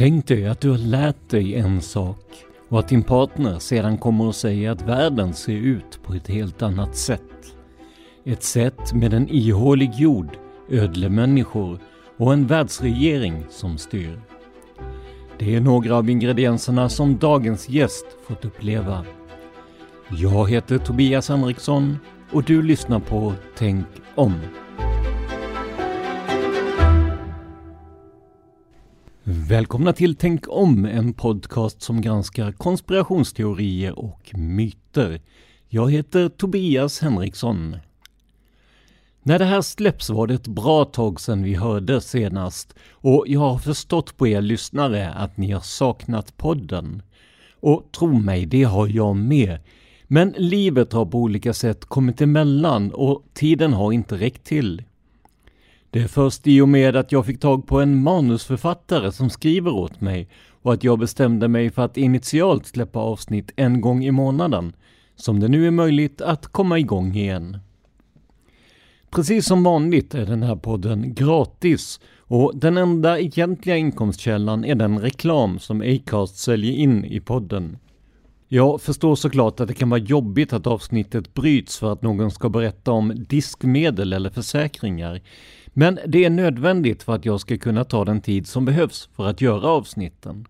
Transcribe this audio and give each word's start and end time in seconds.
Tänk 0.00 0.26
dig 0.26 0.46
att 0.46 0.60
du 0.60 0.70
har 0.70 0.78
lärt 0.78 1.28
dig 1.28 1.54
en 1.54 1.80
sak 1.80 2.44
och 2.68 2.78
att 2.78 2.88
din 2.88 3.02
partner 3.02 3.58
sedan 3.58 3.98
kommer 3.98 4.28
att 4.28 4.36
säga 4.36 4.72
att 4.72 4.82
världen 4.82 5.34
ser 5.34 5.52
ut 5.52 6.00
på 6.02 6.14
ett 6.14 6.28
helt 6.28 6.62
annat 6.62 6.96
sätt. 6.96 7.54
Ett 8.24 8.42
sätt 8.42 8.92
med 8.92 9.14
en 9.14 9.28
ihålig 9.28 9.94
jord, 9.94 10.28
ödle 10.70 11.08
människor 11.08 11.78
och 12.16 12.32
en 12.32 12.46
världsregering 12.46 13.44
som 13.50 13.78
styr. 13.78 14.20
Det 15.38 15.54
är 15.54 15.60
några 15.60 15.96
av 15.96 16.10
ingredienserna 16.10 16.88
som 16.88 17.18
dagens 17.18 17.68
gäst 17.68 18.06
fått 18.28 18.44
uppleva. 18.44 19.04
Jag 20.08 20.50
heter 20.50 20.78
Tobias 20.78 21.28
Henriksson 21.28 21.98
och 22.32 22.44
du 22.44 22.62
lyssnar 22.62 23.00
på 23.00 23.32
Tänk 23.56 23.86
om. 24.14 24.34
Välkomna 29.24 29.92
till 29.92 30.16
Tänk 30.16 30.44
om, 30.48 30.84
en 30.84 31.12
podcast 31.12 31.82
som 31.82 32.00
granskar 32.00 32.52
konspirationsteorier 32.52 33.98
och 33.98 34.30
myter. 34.34 35.20
Jag 35.68 35.92
heter 35.92 36.28
Tobias 36.28 37.00
Henriksson. 37.00 37.76
När 39.22 39.38
det 39.38 39.44
här 39.44 39.62
släpps 39.62 40.10
var 40.10 40.26
det 40.26 40.34
ett 40.34 40.46
bra 40.46 40.84
tag 40.84 41.20
sedan 41.20 41.42
vi 41.42 41.54
hörde 41.54 42.00
senast 42.00 42.74
och 42.90 43.24
jag 43.28 43.40
har 43.40 43.58
förstått 43.58 44.16
på 44.16 44.28
er 44.28 44.40
lyssnare 44.40 45.10
att 45.10 45.36
ni 45.36 45.50
har 45.50 45.60
saknat 45.60 46.36
podden. 46.36 47.02
Och 47.60 47.88
tro 47.92 48.12
mig, 48.12 48.46
det 48.46 48.62
har 48.62 48.88
jag 48.88 49.16
med. 49.16 49.58
Men 50.04 50.34
livet 50.38 50.92
har 50.92 51.06
på 51.06 51.18
olika 51.18 51.52
sätt 51.52 51.84
kommit 51.84 52.20
emellan 52.20 52.90
och 52.92 53.24
tiden 53.34 53.72
har 53.72 53.92
inte 53.92 54.16
räckt 54.16 54.44
till. 54.44 54.82
Det 55.92 56.00
är 56.00 56.08
först 56.08 56.46
i 56.46 56.60
och 56.60 56.68
med 56.68 56.96
att 56.96 57.12
jag 57.12 57.26
fick 57.26 57.40
tag 57.40 57.66
på 57.66 57.80
en 57.80 58.02
manusförfattare 58.02 59.12
som 59.12 59.30
skriver 59.30 59.74
åt 59.74 60.00
mig 60.00 60.28
och 60.62 60.72
att 60.72 60.84
jag 60.84 60.98
bestämde 60.98 61.48
mig 61.48 61.70
för 61.70 61.82
att 61.82 61.96
initialt 61.96 62.66
släppa 62.66 62.98
avsnitt 62.98 63.52
en 63.56 63.80
gång 63.80 64.04
i 64.04 64.10
månaden 64.10 64.72
som 65.16 65.40
det 65.40 65.48
nu 65.48 65.66
är 65.66 65.70
möjligt 65.70 66.20
att 66.20 66.46
komma 66.46 66.78
igång 66.78 67.14
igen. 67.14 67.58
Precis 69.10 69.46
som 69.46 69.64
vanligt 69.64 70.14
är 70.14 70.26
den 70.26 70.42
här 70.42 70.56
podden 70.56 71.14
gratis 71.14 72.00
och 72.18 72.52
den 72.54 72.76
enda 72.76 73.18
egentliga 73.18 73.76
inkomstkällan 73.76 74.64
är 74.64 74.74
den 74.74 74.98
reklam 74.98 75.58
som 75.58 75.80
Acast 75.80 76.36
säljer 76.36 76.72
in 76.72 77.04
i 77.04 77.20
podden. 77.20 77.78
Jag 78.48 78.80
förstår 78.80 79.16
såklart 79.16 79.60
att 79.60 79.68
det 79.68 79.74
kan 79.74 79.90
vara 79.90 80.00
jobbigt 80.00 80.52
att 80.52 80.66
avsnittet 80.66 81.34
bryts 81.34 81.78
för 81.78 81.92
att 81.92 82.02
någon 82.02 82.30
ska 82.30 82.48
berätta 82.48 82.92
om 82.92 83.24
diskmedel 83.28 84.12
eller 84.12 84.30
försäkringar. 84.30 85.20
Men 85.72 85.98
det 86.06 86.24
är 86.24 86.30
nödvändigt 86.30 87.02
för 87.02 87.14
att 87.14 87.24
jag 87.24 87.40
ska 87.40 87.58
kunna 87.58 87.84
ta 87.84 88.04
den 88.04 88.20
tid 88.20 88.46
som 88.46 88.64
behövs 88.64 89.08
för 89.16 89.26
att 89.26 89.40
göra 89.40 89.68
avsnitten. 89.68 90.46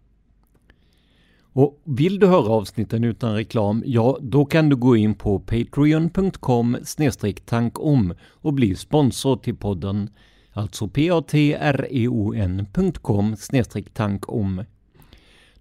Och 1.52 1.80
vill 1.84 2.18
du 2.18 2.26
höra 2.26 2.52
avsnitten 2.52 3.04
utan 3.04 3.34
reklam, 3.34 3.82
ja 3.86 4.18
då 4.20 4.44
kan 4.44 4.68
du 4.68 4.76
gå 4.76 4.96
in 4.96 5.14
på 5.14 5.40
patreon.com 5.40 6.76
tankom 7.44 8.14
och 8.30 8.52
bli 8.52 8.74
sponsor 8.74 9.36
till 9.36 9.56
podden. 9.56 10.10
Alltså 10.52 10.88
patreon.com 10.88 11.76
tankom. 13.94 14.64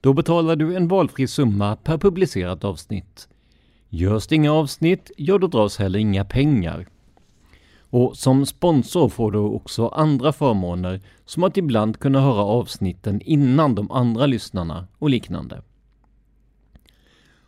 Då 0.02 0.14
betalar 0.14 0.56
du 0.56 0.76
en 0.76 0.88
valfri 0.88 1.28
summa 1.28 1.76
per 1.76 1.98
publicerat 1.98 2.64
avsnitt. 2.64 3.28
Görs 3.90 4.28
det 4.28 4.36
inga 4.36 4.54
avsnitt, 4.54 5.12
ja 5.18 5.38
då 5.38 5.48
dras 5.48 5.78
heller 5.78 6.00
inga 6.00 6.26
pengar. 6.26 6.88
Och 7.90 8.18
som 8.18 8.46
sponsor 8.46 9.10
får 9.10 9.32
du 9.32 9.40
också 9.40 9.88
andra 9.88 10.32
förmåner 10.32 11.02
som 11.26 11.44
att 11.44 11.58
ibland 11.58 12.00
kunna 12.00 12.22
höra 12.22 12.42
avsnitten 12.44 13.22
innan 13.22 13.76
de 13.76 13.92
andra 13.92 14.26
lyssnarna 14.26 14.88
och 14.98 15.10
liknande. 15.10 15.62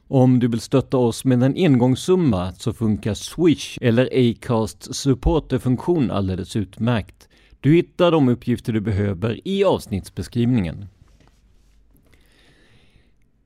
Om 0.07 0.39
du 0.39 0.47
vill 0.47 0.59
stötta 0.59 0.97
oss 0.97 1.25
med 1.25 1.43
en 1.43 1.55
engångssumma 1.55 2.53
så 2.53 2.73
funkar 2.73 3.13
Swish 3.13 3.77
eller 3.81 4.29
Acasts 4.31 4.93
supporterfunktion 4.93 6.11
alldeles 6.11 6.55
utmärkt. 6.55 7.29
Du 7.59 7.75
hittar 7.75 8.11
de 8.11 8.29
uppgifter 8.29 8.73
du 8.73 8.81
behöver 8.81 9.47
i 9.47 9.63
avsnittsbeskrivningen. 9.63 10.85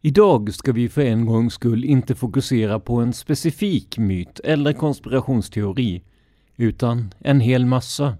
Idag 0.01 0.53
ska 0.53 0.71
vi 0.71 0.89
för 0.89 1.01
en 1.01 1.25
gångs 1.25 1.53
skull 1.53 1.85
inte 1.85 2.15
fokusera 2.15 2.79
på 2.79 2.95
en 2.95 3.13
specifik 3.13 3.97
myt 3.97 4.39
eller 4.39 4.73
konspirationsteori 4.73 6.01
utan 6.57 7.13
en 7.19 7.39
hel 7.39 7.65
massa. 7.65 8.17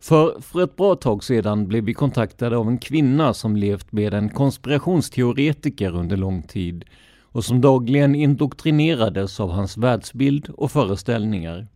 För, 0.00 0.40
för 0.40 0.64
ett 0.64 0.76
bra 0.76 0.94
tag 0.94 1.24
sedan 1.24 1.68
blev 1.68 1.84
vi 1.84 1.94
kontaktade 1.94 2.56
av 2.56 2.68
en 2.68 2.78
kvinna 2.78 3.34
som 3.34 3.56
levt 3.56 3.92
med 3.92 4.14
en 4.14 4.28
konspirationsteoretiker 4.28 5.96
under 5.96 6.16
lång 6.16 6.42
tid 6.42 6.84
och 7.22 7.44
som 7.44 7.60
dagligen 7.60 8.14
indoktrinerades 8.14 9.40
av 9.40 9.50
hans 9.50 9.76
världsbild 9.76 10.48
och 10.48 10.70
föreställningar. 10.70 11.66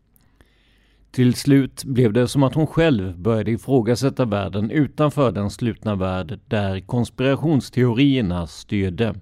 Till 1.11 1.35
slut 1.35 1.85
blev 1.85 2.13
det 2.13 2.29
som 2.29 2.43
att 2.43 2.55
hon 2.55 2.67
själv 2.67 3.19
började 3.19 3.51
ifrågasätta 3.51 4.25
världen 4.25 4.71
utanför 4.71 5.33
den 5.33 5.51
slutna 5.51 5.95
värld 5.95 6.41
där 6.47 6.81
konspirationsteorierna 6.81 8.47
styrde. 8.47 9.15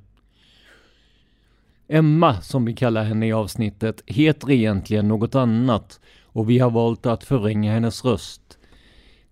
Emma, 1.95 2.41
som 2.41 2.65
vi 2.65 2.75
kallar 2.75 3.05
henne 3.05 3.27
i 3.27 3.33
avsnittet, 3.33 4.03
heter 4.07 4.51
egentligen 4.51 5.09
något 5.09 5.35
annat 5.35 6.01
och 6.23 6.51
vi 6.51 6.59
har 6.59 6.71
valt 6.71 7.07
att 7.07 7.25
förvränga 7.25 7.73
hennes 7.73 8.05
röst. 8.05 8.59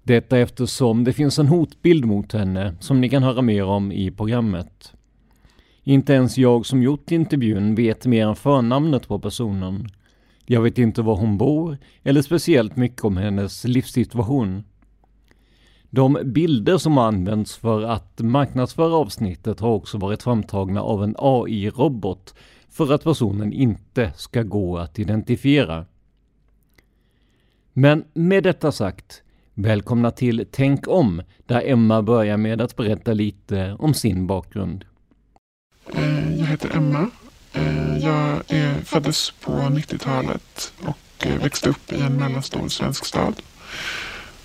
Detta 0.03 0.39
eftersom 0.39 1.05
det 1.05 1.13
finns 1.13 1.39
en 1.39 1.47
hotbild 1.47 2.05
mot 2.05 2.33
henne 2.33 2.75
som 2.81 3.01
ni 3.01 3.09
kan 3.09 3.23
höra 3.23 3.43
mer 3.43 3.65
om 3.65 3.93
i 3.93 4.11
programmet. 4.11 4.93
Inte 5.85 6.13
ens 6.13 6.39
jag 6.39 6.67
som 6.67 6.83
gjort 6.83 7.11
intervjun 7.11 7.75
vet 7.75 8.07
mer 8.07 8.27
än 8.27 8.37
förnamnet 8.37 9.09
på 9.09 9.19
personen. 9.19 9.89
Jag 10.47 10.63
vet 10.63 10.79
inte 10.79 11.03
var 11.03 11.17
hon 11.17 11.39
bor 11.39 11.79
eller 12.03 12.23
speciellt 12.23 12.77
mycket 12.77 13.05
om 13.05 13.17
hennes 13.17 13.65
livssituation. 13.65 14.65
De 15.91 16.19
bilder 16.25 16.79
som 16.79 16.99
används 16.99 17.57
för 17.57 17.83
att 17.83 18.19
marknadsföra 18.19 18.95
avsnittet 18.95 19.61
har 19.61 19.71
också 19.71 19.99
varit 19.99 20.23
framtagna 20.23 20.83
av 20.83 21.05
en 21.05 21.15
AI-robot 21.19 22.35
för 22.69 22.93
att 22.93 23.05
personen 23.05 23.53
inte 23.53 24.13
ska 24.17 24.43
gå 24.43 24.79
att 24.79 24.99
identifiera. 24.99 25.87
Men 27.73 28.05
med 28.15 28.43
detta 28.43 28.73
sagt, 28.73 29.23
välkomna 29.55 30.11
till 30.11 30.47
Tänk 30.51 30.89
om, 30.89 31.23
där 31.47 31.63
Emma 31.67 32.03
börjar 32.03 32.37
med 32.37 32.61
att 32.61 32.77
berätta 32.77 33.13
lite 33.13 33.77
om 33.79 33.95
sin 33.95 34.27
bakgrund. 34.27 34.85
Eh, 35.95 36.39
jag 36.39 36.47
heter 36.47 36.77
Emma. 36.77 37.11
Eh, 37.53 37.99
jag 37.99 38.43
är, 38.49 38.75
föddes 38.85 39.31
på 39.31 39.53
90-talet 39.53 40.73
och 40.81 41.27
eh, 41.27 41.43
växte 41.43 41.69
upp 41.69 41.93
i 41.93 42.01
en 42.01 42.17
mellanstor 42.17 42.69
svensk 42.69 43.05
stad. 43.05 43.35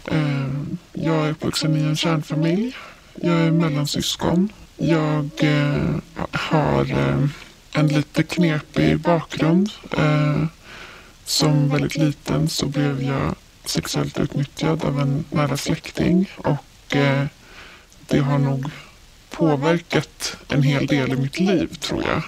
Eh, 0.07 0.49
jag 0.93 1.27
är 1.27 1.31
uppvuxen 1.31 1.77
i 1.77 1.79
en 1.79 1.95
kärnfamilj. 1.95 2.75
Jag 3.21 3.35
är 3.35 3.51
mellansyskon. 3.51 4.49
Jag 4.77 5.29
eh, 5.37 5.95
har 6.31 6.91
eh, 6.91 7.27
en 7.73 7.87
lite 7.87 8.23
knepig 8.23 8.99
bakgrund. 8.99 9.69
Som 11.25 11.69
väldigt 11.69 11.95
liten 11.95 12.49
så 12.49 12.65
blev 12.65 13.03
jag 13.03 13.35
sexuellt 13.65 14.19
utnyttjad 14.19 14.85
av 14.85 14.99
en 14.99 15.25
nära 15.29 15.57
släkting 15.57 16.31
och 16.37 16.95
det 18.07 18.19
har 18.19 18.37
nog 18.37 18.71
påverkat 19.29 20.37
en 20.47 20.63
hel 20.63 20.87
del 20.87 21.13
i 21.13 21.15
mitt 21.15 21.39
liv 21.39 21.67
tror 21.67 22.03
jag. 22.03 22.21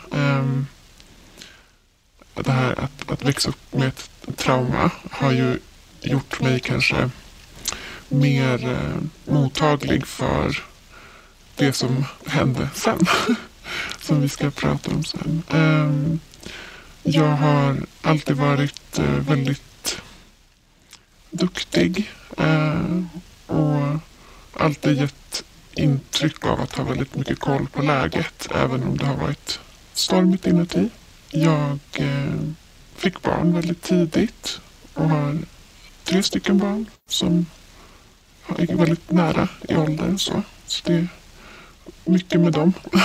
Det 2.33 2.51
här 2.51 2.79
att, 2.79 3.11
att 3.11 3.25
växa 3.25 3.49
upp 3.49 3.73
med 3.73 3.87
ett 3.87 4.09
trauma 4.37 4.91
har 5.11 5.31
ju 5.31 5.59
gjort 6.01 6.41
mig 6.41 6.59
kanske 6.59 7.09
mer 8.09 8.69
eh, 8.69 9.33
mottaglig 9.33 10.07
för 10.07 10.63
det 11.55 11.73
som 11.73 12.05
hände 12.25 12.69
sen. 12.75 12.99
som 13.99 14.21
vi 14.21 14.29
ska 14.29 14.51
prata 14.51 14.91
om 14.91 15.03
sen. 15.03 15.43
Eh, 15.49 16.17
jag 17.03 17.31
har 17.31 17.77
alltid 18.01 18.35
varit 18.35 18.99
eh, 18.99 19.05
väldigt 19.05 20.01
duktig 21.31 22.09
eh, 22.37 23.03
och 23.45 23.99
alltid 24.53 24.97
gett 24.97 25.43
intryck 25.73 26.45
av 26.45 26.61
att 26.61 26.73
ha 26.73 26.83
väldigt 26.83 27.15
mycket 27.15 27.39
koll 27.39 27.67
på 27.67 27.81
läget 27.81 28.47
även 28.55 28.83
om 28.83 28.97
det 28.97 29.05
har 29.05 29.15
varit 29.15 29.59
stormigt 29.93 30.47
inuti. 30.47 30.89
Jag 31.29 31.79
eh, 31.93 32.39
fick 32.95 33.21
barn 33.21 33.53
väldigt 33.53 33.81
tidigt 33.81 34.59
och 34.93 35.09
har 35.09 35.37
tre 36.03 36.23
stycken 36.23 36.57
barn 36.57 36.85
som 37.07 37.45
är 38.57 38.75
väldigt 38.75 39.11
nära 39.11 39.47
i 39.69 39.75
ålder. 39.75 40.17
Så, 40.17 40.41
så 40.65 40.87
det 40.87 40.93
är 40.93 41.07
mycket 42.05 42.41
med 42.41 42.53
dem. 42.53 42.73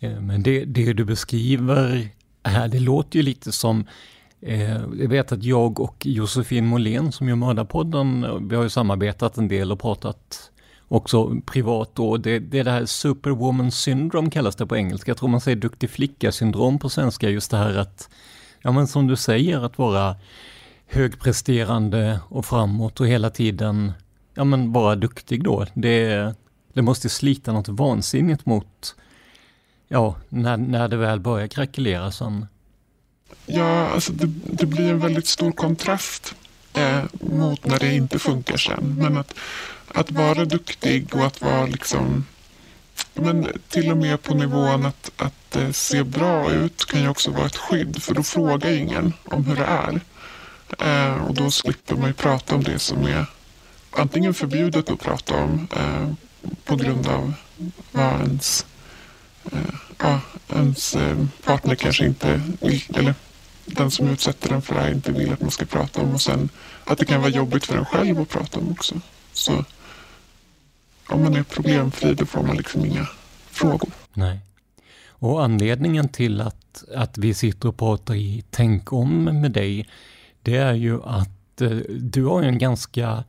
Eh, 0.00 0.20
men 0.20 0.42
det, 0.42 0.64
det 0.64 0.92
du 0.92 1.04
beskriver 1.04 2.08
här, 2.44 2.68
det 2.68 2.80
låter 2.80 3.16
ju 3.16 3.22
lite 3.22 3.52
som 3.52 3.86
eh, 4.40 4.70
jag 4.72 5.08
vet 5.08 5.32
att 5.32 5.44
jag 5.44 5.80
och 5.80 6.06
Josefin 6.06 6.66
Måhlén 6.66 7.12
som 7.12 7.28
gör 7.28 7.36
Mördarpodden, 7.36 8.26
vi 8.48 8.56
har 8.56 8.62
ju 8.62 8.68
samarbetat 8.68 9.36
en 9.36 9.48
del 9.48 9.72
och 9.72 9.80
pratat 9.80 10.50
också 10.88 11.40
privat 11.46 11.90
då. 11.94 12.16
Det, 12.16 12.38
det 12.38 12.58
är 12.58 12.64
det 12.64 12.70
här 12.70 12.86
superwoman 12.86 13.70
syndrome 13.70 14.30
kallas 14.30 14.56
det 14.56 14.66
på 14.66 14.76
engelska. 14.76 15.10
Jag 15.10 15.18
tror 15.18 15.28
man 15.28 15.40
säger 15.40 15.56
duktig 15.56 15.90
flicka 15.90 16.32
syndrom 16.32 16.78
på 16.78 16.88
svenska. 16.88 17.30
Just 17.30 17.50
det 17.50 17.56
här 17.56 17.76
att, 17.76 18.08
ja 18.62 18.72
men 18.72 18.86
som 18.86 19.06
du 19.06 19.16
säger, 19.16 19.64
att 19.64 19.78
vara 19.78 20.16
högpresterande 20.92 22.20
och 22.28 22.46
framåt 22.46 23.00
och 23.00 23.06
hela 23.06 23.30
tiden, 23.30 23.92
ja 24.34 24.44
men 24.44 24.72
vara 24.72 24.96
duktig 24.96 25.44
då. 25.44 25.66
Det, 25.74 26.34
det 26.72 26.82
måste 26.82 27.08
slita 27.08 27.52
något 27.52 27.68
vansinnigt 27.68 28.46
mot, 28.46 28.94
ja, 29.88 30.16
när, 30.28 30.56
när 30.56 30.88
det 30.88 30.96
väl 30.96 31.20
börjar 31.20 31.46
krackelera 31.46 32.12
sen. 32.12 32.46
Ja, 33.46 33.88
alltså 33.88 34.12
det, 34.12 34.26
det 34.46 34.66
blir 34.66 34.90
en 34.90 35.00
väldigt 35.00 35.26
stor 35.26 35.52
kontrast 35.52 36.34
eh, 36.74 37.04
mot 37.12 37.64
när 37.64 37.78
det 37.78 37.94
inte 37.94 38.18
funkar 38.18 38.56
sen. 38.56 38.94
Men 38.98 39.16
att 39.16 39.34
att 39.94 40.10
vara 40.10 40.44
duktig 40.44 41.14
och 41.14 41.26
att 41.26 41.40
vara 41.42 41.66
liksom 41.66 42.24
men 43.14 43.48
till 43.68 43.90
och 43.90 43.96
med 43.96 44.22
på 44.22 44.34
nivån 44.34 44.86
att, 44.86 45.12
att 45.16 45.56
eh, 45.56 45.70
se 45.70 46.04
bra 46.04 46.50
ut 46.52 46.86
kan 46.86 47.02
ju 47.02 47.08
också 47.08 47.30
vara 47.30 47.46
ett 47.46 47.56
skydd 47.56 48.02
för 48.02 48.14
då 48.14 48.22
frågar 48.22 48.70
ingen 48.70 49.12
om 49.24 49.44
hur 49.44 49.56
det 49.56 49.64
är. 49.64 50.00
Eh, 50.78 51.24
och 51.24 51.34
då 51.34 51.50
slipper 51.50 51.96
man 51.96 52.06
ju 52.06 52.14
prata 52.14 52.54
om 52.54 52.62
det 52.62 52.78
som 52.78 53.04
är 53.04 53.26
antingen 53.90 54.34
förbjudet 54.34 54.90
att 54.90 55.00
prata 55.00 55.42
om 55.42 55.68
eh, 55.76 56.12
på 56.64 56.76
grund 56.76 57.06
av 57.06 57.34
vad 57.92 58.20
ens, 58.20 58.66
eh, 59.52 59.74
ja, 59.98 60.20
ens 60.54 60.96
eh, 60.96 61.26
partner 61.44 61.74
kanske 61.74 62.06
inte 62.06 62.40
vill, 62.60 62.82
eller 62.94 63.14
den 63.64 63.90
som 63.90 64.08
utsätter 64.08 64.48
den 64.48 64.62
för 64.62 64.74
det 64.74 64.80
här 64.80 64.92
inte 64.92 65.12
vill 65.12 65.32
att 65.32 65.40
man 65.40 65.50
ska 65.50 65.64
prata 65.64 66.00
om 66.00 66.14
och 66.14 66.20
sen 66.20 66.48
att 66.84 66.98
det 66.98 67.04
kan 67.04 67.20
vara 67.20 67.30
jobbigt 67.30 67.66
för 67.66 67.76
en 67.76 67.84
själv 67.84 68.20
att 68.20 68.28
prata 68.28 68.58
om 68.58 68.72
också. 68.72 69.00
Så 69.32 69.64
om 71.06 71.22
man 71.22 71.36
är 71.36 71.42
problemfri 71.42 72.14
då 72.14 72.26
får 72.26 72.42
man 72.42 72.56
liksom 72.56 72.84
inga 72.84 73.06
frågor. 73.50 73.90
Nej. 74.12 74.38
Och 75.08 75.44
anledningen 75.44 76.08
till 76.08 76.40
att, 76.40 76.84
att 76.94 77.18
vi 77.18 77.34
sitter 77.34 77.68
och 77.68 77.76
pratar 77.76 78.14
i 78.14 78.44
Tänk 78.50 78.92
om 78.92 79.24
med 79.24 79.52
dig, 79.52 79.88
det 80.42 80.56
är 80.56 80.74
ju 80.74 81.02
att 81.02 81.60
eh, 81.60 81.70
du 81.88 82.24
har 82.24 82.42
en 82.42 82.58
ganska, 82.58 83.24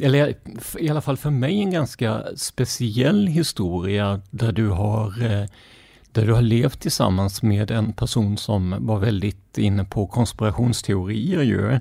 eller 0.00 0.34
i 0.78 0.90
alla 0.90 1.00
fall 1.00 1.16
för 1.16 1.30
mig 1.30 1.60
en 1.60 1.70
ganska 1.70 2.22
speciell 2.36 3.26
historia 3.26 4.20
där 4.30 4.52
du 4.52 4.68
har 4.68 5.22
eh, 5.22 5.46
där 6.12 6.26
du 6.26 6.32
har 6.32 6.42
levt 6.42 6.80
tillsammans 6.80 7.42
med 7.42 7.70
en 7.70 7.92
person 7.92 8.36
som 8.36 8.76
var 8.86 8.98
väldigt 8.98 9.58
inne 9.58 9.84
på 9.84 10.06
konspirationsteorier 10.06 11.42
ju. 11.42 11.80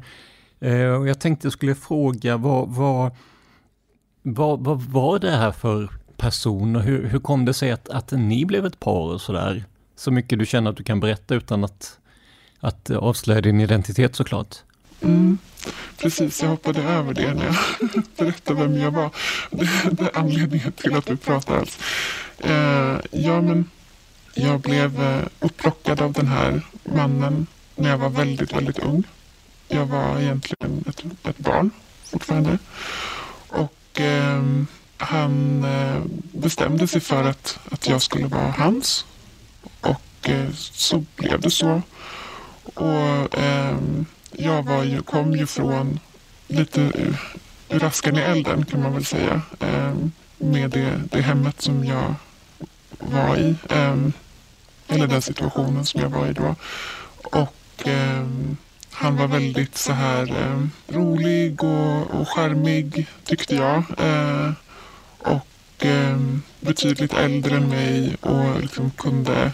Eh, 0.59 0.91
och 0.91 1.07
jag 1.07 1.19
tänkte 1.19 1.45
jag 1.45 1.53
skulle 1.53 1.75
fråga 1.75 2.37
vad, 2.37 2.69
vad 2.69 3.11
vad, 4.21 4.59
vad 4.59 4.81
var 4.81 5.19
det 5.19 5.31
här 5.31 5.51
för 5.51 5.89
person 6.17 6.75
och 6.75 6.81
hur, 6.81 7.07
hur 7.07 7.19
kom 7.19 7.45
det 7.45 7.53
sig 7.53 7.71
att, 7.71 7.89
att 7.89 8.11
ni 8.11 8.45
blev 8.45 8.65
ett 8.65 8.79
par 8.79 9.13
och 9.13 9.21
sådär? 9.21 9.65
Så 9.95 10.11
mycket 10.11 10.39
du 10.39 10.45
känner 10.45 10.69
att 10.69 10.77
du 10.77 10.83
kan 10.83 10.99
berätta 10.99 11.35
utan 11.35 11.63
att, 11.63 11.99
att 12.61 12.89
avslöja 12.89 13.41
din 13.41 13.61
identitet 13.61 14.15
såklart. 14.15 14.55
Mm, 15.01 15.37
precis, 15.97 16.41
jag 16.41 16.49
hoppade 16.49 16.83
över 16.83 17.13
det 17.13 17.33
när 17.33 17.45
jag 17.45 17.55
berättade 18.17 18.61
vem 18.61 18.77
jag 18.77 18.91
var. 18.91 19.09
Det, 19.51 19.69
det 19.91 20.03
är 20.03 20.17
anledningen 20.17 20.71
till 20.71 20.95
att 20.95 21.09
vi 21.09 21.15
pratar 21.15 21.57
alls. 21.57 21.79
Eh, 22.37 22.97
ja, 23.11 23.41
men 23.41 23.69
jag 24.33 24.59
blev 24.59 25.01
eh, 25.01 25.21
upplockad 25.39 26.01
av 26.01 26.13
den 26.13 26.27
här 26.27 26.61
mannen 26.83 27.47
när 27.75 27.89
jag 27.89 27.97
var 27.97 28.09
väldigt, 28.09 28.53
väldigt 28.53 28.79
ung. 28.79 29.03
Jag 29.67 29.85
var 29.85 30.19
egentligen 30.19 30.83
ett, 30.87 31.03
ett 31.23 31.37
barn 31.37 31.71
fortfarande. 32.03 32.57
Och 33.47 34.01
eh, 34.01 34.43
han 34.97 35.63
eh, 35.63 36.01
bestämde 36.31 36.87
sig 36.87 37.01
för 37.01 37.23
att, 37.23 37.59
att 37.71 37.87
jag 37.87 38.01
skulle 38.01 38.27
vara 38.27 38.51
hans. 38.57 39.05
Och 39.81 40.29
så 40.53 41.03
blev 41.15 41.41
det 41.41 41.51
så. 41.51 41.81
Och 42.63 43.39
ehm, 43.39 44.05
jag 44.31 44.63
var 44.63 44.83
ju, 44.83 45.01
kom 45.01 45.31
ju 45.31 45.47
från 45.47 45.99
lite 46.47 46.81
ur, 46.81 47.17
ur 47.69 47.83
askan 47.83 48.17
i 48.17 48.21
elden 48.21 48.65
kan 48.65 48.81
man 48.81 48.93
väl 48.93 49.05
säga. 49.05 49.41
Ehm, 49.59 50.11
med 50.37 50.69
det, 50.69 51.01
det 51.11 51.21
hemmet 51.21 51.61
som 51.61 51.85
jag 51.85 52.15
var 52.99 53.37
i. 53.37 53.55
Ehm, 53.69 54.13
eller 54.87 55.07
den 55.07 55.21
situationen 55.21 55.85
som 55.85 56.01
jag 56.01 56.09
var 56.09 56.27
i 56.27 56.33
då. 56.33 56.55
Och 57.23 57.87
han 59.01 59.17
var 59.17 59.27
väldigt 59.27 59.77
så 59.77 59.93
här 59.93 60.23
eh, 60.23 60.67
rolig 60.95 61.63
och, 61.63 62.11
och 62.11 62.29
charmig 62.29 63.07
tyckte 63.23 63.55
jag. 63.55 63.83
Eh, 63.97 64.51
och 65.17 65.85
eh, 65.85 66.17
betydligt 66.59 67.13
äldre 67.13 67.55
än 67.55 67.69
mig 67.69 68.15
och 68.21 68.61
liksom 68.61 68.91
kunde... 68.91 69.51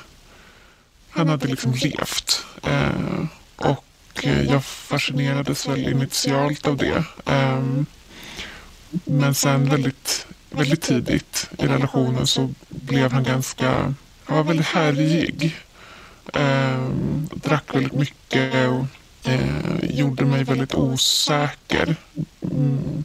Han 1.17 1.29
hade 1.29 1.47
liksom 1.47 1.73
levt. 1.73 2.45
Eh, 2.63 3.25
och 3.55 3.85
eh, 4.23 4.41
jag 4.41 4.65
fascinerades 4.65 5.67
väl 5.67 5.87
initialt 5.87 6.67
av 6.67 6.77
det. 6.77 7.03
Eh, 7.25 7.63
men 9.05 9.33
sen 9.33 9.69
väldigt, 9.69 10.27
väldigt 10.49 10.81
tidigt 10.81 11.49
i 11.57 11.67
relationen 11.67 12.27
så 12.27 12.53
blev 12.69 13.11
han 13.11 13.23
ganska... 13.23 13.93
Han 14.25 14.37
var 14.37 14.43
väldigt 14.43 14.67
härjig. 14.67 15.55
Eh, 16.33 16.89
drack 17.33 17.75
väldigt 17.75 17.93
mycket 17.93 18.69
och 18.69 18.85
eh, 19.29 19.77
gjorde 19.81 20.25
mig 20.25 20.43
väldigt 20.43 20.75
osäker 20.75 21.95
mm, 22.41 23.03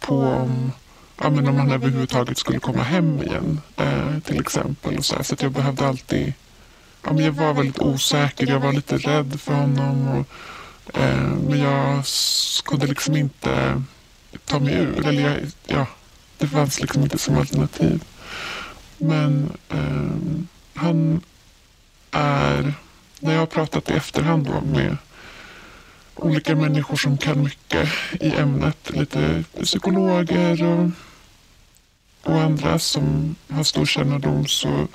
på 0.00 0.16
om, 0.16 0.72
ja, 1.20 1.30
men 1.30 1.48
om 1.48 1.56
han 1.56 1.72
överhuvudtaget 1.72 2.38
skulle 2.38 2.58
komma 2.58 2.82
hem 2.82 3.22
igen 3.22 3.60
eh, 3.76 4.18
till 4.24 4.40
exempel. 4.40 4.98
Och 4.98 5.04
så, 5.04 5.16
här. 5.16 5.22
så 5.22 5.34
att 5.34 5.42
jag 5.42 5.52
behövde 5.52 5.88
alltid, 5.88 6.32
ja, 7.04 7.12
men 7.12 7.24
jag 7.24 7.32
var 7.32 7.54
väldigt 7.54 7.78
osäker, 7.78 8.46
jag 8.46 8.60
var 8.60 8.72
lite 8.72 8.96
rädd 8.96 9.40
för 9.40 9.54
honom. 9.54 10.08
Och, 10.08 10.26
eh, 10.98 11.30
men 11.48 11.60
jag 11.60 12.04
kunde 12.64 12.86
liksom 12.86 13.16
inte 13.16 13.82
ta 14.44 14.58
mig 14.58 14.74
ur. 14.74 15.06
Eller 15.06 15.22
jag, 15.22 15.38
ja, 15.66 15.86
det 16.38 16.46
fanns 16.46 16.80
liksom 16.80 17.02
inte 17.02 17.18
som 17.18 17.38
alternativ. 17.38 18.04
Men 18.98 19.52
eh, 19.68 20.42
han 20.74 21.20
är, 22.10 22.74
när 23.20 23.32
jag 23.32 23.40
har 23.40 23.46
pratat 23.46 23.90
i 23.90 23.92
efterhand 23.92 24.46
då 24.46 24.60
med 24.60 24.96
olika 26.14 26.56
människor 26.56 26.96
som 26.96 27.18
kan 27.18 27.42
mycket 27.42 27.88
i 28.20 28.34
ämnet, 28.36 28.90
lite 28.90 29.44
psykologer 29.62 30.64
och, 30.64 30.90
och 32.22 32.40
andra 32.40 32.78
som 32.78 33.34
har 33.48 33.64
stor 33.64 33.86
kännedom 33.86 34.46
så 34.46 34.88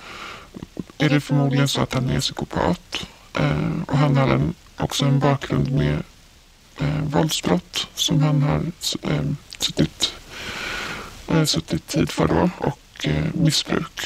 är 0.98 1.10
det 1.10 1.22
förmodligen 1.22 1.68
så 1.68 1.82
att 1.82 1.94
han 1.94 2.10
är 2.10 2.20
psykopat. 2.20 3.08
Eh, 3.34 3.82
och 3.88 3.98
han 3.98 4.18
har 4.18 4.28
en, 4.28 4.54
också 4.78 5.06
en 5.06 5.20
bakgrund 5.20 5.72
med 5.72 6.04
eh, 6.80 7.02
våldsbrott 7.04 7.88
som 7.94 8.24
han 8.24 8.42
har 8.42 8.72
eh, 9.02 9.24
suttit, 9.60 10.14
eh, 11.28 11.44
suttit 11.44 11.88
tid 11.88 12.10
för 12.10 12.28
då 12.28 12.50
och 12.58 13.08
eh, 13.08 13.26
missbruk. 13.34 14.02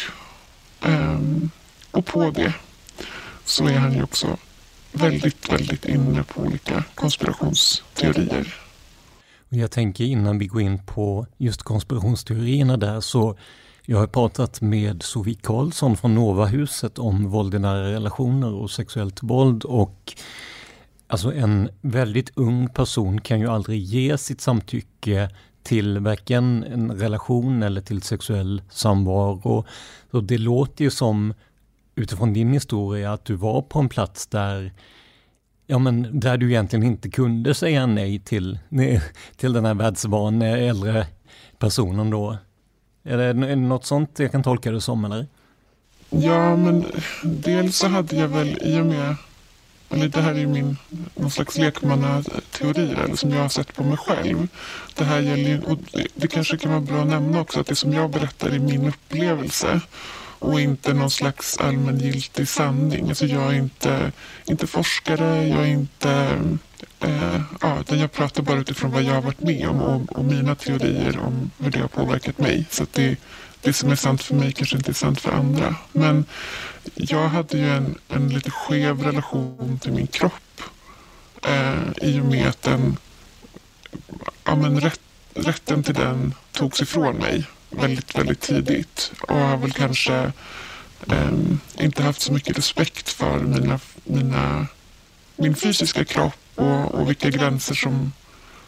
Eh, 0.81 1.19
och 1.91 2.05
på 2.05 2.31
det 2.31 2.53
så 3.45 3.67
är 3.67 3.77
han 3.77 3.93
ju 3.93 4.03
också 4.03 4.37
väldigt, 4.91 5.51
väldigt 5.51 5.85
inne 5.85 6.23
på 6.23 6.41
olika 6.41 6.83
konspirationsteorier. 6.95 8.55
Jag 9.49 9.71
tänker 9.71 10.03
innan 10.03 10.37
vi 10.37 10.47
går 10.47 10.61
in 10.61 10.79
på 10.85 11.27
just 11.37 11.63
konspirationsteorierna 11.63 12.77
där 12.77 13.01
så 13.01 13.37
jag 13.91 13.97
har 13.97 14.07
pratat 14.07 14.61
med 14.61 15.03
Sofie 15.03 15.35
Karlsson 15.41 15.97
från 15.97 16.15
Novahuset 16.15 16.99
om 16.99 17.29
våld 17.29 17.55
i 17.55 17.59
nära 17.59 17.91
relationer 17.91 18.53
och 18.53 18.71
sexuellt 18.71 19.23
våld 19.23 19.63
och 19.63 20.13
alltså 21.07 21.33
en 21.33 21.69
väldigt 21.81 22.31
ung 22.35 22.69
person 22.69 23.21
kan 23.21 23.39
ju 23.39 23.47
aldrig 23.47 23.83
ge 23.83 24.17
sitt 24.17 24.41
samtycke 24.41 25.29
till 25.63 25.99
varken 25.99 26.63
en 26.63 26.91
relation 26.91 27.63
eller 27.63 27.81
till 27.81 28.01
sexuell 28.01 28.61
samvaro. 28.69 29.65
Så 30.11 30.21
det 30.21 30.37
låter 30.37 30.83
ju 30.83 30.89
som 30.89 31.33
utifrån 31.95 32.33
din 32.33 32.53
historia 32.53 33.13
att 33.13 33.25
du 33.25 33.35
var 33.35 33.61
på 33.61 33.79
en 33.79 33.89
plats 33.89 34.27
där 34.27 34.73
Ja 35.67 35.79
men 35.79 36.19
där 36.19 36.37
du 36.37 36.49
egentligen 36.49 36.85
inte 36.85 37.09
kunde 37.09 37.53
säga 37.53 37.85
nej 37.85 38.19
till, 38.19 38.59
till 39.37 39.53
den 39.53 39.65
här 39.65 39.73
världsvana 39.73 40.47
äldre 40.47 41.07
personen 41.59 42.09
då. 42.09 42.37
Är 43.09 43.17
det, 43.17 43.23
är 43.23 43.33
det 43.33 43.55
något 43.55 43.85
sånt 43.85 44.19
jag 44.19 44.31
kan 44.31 44.43
tolka 44.43 44.71
det 44.71 44.81
som 44.81 45.05
eller? 45.05 45.27
Ja 46.09 46.55
men 46.55 46.85
dels 47.23 47.77
så 47.77 47.87
hade 47.87 48.15
jag 48.15 48.27
väl 48.27 48.57
i 48.61 48.79
och 48.79 48.85
med 48.85 49.15
eller 49.89 50.07
det 50.07 50.21
här 50.21 50.35
är 50.35 50.45
min 50.45 50.77
någon 51.15 51.31
slags 51.31 51.57
lekmannateori 51.57 52.93
eller 53.03 53.15
som 53.15 53.31
jag 53.31 53.41
har 53.41 53.49
sett 53.49 53.75
på 53.75 53.83
mig 53.83 53.97
själv. 53.97 54.47
Det 54.95 55.03
här 55.03 55.19
gäller 55.19 55.69
och 55.69 55.77
det 56.15 56.27
kanske 56.27 56.57
kan 56.57 56.71
vara 56.71 56.81
bra 56.81 57.01
att 57.01 57.07
nämna 57.07 57.41
också 57.41 57.59
att 57.59 57.67
det 57.67 57.75
som 57.75 57.93
jag 57.93 58.09
berättar 58.09 58.49
är 58.49 58.59
min 58.59 58.87
upplevelse 58.87 59.81
och 60.39 60.61
inte 60.61 60.93
någon 60.93 61.11
slags 61.11 61.57
allmängiltig 61.57 62.47
sanning. 62.47 63.09
Alltså 63.09 63.25
jag 63.25 63.53
är 63.53 63.57
inte, 63.57 64.11
inte 64.45 64.67
forskare, 64.67 65.47
jag 65.47 65.59
är 65.59 65.65
inte... 65.65 66.39
Eh, 67.01 67.41
ja, 67.61 67.83
jag 67.87 68.11
pratar 68.11 68.43
bara 68.43 68.59
utifrån 68.59 68.91
vad 68.91 69.03
jag 69.03 69.13
har 69.13 69.21
varit 69.21 69.41
med 69.41 69.69
om 69.69 69.81
och, 69.81 70.17
och 70.17 70.25
mina 70.25 70.55
teorier 70.55 71.19
om 71.19 71.51
hur 71.57 71.71
det 71.71 71.79
har 71.79 71.87
påverkat 71.87 72.37
mig. 72.37 72.65
Så 72.69 72.85
det, 72.91 73.15
det 73.61 73.73
som 73.73 73.91
är 73.91 73.95
sant 73.95 74.23
för 74.23 74.35
mig 74.35 74.51
kanske 74.51 74.77
inte 74.77 74.91
är 74.91 74.93
sant 74.93 75.21
för 75.21 75.31
andra. 75.31 75.75
Men 75.91 76.25
jag 76.95 77.29
hade 77.29 77.57
ju 77.57 77.69
en, 77.69 77.97
en 78.07 78.29
lite 78.29 78.51
skev 78.51 79.03
relation 79.03 79.79
till 79.79 79.91
min 79.91 80.07
kropp 80.07 80.61
eh, 81.45 82.07
i 82.09 82.19
och 82.19 82.25
med 82.25 82.47
att 82.47 82.61
den, 82.61 82.97
ja, 84.43 84.55
men 84.55 84.81
rätt, 84.81 85.01
rätten 85.33 85.83
till 85.83 85.95
den 85.95 86.33
togs 86.51 86.81
ifrån 86.81 87.15
mig 87.15 87.43
väldigt, 87.69 88.17
väldigt 88.17 88.41
tidigt 88.41 89.11
och 89.21 89.35
har 89.35 89.57
väl 89.57 89.71
kanske 89.71 90.31
eh, 91.07 91.31
inte 91.77 92.03
haft 92.03 92.21
så 92.21 92.33
mycket 92.33 92.57
respekt 92.57 93.09
för 93.09 93.39
mina, 93.39 93.79
mina, 94.03 94.67
min 95.35 95.55
fysiska 95.55 96.05
kropp 96.05 96.35
och, 96.59 96.95
och 96.95 97.09
vilka 97.09 97.29
gränser 97.29 97.75
som, 97.75 98.11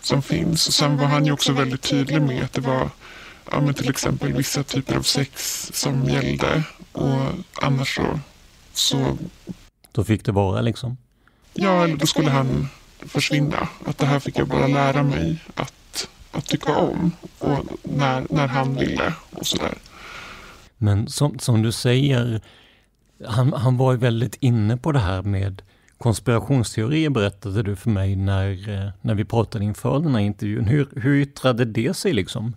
som 0.01 0.21
finns. 0.21 0.67
Och 0.67 0.73
sen 0.73 0.97
var 0.97 1.05
han 1.05 1.25
ju 1.25 1.31
också 1.31 1.53
väldigt 1.53 1.81
tydlig 1.81 2.21
med 2.21 2.43
att 2.43 2.53
det 2.53 2.61
var 2.61 2.89
ja, 3.51 3.61
men 3.61 3.73
till 3.73 3.89
exempel 3.89 4.33
vissa 4.33 4.63
typer 4.63 4.95
av 4.95 5.01
sex 5.01 5.69
som 5.73 6.03
gällde 6.03 6.63
och 6.91 7.21
annars 7.61 7.95
så, 7.95 8.19
så... 8.73 9.17
Då 9.91 10.03
fick 10.03 10.25
det 10.25 10.31
vara 10.31 10.61
liksom? 10.61 10.97
Ja, 11.53 11.83
eller 11.83 11.97
då 11.97 12.05
skulle 12.05 12.29
han 12.29 12.67
försvinna. 12.99 13.67
Att 13.85 13.97
det 13.97 14.05
här 14.05 14.19
fick 14.19 14.37
jag 14.37 14.47
bara 14.47 14.67
lära 14.67 15.03
mig 15.03 15.37
att 15.55 15.73
att 16.31 16.45
tycka 16.45 16.75
om 16.75 17.11
och 17.39 17.65
när, 17.83 18.25
när 18.29 18.47
han 18.47 18.75
ville 18.75 19.13
och 19.31 19.47
sådär. 19.47 19.73
Men 20.77 21.07
som, 21.07 21.39
som 21.39 21.61
du 21.61 21.71
säger, 21.71 22.41
han, 23.27 23.53
han 23.53 23.77
var 23.77 23.93
väldigt 23.95 24.35
inne 24.39 24.77
på 24.77 24.91
det 24.91 24.99
här 24.99 25.21
med 25.21 25.61
konspirationsteorier 26.01 27.09
berättade 27.09 27.63
du 27.63 27.75
för 27.75 27.89
mig 27.89 28.15
när, 28.15 28.69
eh, 28.69 28.89
när 29.01 29.15
vi 29.15 29.25
pratade 29.25 29.65
inför 29.65 29.99
den 29.99 30.15
här 30.15 30.21
intervjun. 30.21 30.65
Hur, 30.65 30.87
hur 30.95 31.21
yttrade 31.21 31.65
det 31.65 31.93
sig 31.93 32.13
liksom? 32.13 32.53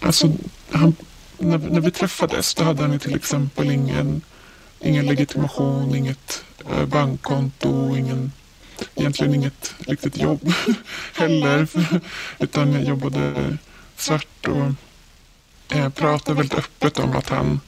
Alltså, 0.00 0.32
han, 0.70 0.94
när, 1.38 1.58
när 1.58 1.80
vi 1.80 1.90
träffades 1.90 2.54
då 2.54 2.64
hade 2.64 2.82
han 2.82 2.98
till 2.98 3.14
exempel 3.14 3.70
ingen, 3.70 4.20
ingen 4.80 5.06
legitimation, 5.06 5.94
inget 5.94 6.44
eh, 6.70 6.86
bankkonto, 6.86 7.96
ingen 7.96 8.32
egentligen 8.94 9.34
inget 9.34 9.74
riktigt 9.78 10.16
jobb 10.16 10.52
heller. 11.16 11.68
Utan 12.38 12.72
jag 12.72 12.84
jobbade 12.84 13.56
svart 13.96 14.48
och 14.48 15.76
eh, 15.76 15.88
pratade 15.88 16.36
väldigt 16.36 16.58
öppet 16.58 16.98
om 16.98 17.16
att 17.16 17.28
han 17.28 17.60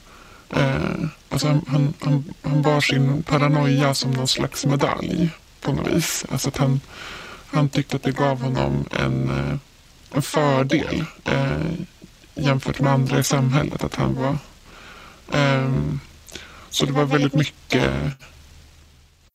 eh, 0.55 1.07
alltså 1.29 1.47
han, 1.47 1.65
han, 1.67 1.93
han, 2.01 2.33
han 2.41 2.61
bar 2.61 2.81
sin 2.81 3.23
paranoia 3.23 3.93
som 3.93 4.11
någon 4.11 4.27
slags 4.27 4.65
medalj 4.65 5.29
på 5.61 5.71
något 5.71 5.87
vis. 5.87 6.25
Alltså 6.31 6.47
att 6.47 6.57
han, 6.57 6.81
han 7.47 7.69
tyckte 7.69 7.95
att 7.95 8.03
det 8.03 8.11
gav 8.11 8.41
honom 8.41 8.85
en, 8.91 9.29
eh, 9.29 9.57
en 10.11 10.21
fördel 10.21 11.05
eh, 11.25 11.71
jämfört 12.35 12.79
med 12.79 12.93
andra 12.93 13.19
i 13.19 13.23
samhället. 13.23 13.83
Att 13.83 13.95
han 13.95 14.15
var, 14.15 14.37
eh, 15.39 15.71
så 16.69 16.85
det 16.85 16.91
var 16.91 17.05
väldigt 17.05 17.33
mycket 17.33 17.91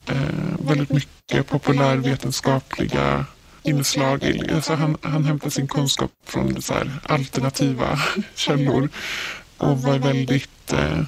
eh, 0.06 0.54
väldigt 0.58 0.90
mycket 0.90 1.48
populärvetenskapliga 1.48 3.24
inslag. 3.62 4.40
Alltså 4.54 4.74
han, 4.74 4.96
han 5.02 5.24
hämtar 5.24 5.50
sin 5.50 5.68
kunskap 5.68 6.10
från 6.26 6.62
så 6.62 6.74
här, 6.74 7.00
alternativa 7.02 8.00
källor 8.34 8.88
och 9.58 9.82
var 9.82 9.98
väldigt 9.98 10.72
eh, 10.72 10.98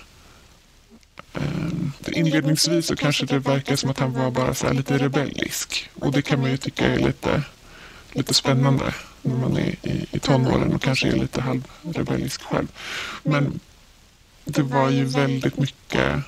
eh, 1.35 1.71
Inledningsvis 2.07 2.87
så 2.87 2.97
kanske 2.97 3.27
det 3.27 3.39
verkar 3.39 3.77
som 3.77 3.91
att 3.91 3.99
han 3.99 4.13
var 4.13 4.31
bara 4.31 4.55
så 4.55 4.73
lite 4.73 4.99
rebellisk 4.99 5.91
och 5.95 6.13
det 6.13 6.23
kan 6.23 6.41
man 6.41 6.51
ju 6.51 6.57
tycka 6.57 6.87
är 6.87 6.99
lite, 6.99 7.43
lite 8.13 8.35
spännande 8.35 8.95
när 9.23 9.37
man 9.37 9.57
är 9.57 9.77
i, 9.83 10.07
i 10.11 10.19
tonåren 10.19 10.73
och 10.73 10.83
kanske 10.83 11.09
är 11.09 11.17
lite 11.17 11.41
halvrebellisk 11.41 12.43
själv. 12.43 12.69
Men 13.23 13.61
det 14.45 14.63
var 14.63 14.91
ju 14.91 15.05
väldigt 15.05 15.59
mycket 15.59 16.25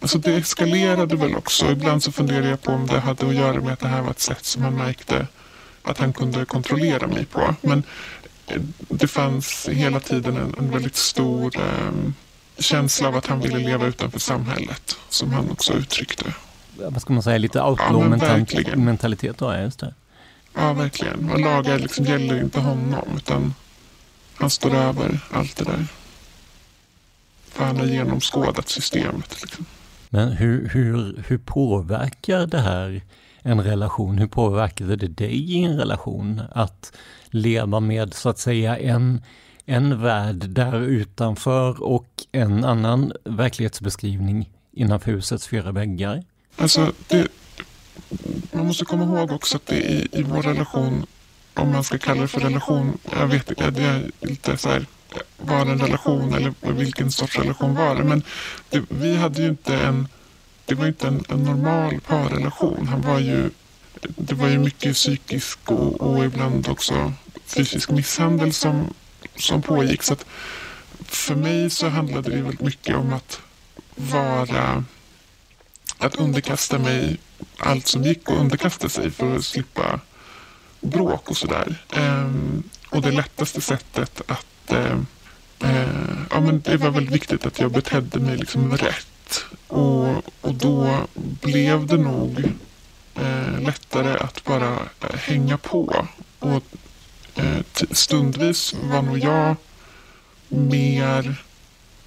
Alltså 0.00 0.18
det 0.18 0.34
eskalerade 0.34 1.16
väl 1.16 1.36
också. 1.36 1.70
Ibland 1.70 2.02
så 2.02 2.12
funderade 2.12 2.48
jag 2.48 2.62
på 2.62 2.72
om 2.72 2.86
det 2.86 3.00
hade 3.00 3.28
att 3.28 3.34
göra 3.34 3.60
med 3.60 3.72
att 3.72 3.80
det 3.80 3.88
här 3.88 4.02
var 4.02 4.10
ett 4.10 4.20
sätt 4.20 4.44
som 4.44 4.62
han 4.62 4.76
märkte 4.76 5.26
att 5.82 5.98
han 5.98 6.12
kunde 6.12 6.44
kontrollera 6.44 7.06
mig 7.06 7.24
på. 7.24 7.54
Men 7.60 7.82
det 8.88 9.06
fanns 9.06 9.68
hela 9.68 10.00
tiden 10.00 10.36
en, 10.36 10.54
en 10.58 10.70
väldigt 10.70 10.96
stor 10.96 11.56
eh, 11.56 12.12
känsla 12.58 13.08
av 13.08 13.16
att 13.16 13.26
han 13.26 13.40
ville 13.40 13.58
leva 13.58 13.86
utanför 13.86 14.18
samhället. 14.18 14.96
Som 15.08 15.32
han 15.32 15.50
också 15.50 15.72
uttryckte. 15.72 16.34
Vad 16.76 17.02
ska 17.02 17.12
man 17.12 17.22
säga, 17.22 17.38
lite 17.38 17.62
outlaw-mentalitet 17.62 19.36
ja, 19.40 19.56
då? 19.56 19.62
Just 19.62 19.80
det. 19.80 19.94
Ja, 20.54 20.72
verkligen. 20.72 21.30
Och 21.30 21.40
lagar 21.40 21.78
liksom 21.78 22.04
gäller 22.04 22.42
inte 22.42 22.60
honom 22.60 23.08
utan 23.16 23.54
han 24.34 24.50
står 24.50 24.74
över 24.74 25.20
allt 25.30 25.56
det 25.56 25.64
där. 25.64 25.86
För 27.48 27.64
han 27.64 27.76
har 27.76 27.86
genomskådat 27.86 28.68
systemet. 28.68 29.42
Liksom. 29.42 29.64
Men 30.08 30.32
hur, 30.32 30.68
hur, 30.68 31.24
hur 31.28 31.38
påverkar 31.38 32.46
det 32.46 32.60
här 32.60 33.02
en 33.48 33.62
relation? 33.62 34.18
Hur 34.18 34.26
påverkade 34.26 34.96
det 34.96 35.08
dig 35.08 35.52
i 35.52 35.64
en 35.64 35.78
relation 35.78 36.42
att 36.52 36.92
leva 37.30 37.80
med 37.80 38.14
så 38.14 38.28
att 38.28 38.38
säga 38.38 38.78
en, 38.78 39.22
en 39.64 40.02
värld 40.02 40.48
där 40.48 40.80
utanför 40.80 41.82
och 41.82 42.08
en 42.32 42.64
annan 42.64 43.12
verklighetsbeskrivning 43.24 44.50
innanför 44.72 45.12
husets 45.12 45.48
fyra 45.48 45.72
väggar? 45.72 46.24
Alltså, 46.56 46.92
det, 47.08 47.28
man 48.52 48.66
måste 48.66 48.84
komma 48.84 49.04
ihåg 49.04 49.32
också 49.32 49.56
att 49.56 49.66
det 49.66 49.76
i, 49.76 50.08
i 50.12 50.22
vår 50.22 50.42
relation, 50.42 51.06
om 51.54 51.72
man 51.72 51.84
ska 51.84 51.98
kalla 51.98 52.20
det 52.20 52.28
för 52.28 52.40
relation, 52.40 52.98
jag 53.10 53.26
vet 53.26 53.50
inte, 53.50 53.70
det 53.70 53.82
är 53.82 54.10
lite 54.20 54.56
så 54.56 54.68
här, 54.68 54.86
var 55.36 55.60
en 55.60 55.78
relation 55.78 56.34
eller 56.34 56.72
vilken 56.72 57.10
sorts 57.10 57.38
relation 57.38 57.74
var 57.74 57.94
det? 57.94 58.04
Men 58.04 58.22
det, 58.70 58.82
vi 58.88 59.16
hade 59.16 59.42
ju 59.42 59.48
inte 59.48 59.76
en, 59.76 60.08
det 60.68 60.74
var 60.74 60.86
inte 60.86 61.06
en, 61.06 61.24
en 61.28 61.42
normal 61.42 62.00
parrelation. 62.00 62.88
Han 62.88 63.02
var 63.02 63.18
ju, 63.18 63.50
det 64.02 64.34
var 64.34 64.48
ju 64.48 64.58
mycket 64.58 64.94
psykisk 64.94 65.58
och, 65.70 66.00
och 66.00 66.24
ibland 66.24 66.68
också 66.68 67.12
fysisk 67.46 67.90
misshandel 67.90 68.52
som, 68.52 68.94
som 69.36 69.62
pågick. 69.62 70.02
Så 70.02 70.12
att 70.12 70.26
för 71.04 71.34
mig 71.34 71.70
så 71.70 71.88
handlade 71.88 72.30
det 72.30 72.42
väldigt 72.42 72.60
mycket 72.60 72.96
om 72.96 73.12
att 73.12 73.40
vara 73.94 74.84
att 75.98 76.16
underkasta 76.16 76.78
mig 76.78 77.16
allt 77.58 77.86
som 77.86 78.02
gick 78.02 78.30
att 78.30 78.36
underkasta 78.36 78.88
sig 78.88 79.10
för 79.10 79.36
att 79.36 79.44
slippa 79.44 80.00
bråk 80.80 81.30
och 81.30 81.36
sådär. 81.36 81.76
Um, 81.96 82.62
och 82.90 83.02
det 83.02 83.10
lättaste 83.10 83.60
sättet 83.60 84.22
att... 84.26 84.72
Eh, 84.72 84.98
eh, 85.60 85.88
ja, 86.30 86.40
men 86.40 86.60
det 86.60 86.76
var 86.76 86.90
väldigt 86.90 87.14
viktigt 87.14 87.46
att 87.46 87.58
jag 87.58 87.72
betedde 87.72 88.20
mig 88.20 88.36
liksom 88.36 88.76
rätt. 88.76 89.06
Och, 89.66 90.08
och 90.40 90.54
då 90.54 91.06
blev 91.16 91.86
det 91.86 91.96
nog 91.96 92.38
uh, 93.20 93.60
lättare 93.60 94.18
att 94.18 94.44
bara 94.44 94.78
hänga 95.14 95.58
på. 95.58 96.06
Och 96.38 96.62
stundvis 97.90 98.74
var 98.82 99.02
nog 99.02 99.18
jag 99.18 99.56
mer, 100.48 101.34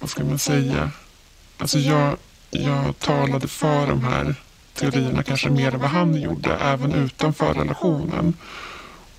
vad 0.00 0.10
ska 0.10 0.24
man 0.24 0.38
säga, 0.38 0.90
alltså 1.58 1.78
jag, 1.78 2.16
jag 2.50 2.98
talade 2.98 3.48
för 3.48 3.86
de 3.86 4.04
här 4.04 4.34
teorierna 4.74 5.22
kanske 5.22 5.50
mer 5.50 5.74
än 5.74 5.80
vad 5.80 5.90
han 5.90 6.20
gjorde, 6.20 6.54
även 6.54 6.92
utanför 6.92 7.54
relationen. 7.54 8.36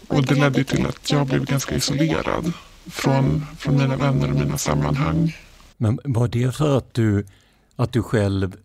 Och 0.07 0.25
det 0.25 0.35
ledde 0.35 0.63
till 0.63 0.85
att 0.85 1.11
jag 1.11 1.27
blev 1.27 1.45
ganska 1.45 1.75
isolerad 1.75 2.53
från, 2.85 3.45
från 3.57 3.77
mina 3.77 3.95
vänner 3.95 4.29
och 4.31 4.35
mina 4.35 4.57
sammanhang. 4.57 5.37
Men 5.77 5.99
var 6.03 6.27
det 6.27 6.55
för 6.55 6.77
att 6.77 6.93
du, 6.93 7.25
att 7.75 7.93
du 7.93 8.03
själv 8.03 8.55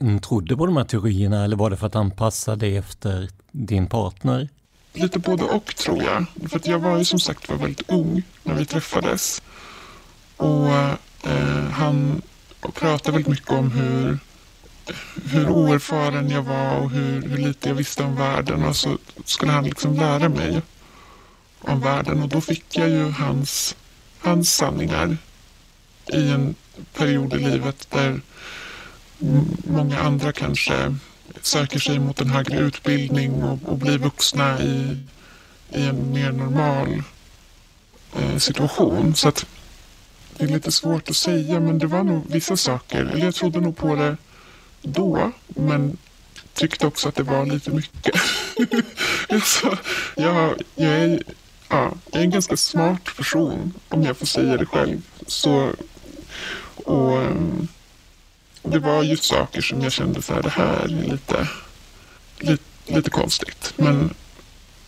mm, 0.00 0.20
trodde 0.20 0.56
på 0.56 0.66
de 0.66 0.76
här 0.76 0.84
teorierna 0.84 1.44
eller 1.44 1.56
var 1.56 1.70
det 1.70 1.76
för 1.76 1.86
att 1.86 1.96
anpassa 1.96 2.56
dig 2.56 2.76
efter 2.76 3.28
din 3.52 3.86
partner? 3.86 4.48
Lite 4.92 5.18
både 5.18 5.44
och 5.44 5.76
tror 5.76 6.02
jag. 6.02 6.26
För 6.48 6.56
att 6.56 6.66
jag 6.66 6.78
var 6.78 6.98
ju 6.98 7.04
som 7.04 7.18
sagt 7.18 7.48
var 7.48 7.56
väldigt 7.56 7.90
ung 7.90 8.22
när 8.42 8.54
vi 8.54 8.64
träffades. 8.64 9.42
Och 10.36 10.68
eh, 10.68 11.64
han 11.72 12.22
pratade 12.74 13.12
väldigt 13.12 13.30
mycket 13.30 13.50
om 13.50 13.70
hur, 13.70 14.18
hur 15.24 15.48
oerfaren 15.48 16.30
jag 16.30 16.42
var 16.42 16.78
och 16.78 16.90
hur, 16.90 17.22
hur 17.22 17.38
lite 17.38 17.68
jag 17.68 17.76
visste 17.76 18.02
om 18.02 18.16
världen. 18.16 18.64
Och 18.64 18.76
så 18.76 18.98
skulle 19.24 19.52
han 19.52 19.64
liksom 19.64 19.94
lära 19.94 20.28
mig 20.28 20.62
om 21.60 21.80
världen. 21.80 22.22
Och 22.22 22.28
då 22.28 22.40
fick 22.40 22.76
jag 22.76 22.88
ju 22.88 23.10
hans, 23.10 23.76
hans 24.18 24.54
sanningar 24.54 25.16
i 26.06 26.30
en 26.30 26.54
period 26.96 27.34
i 27.34 27.38
livet 27.38 27.86
där 27.90 28.20
många 29.64 29.98
andra 29.98 30.32
kanske 30.32 30.96
söker 31.42 31.78
sig 31.78 31.98
mot 31.98 32.20
en 32.20 32.30
högre 32.30 32.58
utbildning 32.58 33.42
och, 33.42 33.58
och 33.64 33.78
blir 33.78 33.98
vuxna 33.98 34.62
i, 34.62 34.98
i 35.70 35.86
en 35.86 36.12
mer 36.12 36.32
normal 36.32 37.02
eh, 38.16 38.36
situation. 38.38 39.14
Så 39.14 39.28
att 39.28 39.46
det 40.36 40.44
är 40.44 40.48
lite 40.48 40.72
svårt 40.72 41.10
att 41.10 41.16
säga 41.16 41.60
men 41.60 41.78
det 41.78 41.86
var 41.86 42.04
nog 42.04 42.24
vissa 42.28 42.56
saker, 42.56 43.04
eller 43.04 43.24
jag 43.24 43.34
trodde 43.34 43.60
nog 43.60 43.76
på 43.76 43.94
det 43.94 44.16
då 44.82 45.32
men 45.48 45.96
tyckte 46.54 46.86
också 46.86 47.08
att 47.08 47.14
det 47.14 47.22
var 47.22 47.46
lite 47.46 47.70
mycket. 47.70 48.14
alltså, 49.28 49.78
jag, 50.16 50.62
jag, 50.74 50.92
är, 50.92 51.22
ja, 51.68 51.92
jag 52.10 52.20
är 52.20 52.24
en 52.24 52.30
ganska 52.30 52.56
smart 52.56 53.16
person 53.16 53.74
om 53.88 54.02
jag 54.02 54.16
får 54.16 54.26
säga 54.26 54.56
det 54.56 54.66
själv. 54.66 55.02
Så, 55.26 55.72
och 56.84 57.22
ehm, 57.22 57.68
det 58.64 58.78
var 58.78 59.02
ju 59.02 59.16
saker 59.16 59.60
som 59.60 59.80
jag 59.80 59.92
kände 59.92 60.22
så 60.22 60.34
här, 60.34 60.42
det 60.42 60.50
här 60.50 60.84
är 60.84 60.88
lite, 60.88 61.48
lite, 62.38 62.62
lite 62.86 63.10
konstigt. 63.10 63.74
Men 63.76 64.14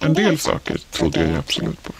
en 0.00 0.14
del 0.14 0.38
saker 0.38 0.78
trodde 0.90 1.20
jag 1.20 1.38
absolut 1.38 1.82
på. 1.82 1.92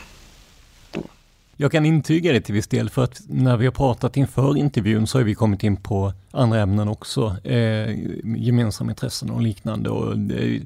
Jag 1.59 1.73
kan 1.73 1.87
intyga 1.87 2.33
det 2.33 2.41
till 2.41 2.55
viss 2.55 2.69
del 2.69 2.91
för 2.91 3.05
att 3.05 3.21
när 3.29 3.57
vi 3.57 3.65
har 3.65 3.73
pratat 3.73 4.17
inför 4.17 4.57
intervjun 4.57 5.07
så 5.07 5.19
har 5.19 5.25
vi 5.25 5.35
kommit 5.35 5.63
in 5.63 5.77
på 5.77 6.13
andra 6.31 6.61
ämnen 6.61 6.89
också, 6.89 7.37
eh, 7.45 7.97
gemensamma 8.37 8.91
intressen 8.91 9.31
och 9.31 9.43
liknande. 9.43 9.91
Och, 9.91 10.13
eh, 10.33 10.63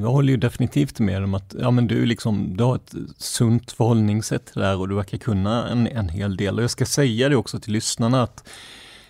jag 0.00 0.08
håller 0.08 0.30
ju 0.30 0.36
definitivt 0.36 0.98
med 0.98 1.24
om 1.24 1.34
att 1.34 1.54
ja, 1.60 1.70
men 1.70 1.86
du, 1.86 2.06
liksom, 2.06 2.56
du 2.56 2.64
har 2.64 2.76
ett 2.76 2.94
sunt 3.18 3.72
förhållningssätt 3.72 4.50
där 4.54 4.76
och 4.76 4.88
du 4.88 4.94
verkar 4.94 5.18
kunna 5.18 5.68
en, 5.68 5.86
en 5.86 6.08
hel 6.08 6.36
del. 6.36 6.56
Och 6.56 6.62
jag 6.62 6.70
ska 6.70 6.86
säga 6.86 7.28
det 7.28 7.36
också 7.36 7.60
till 7.60 7.72
lyssnarna 7.72 8.22
att 8.22 8.48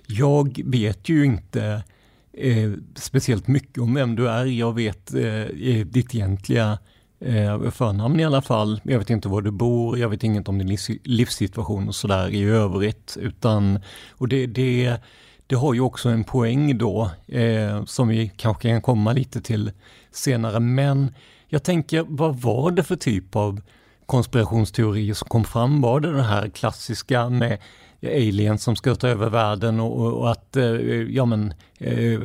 jag 0.07 0.62
vet 0.65 1.09
ju 1.09 1.25
inte 1.25 1.83
eh, 2.33 2.73
speciellt 2.95 3.49
mycket 3.49 3.79
om 3.79 3.95
vem 3.95 4.17
du 4.17 4.29
är. 4.29 4.45
Jag 4.45 4.75
vet 4.75 5.15
eh, 5.15 5.87
ditt 5.87 6.15
egentliga 6.15 6.79
eh, 7.21 7.71
förnamn 7.71 8.21
i 8.21 8.25
alla 8.25 8.43
fall. 8.43 8.81
Jag 8.85 8.99
vet 8.99 9.11
inte 9.11 9.29
var 9.29 9.43
du 9.43 9.51
bor, 9.51 9.99
jag 9.99 10.09
vet 10.09 10.25
inget 10.25 10.49
om 10.49 10.59
din 10.59 10.79
livssituation 11.05 11.88
och 11.88 11.95
sådär 11.95 12.29
i 12.29 12.45
övrigt. 12.45 13.17
Utan, 13.21 13.79
och 14.11 14.29
det, 14.29 14.47
det, 14.47 14.97
det 15.47 15.55
har 15.55 15.75
ju 15.75 15.81
också 15.81 16.09
en 16.09 16.25
poäng 16.25 16.79
då, 16.79 17.11
eh, 17.27 17.85
som 17.85 18.09
vi 18.09 18.33
kanske 18.37 18.69
kan 18.69 18.83
komma 18.83 19.12
lite 19.12 19.41
till 19.41 19.71
senare. 20.11 20.61
Men 20.61 21.15
jag 21.49 21.62
tänker, 21.62 22.05
vad 22.09 22.41
var 22.41 22.71
det 22.71 22.83
för 22.83 22.97
typ 22.97 23.37
av 23.37 23.61
konspirationsteorier 24.07 25.15
som 25.15 25.29
kom 25.29 25.45
fram? 25.45 25.81
Var 25.81 26.01
det 26.01 26.12
den 26.12 26.25
här 26.25 26.49
klassiska 26.49 27.29
med 27.29 27.59
aliens 28.03 28.62
som 28.62 28.77
ska 28.77 28.95
ta 28.95 29.09
över 29.09 29.31
världen 29.31 29.81
och, 29.81 30.19
och, 30.19 30.31
att, 30.31 30.57
eh, 30.57 30.65
ja 31.11 31.25
men, 31.25 31.55
eh, 31.79 32.21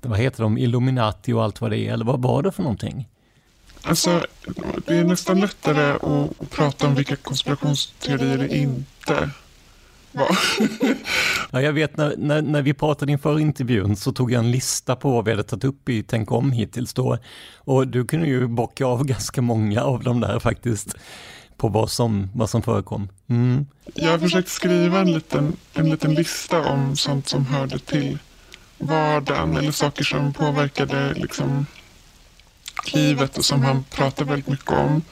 vad 0.00 0.18
heter 0.18 0.42
de, 0.42 0.58
Illuminati 0.58 1.32
och 1.32 1.42
allt 1.42 1.60
vad 1.60 1.70
det 1.70 1.78
är, 1.78 1.92
eller 1.92 2.04
vad 2.04 2.22
var 2.22 2.42
det 2.42 2.52
för 2.52 2.62
någonting? 2.62 3.08
Alltså, 3.82 4.26
det 4.86 4.96
är 4.96 5.04
nästan 5.04 5.40
lättare 5.40 5.90
att 5.92 6.50
prata 6.50 6.86
om 6.86 6.94
vilka 6.94 7.16
konspirationsteorier 7.16 8.38
det 8.38 8.56
inte 8.56 9.30
var. 10.12 10.38
ja, 11.50 11.62
jag 11.62 11.72
vet 11.72 11.96
när, 11.96 12.14
när, 12.16 12.42
när, 12.42 12.62
vi 12.62 12.74
pratade 12.74 13.12
inför 13.12 13.38
intervjun 13.38 13.96
så 13.96 14.12
tog 14.12 14.32
jag 14.32 14.44
en 14.44 14.50
lista 14.50 14.96
på 14.96 15.10
vad 15.10 15.24
vi 15.24 15.30
hade 15.30 15.42
tagit 15.42 15.64
upp 15.64 15.88
i 15.88 16.02
Tänk 16.02 16.32
om 16.32 16.52
hittills 16.52 16.94
då. 16.94 17.18
Och 17.58 17.88
du 17.88 18.04
kunde 18.04 18.26
ju 18.26 18.46
bocka 18.46 18.86
av 18.86 19.04
ganska 19.06 19.42
många 19.42 19.82
av 19.82 20.02
dem 20.02 20.20
där 20.20 20.38
faktiskt 20.38 20.96
på 21.56 21.68
vad 21.68 21.90
som, 21.90 22.30
vad 22.34 22.50
som 22.50 22.62
förekom. 22.62 23.08
Mm. 23.28 23.66
Jag 23.94 24.10
har 24.10 24.18
försökt 24.18 24.48
skriva 24.48 25.00
en 25.00 25.12
liten, 25.12 25.56
en 25.74 25.90
liten 25.90 26.14
lista 26.14 26.64
om 26.64 26.96
sånt 26.96 27.28
som 27.28 27.46
hörde 27.46 27.78
till 27.78 28.18
vardagen 28.78 29.56
eller 29.56 29.72
saker 29.72 30.04
som 30.04 30.32
påverkade 30.32 31.14
liksom, 31.14 31.66
livet 32.92 33.38
och 33.38 33.44
som 33.44 33.62
han 33.62 33.84
pratar 33.84 34.24
väldigt 34.24 34.48
mycket 34.48 34.72
om. 34.72 35.02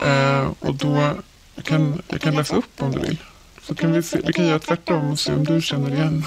Eh, 0.00 0.52
och 0.60 0.74
då, 0.74 1.12
jag 1.54 1.64
kan, 1.64 2.02
jag 2.08 2.20
kan 2.20 2.34
läsa 2.34 2.56
upp 2.56 2.82
om 2.82 2.92
du 2.92 2.98
vill. 2.98 3.18
Så 3.62 3.74
kan 3.74 3.92
vi, 3.92 4.02
se, 4.02 4.20
vi 4.26 4.32
kan 4.32 4.46
göra 4.46 4.58
tvärtom 4.58 5.10
och 5.10 5.18
se 5.18 5.32
om 5.32 5.44
du 5.44 5.62
känner 5.62 5.90
igen. 5.90 6.24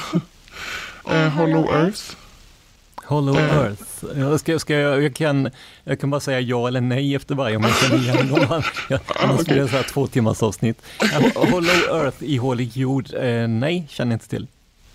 eh, 1.09 1.29
Hollow 1.29 1.65
Earth. 1.75 2.15
Hollow. 3.07 3.37
Earth. 3.37 4.05
Jag, 4.15 4.39
ska, 4.39 4.59
ska 4.59 4.73
jag, 4.73 5.03
jag, 5.03 5.15
kan, 5.15 5.49
jag 5.83 5.99
kan 5.99 6.09
bara 6.09 6.21
säga 6.21 6.39
ja 6.39 6.67
eller 6.67 6.81
nej 6.81 7.15
efter 7.15 7.35
varje 7.35 7.55
om 7.55 7.63
jag 7.63 7.75
känner 7.75 7.97
igen 7.97 8.27
dem. 8.27 8.63
Jag, 8.89 8.99
annars 9.15 9.41
skulle 9.41 9.59
jag 9.59 9.69
säga 9.69 9.83
två 9.83 10.07
timmars 10.07 10.43
avsnitt. 10.43 10.81
Hollow 11.35 12.03
Earth, 12.03 12.23
ihålig 12.23 12.77
jord, 12.77 13.13
eh, 13.13 13.47
nej, 13.47 13.87
känner 13.89 14.13
inte 14.13 14.27
till. 14.27 14.47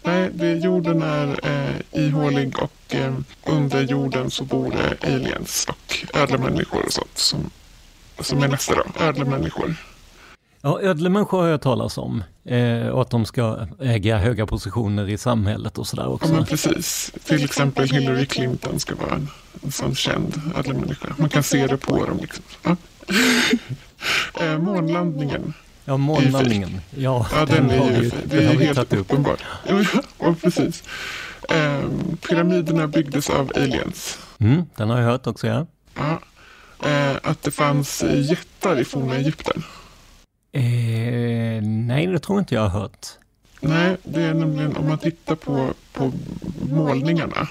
Nej, 0.03 0.31
det, 0.35 0.53
jorden 0.53 1.03
är 1.03 1.41
eh, 1.43 2.07
ihålig 2.07 2.59
och 2.59 2.95
eh, 2.95 3.15
under 3.47 3.83
jorden 3.83 4.31
så 4.31 4.45
bor 4.45 4.71
det 4.71 5.15
aliens 5.15 5.67
och 5.69 6.17
ödlemänniskor 6.21 6.85
och 6.87 6.93
sånt 6.93 7.19
som, 7.19 7.51
som 8.21 8.43
är 8.43 8.49
nästa 8.49 8.75
då, 8.75 9.05
ödlemänniskor. 9.05 9.75
Ja, 10.65 10.81
ödlemänniskor 10.81 11.43
har 11.43 11.49
jag 11.49 11.61
talat 11.61 11.99
om 11.99 12.25
eh, 12.45 12.89
och 12.89 13.03
att 13.03 13.11
de 13.11 13.25
ska 13.25 13.67
äga 13.81 14.19
höga 14.19 14.47
positioner 14.47 15.09
i 15.09 15.19
samhället 15.19 15.79
och 15.79 15.87
sådär 15.87 16.09
också. 16.09 16.29
Ja, 16.29 16.35
men 16.35 16.47
precis. 16.47 17.13
Till 17.25 17.45
exempel 17.45 17.89
Hillary 17.89 18.27
Clinton 18.27 18.81
ska 18.81 18.95
vara 18.95 19.15
en, 19.15 19.29
en 19.63 19.73
sån 19.73 19.95
känd 19.95 20.41
ödlemänniska. 20.57 21.15
Man 21.19 21.29
kan 21.29 21.43
se 21.43 21.67
det 21.67 21.77
på 21.77 22.07
dem. 22.07 22.19
Liksom. 22.21 22.45
Ja. 22.63 22.77
eh, 24.45 24.59
månlandningen 24.59 25.55
Ja, 25.85 25.97
månlandningen. 25.97 26.81
Ja, 26.91 27.27
ja, 27.33 27.47
den, 27.47 27.69
den 27.69 27.71
är 27.71 28.03
ju, 28.03 28.11
vi, 28.11 28.11
det 28.25 28.45
är 28.45 28.75
helt 28.75 28.93
uppenbart. 28.93 29.41
Ja, 30.19 30.35
precis. 30.43 30.85
Eh, 31.49 31.81
pyramiderna 32.29 32.89
byggdes 32.89 33.31
av 33.31 33.53
aliens. 33.55 34.19
Mm, 34.39 34.65
den 34.77 34.91
har 34.91 34.99
jag 34.99 35.07
hört 35.07 35.27
också, 35.27 35.47
ja. 35.47 35.67
ja. 35.95 36.21
Eh, 36.89 37.17
att 37.23 37.43
det 37.43 37.51
fanns 37.51 38.05
jättar 38.15 38.81
i 38.81 38.85
forna 38.85 39.15
Egypten. 39.15 39.63
Eh, 40.53 41.63
nej, 41.63 42.07
det 42.07 42.19
tror 42.19 42.39
inte 42.39 42.55
jag 42.55 42.63
har 42.63 42.81
hört. 42.81 43.07
Nej, 43.61 43.97
det 44.03 44.23
är 44.23 44.35
nämligen 44.35 44.77
om 44.77 44.89
man 44.89 44.99
tittar 44.99 45.35
på, 45.35 45.75
på 45.93 46.13
målningarna 46.71 47.49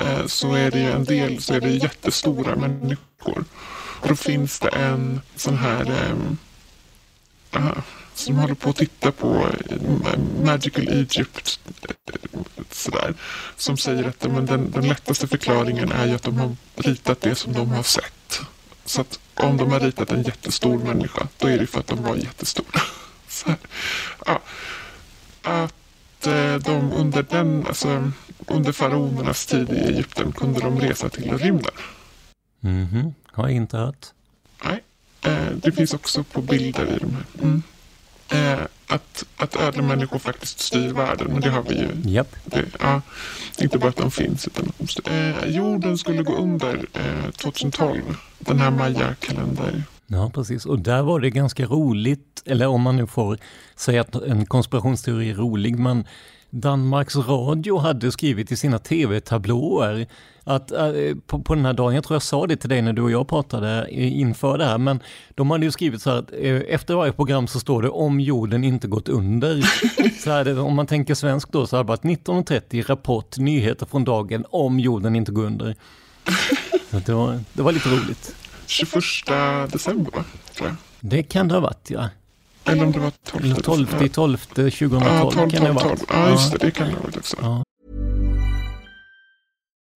eh, 0.00 0.26
så 0.26 0.54
är 0.54 0.70
det 0.70 0.78
ju 0.78 0.90
en 0.90 1.04
del 1.04 1.42
så 1.42 1.54
är 1.54 1.60
det 1.60 1.70
jättestora 1.70 2.56
människor. 2.56 3.44
Och 4.00 4.08
då 4.08 4.16
finns 4.16 4.60
det 4.60 4.68
en 4.68 5.20
sån 5.36 5.58
här 5.58 6.10
eh, 7.52 7.72
som 8.14 8.36
håller 8.36 8.54
på 8.54 8.70
att 8.70 8.76
titta 8.76 9.12
på 9.12 9.46
eh, 9.70 10.18
Magical 10.44 10.88
Egypt 10.88 11.60
eh, 11.88 12.12
sådär, 12.70 13.14
som 13.56 13.76
säger 13.76 14.04
att 14.04 14.32
men 14.32 14.46
den, 14.46 14.70
den 14.70 14.88
lättaste 14.88 15.28
förklaringen 15.28 15.92
är 15.92 16.06
ju 16.06 16.14
att 16.14 16.22
de 16.22 16.38
har 16.38 16.56
ritat 16.76 17.20
det 17.20 17.34
som 17.34 17.52
de 17.52 17.70
har 17.70 17.82
sett. 17.82 18.15
Så 18.86 19.00
att 19.00 19.18
om 19.34 19.56
de 19.56 19.70
har 19.72 19.80
ritat 19.80 20.10
en 20.10 20.22
jättestor 20.22 20.78
människa, 20.78 21.28
då 21.38 21.48
är 21.48 21.58
det 21.58 21.66
för 21.66 21.80
att 21.80 21.86
de 21.86 22.02
var 22.02 22.16
jättestora. 22.16 22.80
Så, 23.28 23.54
ja. 24.26 24.40
Att 25.42 26.26
eh, 26.26 26.54
de 26.54 26.92
under 26.92 27.22
den, 27.22 27.66
alltså 27.66 28.12
under 28.46 28.72
faraonernas 28.72 29.46
tid 29.46 29.70
i 29.70 29.78
Egypten 29.78 30.32
kunde 30.32 30.60
de 30.60 30.80
resa 30.80 31.08
till 31.08 31.38
rymden. 31.38 31.72
Mhm, 32.60 33.14
har 33.26 33.44
jag 33.44 33.56
inte 33.56 33.76
hört. 33.76 34.06
Nej, 34.64 34.82
eh, 35.22 35.50
det 35.54 35.72
finns 35.72 35.94
också 35.94 36.24
på 36.24 36.40
bilder 36.40 36.86
i 36.86 36.98
de 36.98 37.14
här. 37.14 37.24
Mm. 37.42 37.62
Eh, 38.28 38.58
att, 38.86 39.24
att 39.36 39.56
ödlemänniskor 39.56 40.18
faktiskt 40.18 40.60
styr 40.60 40.92
världen, 40.92 41.26
men 41.32 41.40
det 41.40 41.50
har 41.50 41.62
vi 41.62 41.74
ju. 41.74 42.10
Yep. 42.10 42.36
Det, 42.44 42.64
ja, 42.80 43.02
inte 43.58 43.78
bara 43.78 43.88
att 43.88 43.96
de 43.96 44.10
finns, 44.10 44.46
utan. 44.46 44.72
Eh, 45.04 45.46
jorden 45.46 45.98
skulle 45.98 46.22
gå 46.22 46.36
under 46.36 46.86
eh, 46.92 47.30
2012, 47.30 48.02
den 48.38 48.60
här 48.60 48.70
maya-kalender. 48.70 49.82
Ja, 50.06 50.30
precis. 50.34 50.66
Och 50.66 50.78
där 50.78 51.02
var 51.02 51.20
det 51.20 51.30
ganska 51.30 51.64
roligt, 51.64 52.42
eller 52.44 52.66
om 52.66 52.82
man 52.82 52.96
nu 52.96 53.06
får 53.06 53.38
säga 53.76 54.00
att 54.00 54.14
en 54.14 54.46
konspirationsteori 54.46 55.30
är 55.30 55.34
rolig, 55.34 55.78
men 55.78 56.04
Danmarks 56.50 57.16
Radio 57.16 57.78
hade 57.78 58.12
skrivit 58.12 58.52
i 58.52 58.56
sina 58.56 58.78
tv-tablåer 58.78 60.06
att 60.44 60.70
äh, 60.70 60.90
på, 61.26 61.38
på, 61.38 61.54
den 61.54 61.64
här 61.64 61.72
dagen, 61.72 61.94
jag 61.94 62.04
tror 62.04 62.14
jag 62.14 62.22
sa 62.22 62.46
det 62.46 62.56
till 62.56 62.68
dig 62.68 62.82
när 62.82 62.92
du 62.92 63.02
och 63.02 63.10
jag 63.10 63.28
pratade 63.28 63.86
inför 63.90 64.58
det 64.58 64.64
här, 64.64 64.78
men 64.78 65.00
de 65.34 65.50
hade 65.50 65.64
ju 65.64 65.70
skrivit 65.70 66.02
så 66.02 66.10
här 66.10 66.18
att 66.18 66.32
äh, 66.32 66.56
efter 66.56 66.94
varje 66.94 67.12
program 67.12 67.46
så 67.46 67.60
står 67.60 67.82
det 67.82 67.88
om 67.88 68.20
jorden 68.20 68.64
inte 68.64 68.88
gått 68.88 69.08
under. 69.08 69.62
så 70.24 70.30
här, 70.30 70.58
om 70.58 70.74
man 70.74 70.86
tänker 70.86 71.14
svenskt 71.14 71.52
då 71.52 71.66
så 71.66 71.76
hade 71.76 71.86
det 71.86 71.88
varit 71.88 72.26
19.30 72.26 72.86
rapport, 72.86 73.38
nyheter 73.38 73.86
från 73.86 74.04
dagen 74.04 74.44
om 74.50 74.80
jorden 74.80 75.16
inte 75.16 75.32
går 75.32 75.44
under. 75.44 75.74
Så 76.90 76.98
det, 76.98 77.12
var, 77.14 77.40
det 77.52 77.62
var 77.62 77.72
lite 77.72 77.88
roligt. 77.88 78.36
21 78.66 78.92
december? 79.72 80.12
Tror 80.54 80.68
jag. 80.68 80.76
Det 81.00 81.22
kan 81.22 81.48
det 81.48 81.54
ha 81.54 81.60
varit 81.60 81.90
ja. 81.90 82.08
Eller 82.66 82.84
om 82.84 82.92
det 82.92 83.00
var 83.00 83.12
12. 83.24 83.54
12 83.54 83.86
12 84.08 84.36
2012 84.36 85.04
ja, 85.04 85.30
12, 85.30 85.50
kan 85.50 85.62
det 85.62 85.72
ha 85.72 85.88
varit. 85.88 86.04
Ja, 86.08 86.30
just 86.30 86.52
det. 86.52 86.58
Det 86.58 86.70
kan 86.70 86.86
det 86.86 86.94
ha 86.94 87.02
varit 87.02 87.16
också. 87.16 87.36
Ja. 87.40 87.62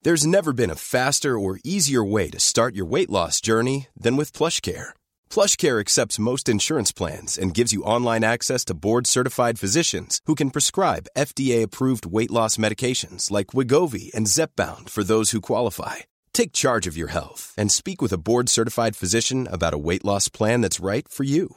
There's 0.02 0.26
never 0.26 0.52
been 0.54 0.70
a 0.70 0.76
faster 0.76 1.38
or 1.38 1.60
easier 1.62 2.02
way 2.02 2.30
to 2.30 2.40
start 2.40 2.74
your 2.74 2.86
weight 2.86 3.10
loss 3.10 3.38
journey 3.40 3.88
than 4.02 4.16
with 4.16 4.32
PlushCare. 4.32 4.94
PlushCare 5.28 5.78
accepts 5.78 6.18
most 6.18 6.48
insurance 6.48 6.90
plans 6.90 7.36
and 7.36 7.52
gives 7.52 7.74
you 7.74 7.82
online 7.82 8.24
access 8.24 8.64
to 8.64 8.74
board-certified 8.74 9.58
physicians 9.58 10.20
who 10.24 10.34
can 10.34 10.50
prescribe 10.50 11.10
FDA-approved 11.18 12.06
weight 12.06 12.30
loss 12.30 12.56
medications 12.56 13.30
like 13.30 13.48
Wigovi 13.48 14.10
and 14.14 14.26
Zepbound 14.26 14.88
for 14.88 15.04
those 15.04 15.32
who 15.32 15.40
qualify. 15.42 15.96
Take 16.32 16.52
charge 16.52 16.86
of 16.86 16.96
your 16.96 17.08
health 17.08 17.52
and 17.58 17.70
speak 17.70 18.00
with 18.00 18.12
a 18.14 18.18
board-certified 18.18 18.96
physician 18.96 19.46
about 19.52 19.74
a 19.74 19.78
weight 19.78 20.04
loss 20.04 20.30
plan 20.30 20.62
that's 20.62 20.80
right 20.80 21.06
for 21.06 21.24
you. 21.24 21.56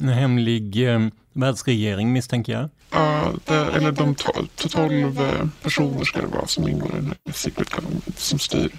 En 0.00 0.08
hemlig 0.08 0.88
eh, 0.88 1.00
världsregering 1.32 2.12
misstänker 2.12 2.52
jag. 2.52 2.68
Ja, 2.90 3.32
det, 3.44 3.54
eller 3.54 3.92
de 3.92 4.14
tolv, 4.14 4.46
tolv 4.56 5.20
eh, 5.20 5.46
personer 5.62 6.04
ska 6.04 6.20
det 6.20 6.26
vara 6.26 6.46
som 6.46 6.68
ingår 6.68 6.90
i 6.90 6.94
den 6.94 7.14
här 7.26 7.32
Secret 7.32 7.70
Government 7.70 8.18
som 8.18 8.38
styr. 8.38 8.72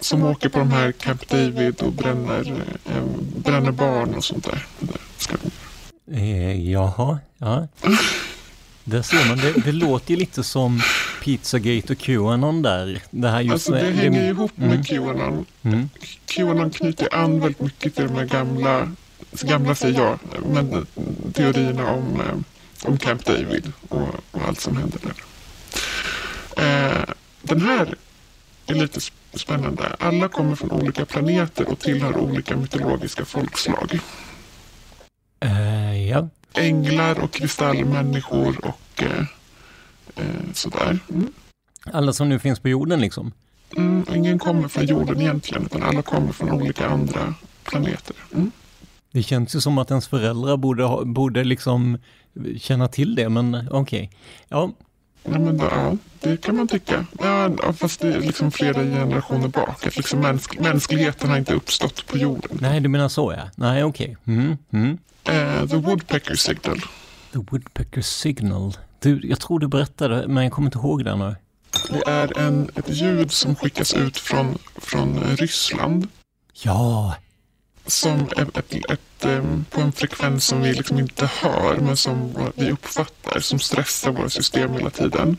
Som 0.00 0.22
åker 0.22 0.48
på 0.48 0.58
de 0.58 0.70
här 0.70 0.92
Camp 0.92 1.28
David 1.28 1.82
och 1.82 1.92
bränner, 1.92 2.64
eh, 2.84 3.04
bränner 3.36 3.72
barn 3.72 4.14
och 4.14 4.24
sånt 4.24 4.44
där. 4.44 4.66
Det 4.80 4.98
ska 5.16 5.36
de. 5.42 5.50
Eh, 6.16 6.70
jaha, 6.70 7.18
ja. 7.38 7.68
Där 8.84 9.02
ser 9.02 9.28
man, 9.28 9.38
det, 9.38 9.52
det 9.64 9.72
låter 9.72 10.10
ju 10.10 10.16
lite 10.16 10.44
som 10.44 10.80
Pizzagate 11.22 11.92
och 11.92 11.98
Qanon 11.98 12.62
där. 12.62 13.02
Det 13.10 13.28
här 13.28 13.40
just 13.40 13.52
alltså 13.52 13.72
det, 13.72 13.78
det 13.78 13.92
hänger 13.92 14.22
det, 14.22 14.28
ihop 14.28 14.52
med 14.54 14.68
mm. 14.68 14.84
Qanon. 14.84 15.46
Mm. 15.62 15.88
Qanon 16.26 16.70
knyter 16.70 17.14
an 17.14 17.40
väldigt 17.40 17.60
mycket 17.60 17.94
till 17.94 18.06
de 18.06 18.14
här 18.14 18.24
gamla 18.24 18.92
gamla 19.42 19.74
säger 19.74 20.00
jag, 20.00 20.18
men 20.46 20.86
teorierna 21.32 21.90
om, 21.90 22.20
eh, 22.20 22.88
om 22.88 22.98
Camp 22.98 23.24
David 23.24 23.72
och, 23.88 24.08
och 24.30 24.40
allt 24.48 24.60
som 24.60 24.76
hände 24.76 24.98
där. 25.02 25.14
Eh, 26.56 27.04
den 27.42 27.60
här 27.60 27.94
är 28.66 28.74
lite 28.74 29.00
spännande. 29.34 29.96
Alla 29.98 30.28
kommer 30.28 30.54
från 30.54 30.70
olika 30.70 31.06
planeter 31.06 31.68
och 31.68 31.78
tillhör 31.78 32.16
olika 32.16 32.56
mytologiska 32.56 33.24
folkslag. 33.24 33.98
Uh, 35.44 36.08
ja. 36.08 36.28
Änglar 36.52 37.20
och 37.20 37.32
kristallmänniskor 37.32 38.64
och 38.64 39.02
uh, 39.02 39.20
uh, 40.18 40.52
sådär. 40.52 40.98
Mm. 41.10 41.32
Alla 41.92 42.12
som 42.12 42.28
nu 42.28 42.38
finns 42.38 42.60
på 42.60 42.68
jorden 42.68 43.00
liksom? 43.00 43.32
Mm, 43.76 44.04
ingen 44.14 44.38
kommer 44.38 44.68
från 44.68 44.86
jorden 44.86 45.20
egentligen, 45.20 45.64
utan 45.64 45.82
alla 45.82 46.02
kommer 46.02 46.32
från 46.32 46.50
olika 46.50 46.86
andra 46.86 47.34
planeter. 47.64 48.16
Mm. 48.34 48.50
Det 49.14 49.22
känns 49.22 49.56
ju 49.56 49.60
som 49.60 49.78
att 49.78 49.90
ens 49.90 50.08
föräldrar 50.08 50.56
borde, 50.56 50.84
ha, 50.84 51.04
borde 51.04 51.44
liksom 51.44 51.98
känna 52.58 52.88
till 52.88 53.14
det, 53.14 53.28
men 53.28 53.68
okej. 53.70 53.78
Okay. 53.80 54.08
Ja. 54.48 54.70
Ja, 55.22 55.38
men 55.38 55.58
då, 55.58 55.64
ja, 55.64 55.96
det 56.20 56.36
kan 56.36 56.56
man 56.56 56.68
tycka. 56.68 57.06
Ja, 57.18 57.50
fast 57.72 58.00
det 58.00 58.14
är 58.14 58.20
liksom 58.20 58.50
flera 58.50 58.82
generationer 58.82 59.48
bak. 59.48 59.86
Att 59.86 59.96
liksom 59.96 60.20
mäns 60.20 60.48
mänskligheten 60.58 61.30
har 61.30 61.36
inte 61.36 61.54
uppstått 61.54 62.06
på 62.06 62.18
jorden. 62.18 62.58
Nej, 62.60 62.80
du 62.80 62.88
menar 62.88 63.08
så 63.08 63.34
ja. 63.36 63.42
Nej, 63.56 63.84
okej. 63.84 64.16
Okay. 64.22 64.34
Mm, 64.34 64.56
mm. 64.70 64.98
Uh, 65.28 65.68
the 65.68 65.76
Woodpecker 65.76 66.34
Signal. 66.34 66.80
The 67.32 67.38
Woodpecker 67.38 68.02
Signal. 68.02 68.76
Du, 68.98 69.20
jag 69.24 69.40
tror 69.40 69.58
du 69.58 69.68
berättade, 69.68 70.28
men 70.28 70.44
jag 70.44 70.52
kommer 70.52 70.68
inte 70.68 70.78
ihåg 70.78 71.04
det 71.04 71.16
nu. 71.16 71.36
Det 71.90 72.02
är 72.06 72.38
en, 72.38 72.70
ett 72.74 72.88
ljud 72.88 73.32
som 73.32 73.56
skickas 73.56 73.94
ut 73.94 74.18
från, 74.18 74.58
från 74.76 75.36
Ryssland. 75.36 76.08
Ja, 76.62 77.14
som 77.86 78.28
ett, 78.36 78.56
ett, 78.56 78.90
ett, 78.90 79.26
på 79.70 79.80
en 79.80 79.92
frekvens 79.92 80.46
som 80.46 80.62
vi 80.62 80.72
liksom 80.72 80.98
inte 80.98 81.26
hör 81.26 81.76
men 81.80 81.96
som 81.96 82.34
vi 82.54 82.70
uppfattar 82.70 83.40
som 83.40 83.58
stressar 83.58 84.12
våra 84.12 84.30
system 84.30 84.72
hela 84.72 84.90
tiden. 84.90 85.36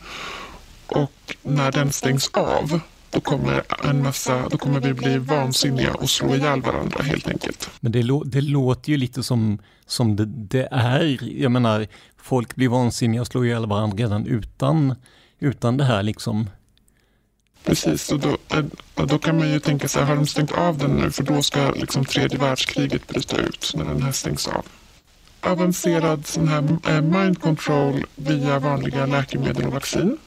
Och 0.86 1.36
när 1.42 1.72
den 1.72 1.92
stängs 1.92 2.30
av 2.32 2.80
då 3.10 3.20
kommer, 3.20 3.62
en 3.84 4.02
massa, 4.02 4.48
då 4.48 4.58
kommer 4.58 4.80
vi 4.80 4.94
bli 4.94 5.18
vansinniga 5.18 5.94
och 5.94 6.10
slå 6.10 6.34
ihjäl 6.34 6.62
varandra 6.62 7.02
helt 7.02 7.28
enkelt. 7.28 7.70
Men 7.80 7.92
det, 7.92 8.02
det 8.24 8.40
låter 8.40 8.90
ju 8.90 8.96
lite 8.96 9.22
som, 9.22 9.58
som 9.86 10.16
det, 10.16 10.24
det, 10.26 10.68
är. 10.70 11.18
Jag 11.42 11.52
menar, 11.52 11.86
folk 12.16 12.54
blir 12.54 12.68
vansinniga 12.68 13.20
och 13.20 13.26
slår 13.26 13.46
ihjäl 13.46 13.66
varandra 13.66 13.96
redan 13.96 14.26
utan, 14.26 14.94
utan 15.38 15.76
det 15.76 15.84
här 15.84 16.02
liksom. 16.02 16.50
Precis, 17.66 18.12
och 18.12 18.20
då, 18.20 18.36
och 18.94 19.06
då 19.06 19.18
kan 19.18 19.38
man 19.38 19.50
ju 19.50 19.60
tänka 19.60 19.88
sig, 19.88 20.04
har 20.04 20.16
de 20.16 20.26
stängt 20.26 20.52
av 20.52 20.78
den 20.78 20.90
nu? 20.90 21.10
För 21.10 21.22
då 21.22 21.42
ska 21.42 21.70
liksom 21.70 22.04
tredje 22.04 22.38
världskriget 22.38 23.08
bryta 23.08 23.36
ut 23.36 23.72
när 23.74 23.84
den 23.84 24.02
här 24.02 24.12
stängs 24.12 24.48
av. 24.48 24.66
Avancerad 25.40 26.26
sån 26.26 26.48
här 26.48 27.00
mind 27.00 27.40
control 27.40 28.04
via 28.16 28.58
vanliga 28.58 29.06
läkemedel 29.06 29.66
och 29.66 29.72
vaccin. 29.72 30.18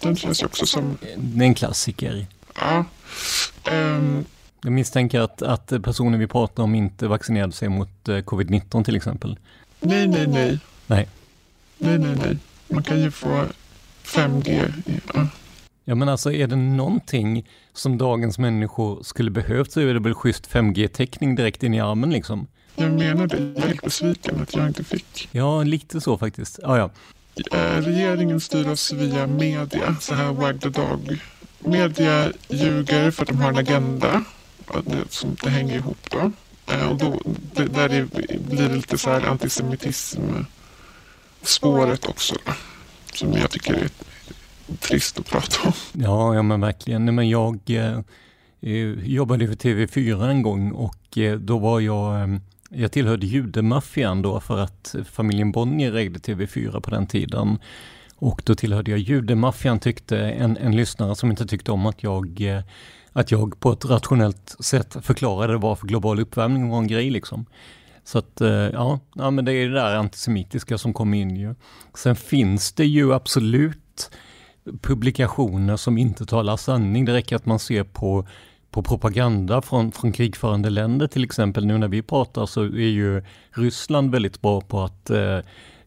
Den 0.00 0.16
känns 0.16 0.42
ju 0.42 0.46
också 0.46 0.66
som... 0.66 0.98
Det 1.16 1.44
är 1.44 1.46
en 1.46 1.54
klassiker. 1.54 2.26
Ja. 2.54 2.84
Um, 3.70 4.24
jag 4.62 4.72
misstänker 4.72 5.20
att, 5.20 5.42
att 5.42 5.82
personer 5.82 6.18
vi 6.18 6.26
pratar 6.26 6.62
om 6.62 6.74
inte 6.74 7.08
vaccinerade 7.08 7.52
sig 7.52 7.68
mot 7.68 8.08
eh, 8.08 8.12
covid-19 8.12 8.84
till 8.84 8.96
exempel. 8.96 9.38
Nej, 9.80 10.06
nej, 10.08 10.26
nej. 10.26 10.58
Nej. 10.86 11.08
Nej, 11.78 11.98
nej, 11.98 12.16
nej. 12.16 12.38
Man 12.68 12.82
kan 12.82 13.00
ju 13.00 13.10
få 13.10 13.46
5G. 14.04 14.72
Ja. 15.14 15.26
Ja 15.84 15.94
men 15.94 16.08
alltså 16.08 16.32
är 16.32 16.46
det 16.46 16.56
någonting 16.56 17.48
som 17.72 17.98
dagens 17.98 18.38
människor 18.38 19.02
skulle 19.02 19.30
behövt 19.30 19.72
så 19.72 19.80
är 19.80 19.94
det 19.94 20.00
väl 20.00 20.14
schysst 20.14 20.50
5G-täckning 20.50 21.34
direkt 21.34 21.62
in 21.62 21.74
i 21.74 21.80
armen 21.80 22.10
liksom. 22.10 22.46
Jag 22.76 22.92
menar 22.92 23.26
det, 23.26 23.60
jag 23.60 23.70
är 23.70 23.78
besviken 23.82 24.42
att 24.42 24.54
jag 24.54 24.66
inte 24.66 24.84
fick. 24.84 25.28
Ja, 25.32 25.62
lite 25.62 26.00
så 26.00 26.18
faktiskt. 26.18 26.60
Ah, 26.64 26.76
ja. 26.76 26.90
Eh, 27.52 27.82
regeringen 27.82 28.40
styr 28.40 28.68
oss 28.68 28.92
via 28.92 29.26
media, 29.26 29.96
så 30.00 30.14
här 30.14 30.32
wag 30.32 30.60
the 30.60 30.68
dog. 30.68 31.18
Media 31.58 32.32
ljuger 32.48 33.10
för 33.10 33.22
att 33.22 33.28
de 33.28 33.36
har 33.36 33.48
en 33.48 33.58
agenda. 33.58 34.24
Som, 35.08 35.36
det 35.42 35.50
hänger 35.50 35.74
ihop 35.74 36.10
då. 36.10 36.32
Eh, 36.72 36.90
och 36.90 36.96
då 36.96 37.20
det, 37.54 37.64
där 37.64 37.88
det 37.88 38.04
blir 38.38 38.68
lite 38.68 38.98
så 38.98 39.10
här 39.10 39.26
antisemitism 39.26 40.20
spåret 41.42 42.06
också. 42.06 42.34
Som 43.14 43.32
jag 43.32 43.50
tycker 43.50 43.74
är 43.74 43.88
trist 44.76 45.18
att 45.18 45.26
prata 45.26 45.68
om. 45.68 45.72
Ja, 45.92 46.34
ja 46.34 46.42
men 46.42 46.60
verkligen. 46.60 47.04
Nej, 47.04 47.14
men 47.14 47.28
jag 47.28 47.60
eh, 47.66 47.98
eh 48.60 49.08
jobbade 49.08 49.46
för 49.46 49.54
TV4 49.54 50.30
en 50.30 50.42
gång 50.42 50.72
och 50.72 51.18
eh, 51.18 51.38
då 51.38 51.58
var 51.58 51.80
jag 51.80 52.20
eh, 52.20 52.36
jag 52.70 52.92
tillhörde 52.92 53.26
judemaffian 53.26 54.22
då 54.22 54.40
för 54.40 54.58
att 54.58 54.94
familjen 55.12 55.52
Bonnier 55.52 55.96
ägde 55.96 56.18
TV4 56.18 56.80
på 56.80 56.90
den 56.90 57.06
tiden. 57.06 57.58
Och 58.16 58.42
då 58.44 58.54
tillhörde 58.54 58.90
jag 58.90 59.00
judemaffian 59.00 59.78
tyckte 59.78 60.18
en, 60.18 60.56
en 60.56 60.76
lyssnare 60.76 61.16
som 61.16 61.30
inte 61.30 61.46
tyckte 61.46 61.72
om 61.72 61.86
att 61.86 62.02
jag 62.02 62.40
eh, 62.40 62.62
att 63.12 63.30
jag 63.30 63.60
på 63.60 63.72
ett 63.72 63.84
rationellt 63.84 64.56
sätt 64.60 64.96
förklarade 65.02 65.56
varför 65.56 65.86
global 65.86 66.20
uppvärmning 66.20 66.68
var 66.68 66.78
en 66.78 66.86
grej 66.86 67.10
liksom. 67.10 67.46
Så 68.04 68.18
att, 68.18 68.40
eh, 68.40 68.48
ja, 68.50 69.00
ja 69.14 69.30
men 69.30 69.44
det 69.44 69.52
är 69.52 69.68
det 69.68 69.74
där 69.74 69.94
antisemitiska 69.94 70.78
som 70.78 70.92
kom 70.92 71.14
in 71.14 71.36
ju. 71.36 71.54
Sen 71.94 72.16
finns 72.16 72.72
det 72.72 72.86
ju 72.86 73.14
absolut 73.14 74.10
publikationer 74.82 75.76
som 75.76 75.98
inte 75.98 76.26
talar 76.26 76.56
sanning. 76.56 77.04
Det 77.04 77.12
räcker 77.12 77.36
att 77.36 77.46
man 77.46 77.58
ser 77.58 77.84
på, 77.84 78.26
på 78.70 78.82
propaganda 78.82 79.62
från, 79.62 79.92
från 79.92 80.12
krigförande 80.12 80.70
länder 80.70 81.06
till 81.06 81.24
exempel. 81.24 81.66
Nu 81.66 81.78
när 81.78 81.88
vi 81.88 82.02
pratar 82.02 82.46
så 82.46 82.62
är 82.62 82.90
ju 82.90 83.22
Ryssland 83.50 84.10
väldigt 84.10 84.40
bra 84.40 84.60
på 84.60 84.82
att 84.82 85.10
eh, 85.10 85.38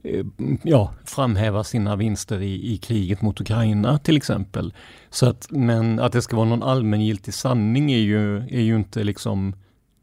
eh, 0.03 0.25
ja, 0.63 0.93
framhäva 1.05 1.63
sina 1.63 1.95
vinster 1.95 2.41
i, 2.41 2.73
i 2.73 2.77
kriget 2.77 3.21
mot 3.21 3.41
Ukraina 3.41 3.99
till 3.99 4.17
exempel. 4.17 4.73
Så 5.09 5.29
att, 5.29 5.47
men 5.51 5.99
att 5.99 6.11
det 6.11 6.21
ska 6.21 6.35
vara 6.35 6.49
någon 6.49 6.63
allmängiltig 6.63 7.33
sanning 7.33 7.91
är 7.91 7.97
ju, 7.97 8.37
är 8.37 8.61
ju 8.61 8.75
inte 8.75 9.03
liksom, 9.03 9.55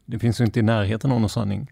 det 0.05 0.19
finns 0.19 0.41
ju 0.41 0.45
inte 0.45 0.59
i 0.59 0.63
närheten 0.63 1.11
av 1.11 1.19
någon 1.19 1.29
sanning. 1.29 1.67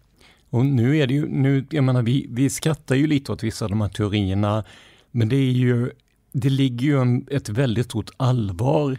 Och 0.50 0.66
nu 0.66 0.98
är 0.98 1.06
det 1.06 1.14
ju, 1.14 1.28
nu, 1.28 1.66
jag 1.70 1.84
menar 1.84 2.02
vi, 2.02 2.26
vi 2.30 2.50
skrattar 2.50 2.94
ju 2.94 3.06
lite 3.06 3.32
åt 3.32 3.42
vissa 3.42 3.64
av 3.64 3.70
de 3.70 3.80
här 3.80 3.88
teorierna, 3.88 4.64
men 5.10 5.28
det 5.28 5.36
är 5.36 5.52
ju 5.52 5.90
det 6.32 6.50
ligger 6.50 6.86
ju 6.86 7.00
en, 7.00 7.26
ett 7.30 7.48
väldigt 7.48 7.86
stort 7.86 8.10
allvar 8.16 8.98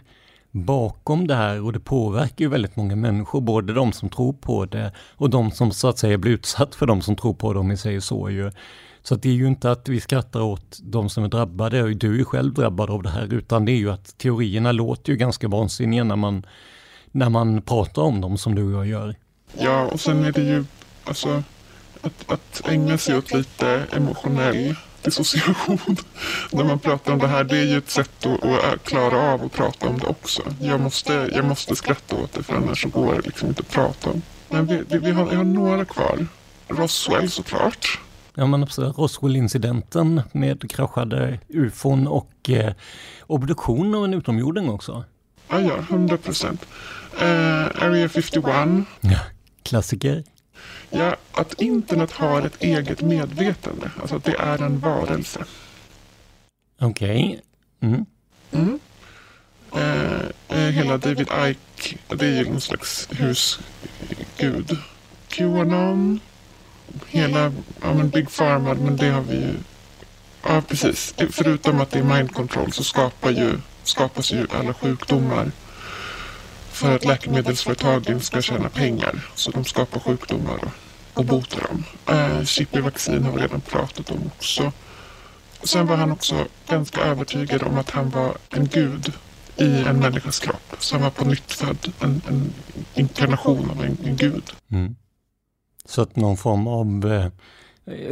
bakom 0.50 1.26
det 1.26 1.34
här 1.34 1.62
och 1.62 1.72
det 1.72 1.80
påverkar 1.80 2.44
ju 2.44 2.48
väldigt 2.48 2.76
många 2.76 2.96
människor, 2.96 3.40
både 3.40 3.72
de 3.72 3.92
som 3.92 4.08
tror 4.08 4.32
på 4.32 4.64
det 4.64 4.92
och 5.16 5.30
de 5.30 5.50
som 5.50 5.72
så 5.72 5.88
att 5.88 5.98
säga 5.98 6.18
blir 6.18 6.32
utsatt 6.32 6.74
för 6.74 6.86
de 6.86 7.02
som 7.02 7.16
tror 7.16 7.34
på 7.34 7.52
det 7.52 7.58
om 7.58 7.68
vi 7.68 7.76
säger 7.76 8.00
så 8.00 8.30
ju. 8.30 8.50
Så 9.02 9.14
att 9.14 9.22
det 9.22 9.28
är 9.28 9.32
ju 9.34 9.46
inte 9.46 9.70
att 9.70 9.88
vi 9.88 10.00
skrattar 10.00 10.40
åt 10.40 10.78
de 10.82 11.08
som 11.08 11.24
är 11.24 11.28
drabbade, 11.28 11.82
och 11.82 11.96
du 11.96 12.20
är 12.20 12.24
själv 12.24 12.54
drabbad 12.54 12.90
av 12.90 13.02
det 13.02 13.10
här, 13.10 13.34
utan 13.34 13.64
det 13.64 13.72
är 13.72 13.76
ju 13.76 13.90
att 13.90 14.18
teorierna 14.18 14.72
låter 14.72 15.12
ju 15.12 15.18
ganska 15.18 15.48
vansinniga 15.48 16.04
när 16.04 16.16
man, 16.16 16.46
när 17.10 17.28
man 17.28 17.62
pratar 17.62 18.02
om 18.02 18.20
dem 18.20 18.38
som 18.38 18.54
du 18.54 18.62
och 18.62 18.72
jag 18.72 18.86
gör. 18.86 19.16
Ja, 19.58 19.86
och 19.86 20.00
sen 20.00 20.24
är 20.24 20.32
det 20.32 20.42
ju 20.42 20.64
alltså 21.04 21.42
att, 22.02 22.32
att 22.32 22.62
ägna 22.68 22.98
sig 22.98 23.18
åt 23.18 23.32
lite 23.34 23.84
emotionell 23.92 24.74
dissociation 25.02 25.96
när 26.50 26.64
man 26.64 26.78
pratar 26.78 27.12
om 27.12 27.18
det 27.18 27.26
här. 27.26 27.44
Det 27.44 27.58
är 27.58 27.64
ju 27.64 27.78
ett 27.78 27.90
sätt 27.90 28.26
att, 28.26 28.44
att, 28.44 28.84
klara 28.84 29.32
av 29.32 29.44
att 29.44 29.52
prata 29.52 29.88
om 29.88 29.98
det 29.98 30.06
också. 30.06 30.42
Jag 30.60 30.80
måste, 30.80 31.30
jag 31.34 31.44
måste 31.44 31.76
skratta 31.76 32.16
åt 32.16 32.32
det 32.32 32.42
för 32.42 32.54
annars 32.54 32.82
så 32.82 32.88
går 32.88 33.14
det 33.14 33.20
liksom 33.20 33.48
inte 33.48 33.60
att 33.60 33.70
prata 33.70 34.10
om. 34.10 34.22
Men 34.48 34.66
vi, 34.66 34.82
vi, 34.88 34.98
vi 34.98 35.10
har, 35.10 35.26
vi 35.26 35.36
har 35.36 35.44
några 35.44 35.84
kvar. 35.84 36.26
Roswell 36.68 37.30
såklart. 37.30 37.98
Ja 38.34 38.46
men 38.46 38.62
absolut, 38.62 38.98
Roswell-incidenten 38.98 40.22
med 40.32 40.70
kraschade 40.70 41.38
ufon 41.48 42.06
och 42.06 42.50
eh, 42.50 42.72
obduktion 43.26 43.94
av 43.94 44.04
en 44.04 44.14
utomjording 44.14 44.70
också. 44.70 45.04
Ja, 45.48 45.60
ja, 45.60 45.76
100 45.90 46.16
procent. 46.16 46.66
Uh, 47.22 47.84
Area 47.84 48.08
51. 48.08 48.86
Ja, 49.00 49.18
klassiker. 49.62 50.24
Ja, 50.90 51.16
att 51.32 51.60
internet 51.60 52.12
har 52.12 52.42
ett 52.42 52.62
eget 52.62 53.02
medvetande. 53.02 53.90
Alltså 54.00 54.16
att 54.16 54.24
det 54.24 54.36
är 54.38 54.62
en 54.62 54.78
varelse. 54.78 55.44
Okej. 56.80 57.40
Okay. 57.80 57.90
Mm. 57.92 58.06
Mm. 58.52 58.78
Eh, 59.74 60.58
eh, 60.58 60.70
hela 60.70 60.98
David 60.98 61.28
Ike, 61.48 61.96
det 62.08 62.26
är 62.26 62.30
ju 62.30 62.44
någon 62.44 62.60
slags 62.60 63.08
husgud. 63.10 64.78
Qanon. 65.28 66.20
Hela, 67.06 67.52
ja 67.82 67.94
men 67.94 68.10
Big 68.10 68.30
Pharma, 68.30 68.74
men 68.74 68.96
det 68.96 69.08
har 69.08 69.20
vi 69.20 69.34
ju. 69.34 69.54
Ja 70.42 70.62
precis. 70.68 71.14
Förutom 71.30 71.80
att 71.80 71.90
det 71.90 71.98
är 71.98 72.02
mind 72.02 72.34
control 72.34 72.72
så 72.72 72.84
skapar 72.84 73.30
ju, 73.30 73.58
skapas 73.82 74.32
ju 74.32 74.46
alla 74.50 74.74
sjukdomar 74.74 75.50
för 76.82 76.96
att 76.96 77.04
läkemedelsföretagen 77.04 78.20
ska 78.20 78.42
tjäna 78.42 78.68
pengar. 78.68 79.14
Så 79.34 79.50
de 79.50 79.64
skapar 79.64 80.00
sjukdomar 80.00 80.58
och, 80.64 80.70
och 81.14 81.24
botar 81.24 81.60
dem. 81.60 81.84
Eh, 82.08 82.44
Chippy-vaccin 82.44 83.24
har 83.24 83.32
vi 83.32 83.42
redan 83.42 83.60
pratat 83.60 84.10
om 84.10 84.30
också. 84.36 84.72
Sen 85.62 85.86
var 85.86 85.96
han 85.96 86.12
också 86.12 86.46
ganska 86.68 87.00
övertygad 87.00 87.62
om 87.62 87.78
att 87.78 87.90
han 87.90 88.10
var 88.10 88.36
en 88.50 88.66
gud 88.66 89.12
i 89.56 89.84
en 89.84 89.98
människas 89.98 90.40
kropp. 90.40 90.76
Så 90.78 90.94
han 90.94 91.02
var 91.02 91.10
på 91.10 91.24
nytt 91.24 91.52
född, 91.52 91.92
en, 92.00 92.22
en 92.28 92.52
inkarnation 92.94 93.70
av 93.70 93.84
en, 93.84 93.96
en 94.04 94.16
gud. 94.16 94.44
Mm. 94.70 94.96
Så 95.84 96.02
att 96.02 96.16
någon 96.16 96.36
form 96.36 96.66
av, 96.66 97.12
eh, 97.12 97.26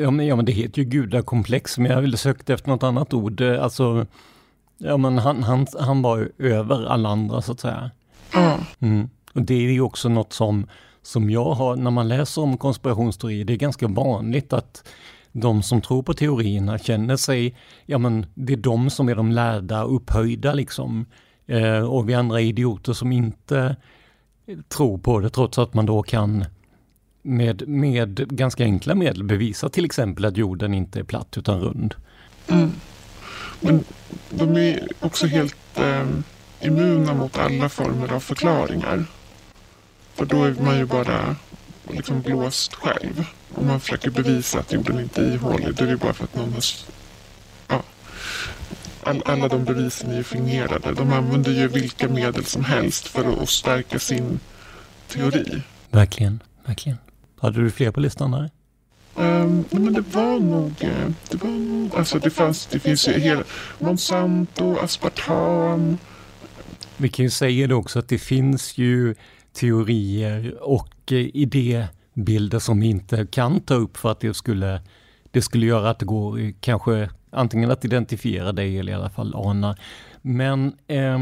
ja, 0.00 0.10
men, 0.10 0.26
ja 0.26 0.36
men 0.36 0.44
det 0.44 0.52
heter 0.52 0.82
ju 0.82 0.84
gudakomplex, 0.84 1.78
men 1.78 1.90
jag 1.90 2.00
ville 2.00 2.16
sökt 2.16 2.50
efter 2.50 2.68
något 2.68 2.82
annat 2.82 3.14
ord. 3.14 3.40
Eh, 3.40 3.62
alltså, 3.62 4.06
ja 4.78 4.96
men 4.96 5.18
han, 5.18 5.42
han, 5.42 5.66
han 5.80 6.02
var 6.02 6.30
över 6.38 6.86
alla 6.86 7.08
andra 7.08 7.42
så 7.42 7.52
att 7.52 7.60
säga. 7.60 7.90
Mm. 8.80 9.08
Och 9.32 9.42
det 9.42 9.54
är 9.54 9.72
ju 9.72 9.80
också 9.80 10.08
något 10.08 10.32
som, 10.32 10.66
som 11.02 11.30
jag 11.30 11.52
har, 11.52 11.76
när 11.76 11.90
man 11.90 12.08
läser 12.08 12.42
om 12.42 12.56
konspirationsteorier, 12.58 13.44
det 13.44 13.52
är 13.52 13.56
ganska 13.56 13.88
vanligt 13.88 14.52
att 14.52 14.88
de 15.32 15.62
som 15.62 15.80
tror 15.80 16.02
på 16.02 16.14
teorierna 16.14 16.78
känner 16.78 17.16
sig, 17.16 17.56
ja 17.86 17.98
men 17.98 18.26
det 18.34 18.52
är 18.52 18.56
de 18.56 18.90
som 18.90 19.08
är 19.08 19.14
de 19.14 19.32
lärda 19.32 19.84
och 19.84 19.96
upphöjda 19.96 20.54
liksom. 20.54 21.06
Eh, 21.46 21.90
och 21.90 22.08
vi 22.08 22.14
andra 22.14 22.40
är 22.40 22.44
idioter 22.44 22.92
som 22.92 23.12
inte 23.12 23.76
tror 24.68 24.98
på 24.98 25.20
det 25.20 25.30
trots 25.30 25.58
att 25.58 25.74
man 25.74 25.86
då 25.86 26.02
kan 26.02 26.44
med, 27.22 27.68
med 27.68 28.28
ganska 28.28 28.64
enkla 28.64 28.94
medel 28.94 29.24
bevisa 29.24 29.68
till 29.68 29.84
exempel 29.84 30.24
att 30.24 30.36
jorden 30.36 30.74
inte 30.74 30.98
är 30.98 31.04
platt 31.04 31.38
utan 31.38 31.60
rund. 31.60 31.94
Mm. 32.48 32.70
Men 33.60 33.84
de 34.30 34.56
är 34.56 34.88
också 35.00 35.26
helt 35.26 35.78
eh 35.78 36.06
immuna 36.60 37.14
mot 37.14 37.38
alla 37.38 37.68
former 37.68 38.12
av 38.12 38.20
förklaringar. 38.20 39.04
För 40.14 40.26
då 40.26 40.44
är 40.44 40.54
man 40.54 40.78
ju 40.78 40.84
bara 40.84 41.36
liksom 41.90 42.20
blåst 42.20 42.74
själv. 42.74 43.24
Om 43.54 43.66
man 43.66 43.80
försöker 43.80 44.10
bevisa 44.10 44.58
att 44.58 44.72
jorden 44.72 45.00
inte 45.00 45.22
är 45.22 45.34
ihålig, 45.34 45.74
då 45.74 45.84
är 45.84 45.88
det 45.88 45.96
bara 45.96 46.12
för 46.12 46.24
att 46.24 46.34
någon 46.34 46.52
har... 46.52 46.64
Ja. 47.68 47.82
All, 49.02 49.22
alla 49.24 49.48
de 49.48 49.64
bevisen 49.64 50.10
är 50.10 50.16
ju 50.16 50.24
fingerade. 50.24 50.92
De 50.92 51.12
använder 51.12 51.50
ju 51.50 51.68
vilka 51.68 52.08
medel 52.08 52.44
som 52.44 52.64
helst 52.64 53.06
för 53.06 53.42
att 53.42 53.48
stärka 53.48 53.98
sin 53.98 54.40
teori. 55.08 55.62
Verkligen, 55.90 56.42
verkligen. 56.66 56.98
Hade 57.40 57.62
du 57.62 57.70
fler 57.70 57.90
på 57.90 58.00
listan 58.00 58.30
där? 58.30 58.50
Um, 59.14 59.64
men 59.70 59.92
det 59.92 60.04
var 60.12 60.38
nog, 60.40 60.72
eh, 60.80 61.08
det 61.30 61.42
var 61.42 61.50
nog, 61.50 61.96
alltså 61.96 62.18
det 62.18 62.30
fanns, 62.30 62.66
det 62.66 62.78
finns 62.78 63.08
ju 63.08 63.12
hela 63.12 63.42
Monsanto, 63.78 64.78
aspartam, 64.78 65.98
vi 67.00 67.08
kan 67.08 67.24
ju 67.24 67.30
säga 67.30 67.66
det 67.66 67.74
också 67.74 67.98
att 67.98 68.08
det 68.08 68.18
finns 68.18 68.78
ju 68.78 69.14
teorier 69.52 70.58
och 70.60 71.12
eh, 71.12 71.16
idébilder 71.18 72.58
som 72.58 72.80
vi 72.80 72.86
inte 72.86 73.26
kan 73.26 73.60
ta 73.60 73.74
upp 73.74 73.96
för 73.96 74.10
att 74.10 74.20
det 74.20 74.34
skulle, 74.34 74.80
det 75.30 75.42
skulle 75.42 75.66
göra 75.66 75.90
att 75.90 75.98
det 75.98 76.06
går 76.06 76.40
eh, 76.40 76.50
kanske 76.60 77.10
antingen 77.30 77.70
att 77.70 77.84
identifiera 77.84 78.52
dig 78.52 78.78
eller 78.78 78.92
i 78.92 78.94
alla 78.94 79.10
fall 79.10 79.34
ana. 79.34 79.76
Men 80.22 80.72
eh, 80.86 81.18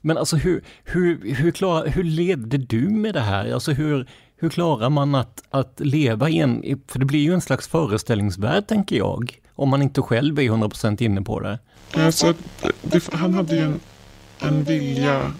Men 0.00 0.18
alltså 0.18 0.36
hur, 0.36 0.62
hur, 0.84 1.34
hur, 1.34 1.50
klar, 1.50 1.86
hur 1.86 2.04
levde 2.04 2.58
du 2.58 2.88
med 2.88 3.14
det 3.14 3.20
här? 3.20 3.52
Alltså 3.52 3.72
hur, 3.72 4.06
hur 4.36 4.50
klarar 4.50 4.90
man 4.90 5.14
att, 5.14 5.42
att 5.50 5.80
leva 5.80 6.28
i 6.30 6.38
en, 6.38 6.80
för 6.88 6.98
det 6.98 7.04
blir 7.04 7.20
ju 7.20 7.34
en 7.34 7.40
slags 7.40 7.68
föreställningsvärld 7.68 8.66
tänker 8.66 8.96
jag, 8.96 9.40
om 9.54 9.68
man 9.68 9.82
inte 9.82 10.02
själv 10.02 10.38
är 10.38 10.42
100% 10.42 11.02
inne 11.02 11.22
på 11.22 11.40
det. 11.40 11.58
Alltså, 11.94 12.34
det, 12.82 13.12
han 13.12 13.34
hade 13.34 13.56
ju 13.56 13.62
en, 13.62 13.80
en 14.42 14.64
vilja 14.64 15.32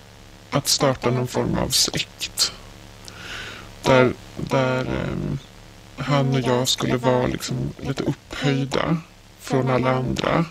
att 0.51 0.69
starta 0.69 1.11
någon 1.11 1.27
form 1.27 1.59
av 1.59 1.69
sekt. 1.69 2.53
Där, 3.83 4.12
där 4.37 4.81
eh, 4.81 5.38
han 5.97 6.35
och 6.35 6.41
jag 6.41 6.69
skulle 6.69 6.97
vara 6.97 7.27
liksom 7.27 7.57
lite 7.81 8.03
upphöjda 8.03 8.97
från 9.41 9.71
alla 9.71 9.91
andra 9.91 10.45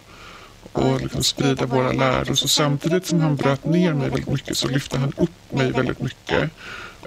och 0.72 1.02
liksom 1.02 1.24
sprida 1.24 1.66
våra 1.66 1.92
läror. 1.92 2.34
Så 2.34 2.48
samtidigt 2.48 3.06
som 3.06 3.20
han 3.20 3.36
bröt 3.36 3.66
ner 3.66 3.94
mig 3.94 4.10
väldigt 4.10 4.30
mycket 4.30 4.58
så 4.58 4.68
lyfte 4.68 4.98
han 4.98 5.14
upp 5.18 5.52
mig 5.54 5.72
väldigt 5.72 6.00
mycket. 6.00 6.50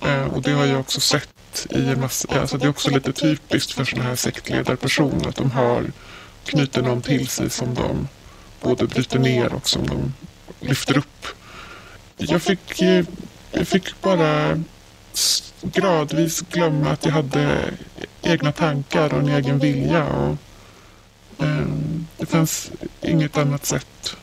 Eh, 0.03 0.25
och 0.25 0.43
det 0.43 0.53
har 0.53 0.67
jag 0.67 0.81
också 0.81 1.01
sett 1.01 1.67
i 1.71 1.89
en 1.89 2.01
massa, 2.01 2.35
eh, 2.35 2.41
alltså 2.41 2.59
det 2.59 2.67
är 2.67 2.71
också 2.71 2.91
lite 2.91 3.13
typiskt 3.13 3.73
för 3.73 3.85
sådana 3.85 4.09
här 4.09 4.17
sektledarpersoner 4.17 5.29
att 5.29 5.37
de 5.37 5.51
har 5.51 5.85
knyter 6.45 6.83
någon 6.83 7.03
till 7.03 7.29
sig 7.29 7.51
som 7.51 7.75
de 7.75 8.09
både 8.61 8.87
bryter 8.87 9.19
ner 9.19 9.53
och 9.55 9.69
som 9.69 9.87
de 9.87 10.13
lyfter 10.61 10.99
upp. 10.99 11.27
Jag 12.17 12.43
fick, 12.43 12.83
eh, 12.83 13.05
jag 13.53 13.69
fick 13.69 14.01
bara 14.03 14.61
gradvis 15.63 16.41
glömma 16.41 16.91
att 16.91 17.05
jag 17.05 17.13
hade 17.13 17.71
egna 18.23 18.53
tankar 18.53 19.15
och 19.15 19.21
en 19.21 19.29
egen 19.29 19.59
vilja. 19.59 20.05
Och, 20.05 20.37
eh, 21.39 21.67
det 22.19 22.27
fanns 22.27 22.71
inget 23.03 23.39
annat 23.39 23.67
sätt 23.67 24.17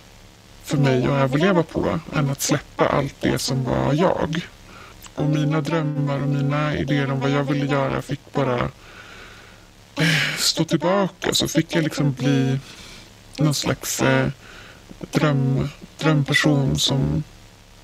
för 0.64 0.78
mig 0.78 1.04
att 1.04 1.10
överleva 1.10 1.64
på 1.64 2.00
än 2.16 2.30
att 2.30 2.42
släppa 2.42 2.88
allt 2.88 3.16
det 3.20 3.40
som 3.40 3.64
var 3.64 3.94
jag. 3.94 4.48
Och 5.16 5.26
mina 5.26 5.62
drömmar 5.62 6.22
och 6.22 6.28
mina 6.28 6.78
idéer 6.78 7.12
om 7.12 7.20
vad 7.20 7.30
jag 7.30 7.44
ville 7.44 7.66
göra 7.66 8.02
fick 8.02 8.34
bara 8.34 8.60
eh, 9.96 10.38
stå 10.38 10.64
tillbaka. 10.64 11.34
Så 11.34 11.48
fick 11.48 11.76
jag 11.76 11.84
liksom 11.84 12.12
bli 12.12 12.60
någon 13.38 13.54
slags 13.54 14.02
eh, 14.02 14.28
dröm, 15.12 15.70
drömperson 16.02 16.80
som 16.80 17.24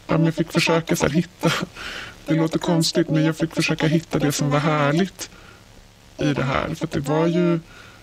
ja, 0.07 0.17
men 0.17 0.25
jag 0.25 0.35
fick 0.35 0.51
försöka 0.51 0.95
så 0.95 1.05
här, 1.05 1.13
hitta, 1.13 1.51
det 2.25 2.35
låter 2.35 2.59
konstigt 2.59 3.09
men 3.09 3.23
jag 3.23 3.37
fick 3.37 3.55
försöka 3.55 3.87
hitta 3.87 4.19
det 4.19 4.31
som 4.31 4.49
var 4.49 4.59
härligt 4.59 5.29
i 6.17 6.33
det 6.33 6.43
här. 6.43 6.75
För 6.75 6.87
det 6.91 6.99
var 6.99 7.27
ju, 7.27 7.59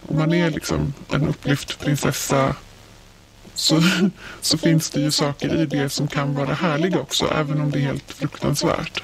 om 0.06 0.18
man 0.18 0.32
är 0.32 0.50
liksom 0.50 0.94
en 1.10 1.28
upplyft 1.28 1.80
prinsessa 1.80 2.56
så, 3.54 3.82
så 4.40 4.58
finns 4.58 4.90
det 4.90 5.00
ju 5.00 5.10
saker 5.10 5.54
i 5.54 5.66
det 5.66 5.88
som 5.88 6.08
kan 6.08 6.34
vara 6.34 6.54
härliga 6.54 6.98
också, 6.98 7.26
även 7.34 7.60
om 7.60 7.70
det 7.70 7.78
är 7.78 7.82
helt 7.82 8.12
fruktansvärt. 8.12 9.02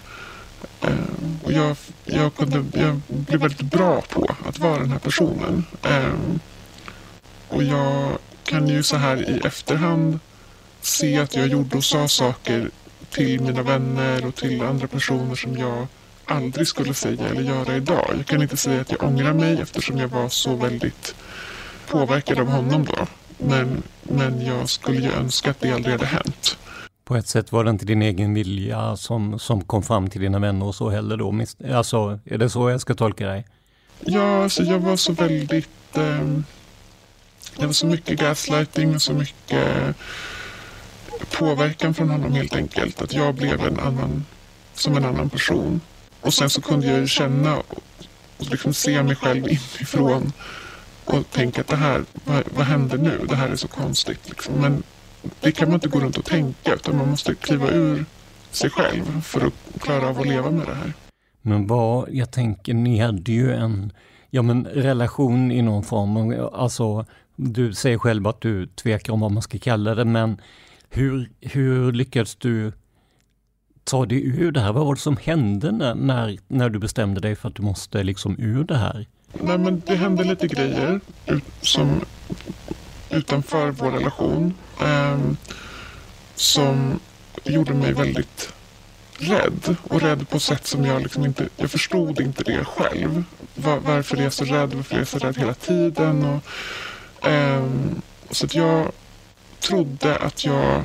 Eh, 0.81 0.94
och 1.42 1.53
jag, 1.53 1.77
jag, 2.05 2.35
kunde, 2.35 2.79
jag 2.81 3.01
blev 3.09 3.40
väldigt 3.40 3.61
bra 3.62 4.01
på 4.01 4.35
att 4.49 4.59
vara 4.59 4.79
den 4.79 4.90
här 4.90 4.99
personen. 4.99 5.64
Eh, 5.83 6.12
och 7.49 7.62
jag 7.62 8.18
kan 8.44 8.68
ju 8.68 8.83
så 8.83 8.96
här 8.96 9.31
i 9.31 9.40
efterhand 9.44 10.18
se 10.85 11.19
att 11.19 11.37
jag 11.37 11.47
gjorde 11.47 11.77
och 11.77 11.85
sa 11.85 12.09
saker 12.09 12.71
till 13.11 13.40
mina 13.40 13.62
vänner 13.62 14.27
och 14.27 14.35
till 14.35 14.62
andra 14.62 14.87
personer 14.87 15.35
som 15.35 15.57
jag 15.59 15.87
aldrig 16.25 16.66
skulle 16.66 16.95
säga 16.95 17.27
eller 17.29 17.43
göra 17.43 17.77
idag. 17.77 18.14
Jag 18.16 18.27
kan 18.27 18.43
inte 18.43 18.57
säga 18.57 18.81
att 18.81 18.90
jag 18.90 19.03
ångrar 19.03 19.33
mig 19.33 19.61
eftersom 19.61 19.99
jag 19.99 20.09
var 20.09 20.29
så 20.29 20.55
väldigt 20.55 21.14
påverkad 21.88 22.38
av 22.38 22.47
honom 22.47 22.85
då. 22.85 23.07
Men, 23.38 23.83
men 24.03 24.45
jag 24.45 24.69
skulle 24.69 25.01
ju 25.01 25.12
önska 25.12 25.51
att 25.51 25.61
det 25.61 25.73
aldrig 25.73 25.93
hade 25.93 26.07
hänt. 26.07 26.59
På 27.05 27.16
ett 27.16 27.29
sätt 27.29 27.53
var 27.53 27.64
det 27.64 27.71
inte 27.71 27.85
din 27.85 28.03
egen 28.03 28.35
vilja 28.35 28.97
som, 28.97 29.38
som 29.38 29.64
kom 29.64 29.83
fram 29.83 30.11
till 30.11 30.21
dina 30.21 30.38
vänner 30.38 30.66
och 30.66 30.75
så 30.75 30.90
heller 30.90 31.16
då? 31.16 31.45
Alltså, 31.75 32.19
är 32.25 32.38
det 32.38 32.51
så 32.51 32.71
jag 32.71 32.81
ska 32.81 32.95
tolka 32.95 33.27
dig? 33.27 33.47
Ja, 34.01 34.43
alltså 34.43 34.62
jag 34.62 34.79
var 34.79 34.97
så 34.97 35.12
väldigt... 35.12 35.97
Eh, 35.97 36.29
det 37.57 37.66
var 37.66 37.73
så 37.73 37.87
mycket 37.87 38.21
gaslighting 38.21 38.95
och 38.95 39.03
så 39.03 39.12
mycket 39.12 39.97
påverkan 41.26 41.94
från 41.94 42.11
honom 42.11 42.33
helt 42.33 42.56
enkelt. 42.56 43.02
Att 43.02 43.12
jag 43.12 43.35
blev 43.35 43.61
en 43.61 43.80
annan, 43.80 44.24
som 44.74 44.96
en 44.96 45.04
annan 45.04 45.30
person. 45.30 45.80
Och 46.20 46.35
sen 46.35 46.50
så 46.50 46.61
kunde 46.61 46.87
jag 46.87 46.98
ju 46.98 47.06
känna 47.06 47.56
och, 47.56 47.83
liksom 48.38 48.74
se 48.74 49.02
mig 49.02 49.16
själv 49.16 49.48
inifrån 49.48 50.33
och 51.04 51.30
tänka 51.30 51.61
att 51.61 51.68
det 51.68 51.76
här, 51.76 52.04
vad, 52.24 52.44
vad 52.56 52.66
händer 52.66 52.98
nu? 52.98 53.26
Det 53.28 53.37
här 53.37 53.48
är 53.48 53.56
så 53.56 53.68
konstigt. 53.68 54.28
Liksom. 54.28 54.54
Men 54.54 54.83
det 55.40 55.52
kan 55.52 55.68
man 55.68 55.74
inte 55.74 55.88
gå 55.88 56.00
runt 56.00 56.18
och 56.18 56.24
tänka 56.24 56.74
utan 56.74 56.96
man 56.96 57.11
måste 57.11 57.35
kliva 57.35 57.70
ur 57.70 58.04
sig 58.50 58.70
själv 58.70 59.22
för 59.22 59.46
att 59.46 59.80
klara 59.80 60.09
av 60.09 60.20
att 60.20 60.26
leva 60.26 60.50
med 60.50 60.66
det 60.66 60.74
här. 60.74 60.92
Men 61.42 61.66
vad, 61.66 62.09
jag 62.11 62.30
tänker, 62.30 62.74
ni 62.74 62.98
hade 62.98 63.33
ju 63.33 63.52
en 63.52 63.92
ja, 64.30 64.42
men 64.42 64.64
relation 64.66 65.52
i 65.52 65.62
någon 65.62 65.83
form. 65.83 66.35
Alltså, 66.52 67.06
du 67.37 67.74
säger 67.74 67.98
själv 67.98 68.26
att 68.26 68.40
du 68.40 68.66
tvekar 68.66 69.12
om 69.12 69.20
vad 69.20 69.33
man 69.33 69.42
ska 69.42 69.59
kalla 69.59 69.94
det, 69.94 70.04
men 70.04 70.40
hur, 70.90 71.31
hur 71.40 71.92
lyckades 71.92 72.37
du 72.37 72.72
ta 73.85 74.07
dig 74.07 74.26
ur 74.26 74.53
det 74.53 74.61
här? 74.61 74.72
Vad 74.72 74.87
var 74.87 74.94
det 74.94 75.00
som 75.00 75.16
hände 75.16 75.72
när, 75.72 75.94
när, 75.94 76.38
när 76.48 76.70
du 76.70 76.79
bestämde 76.79 77.20
dig 77.20 77.37
för 77.37 77.48
att 77.48 77.55
du 77.55 77.62
måste 77.62 78.03
liksom 78.03 78.37
ur 78.38 78.64
det 78.64 78.76
här? 78.76 79.07
Nej, 79.33 79.59
men 79.59 79.83
det 79.87 79.94
hände 79.94 80.24
lite 80.24 80.46
grejer 80.46 81.00
ut, 81.26 81.44
som 81.61 82.00
utanför 83.11 83.70
vår 83.70 83.90
relation 83.90 84.55
eh, 84.81 85.18
som 86.35 87.00
gjorde 87.44 87.74
mig 87.74 87.92
väldigt 87.92 88.53
rädd 89.18 89.76
och 89.83 90.00
rädd 90.00 90.29
på 90.29 90.40
sätt 90.40 90.66
som 90.66 90.85
jag 90.85 91.03
liksom 91.03 91.24
inte, 91.24 91.48
jag 91.57 91.70
förstod 91.70 92.20
inte 92.20 92.44
det 92.44 92.64
själv. 92.64 93.24
Var, 93.55 93.79
varför 93.79 94.16
är 94.16 94.22
jag 94.22 94.33
så 94.33 94.44
rädd? 94.44 94.74
Varför 94.74 94.94
är 94.94 94.98
jag 94.98 95.09
så 95.09 95.18
rädd 95.18 95.38
hela 95.38 95.55
tiden? 95.55 96.24
Och, 96.24 97.29
eh, 97.29 97.66
så 98.31 98.46
att 98.46 98.55
jag 98.55 98.92
trodde 99.61 100.16
att 100.16 100.44
jag 100.44 100.83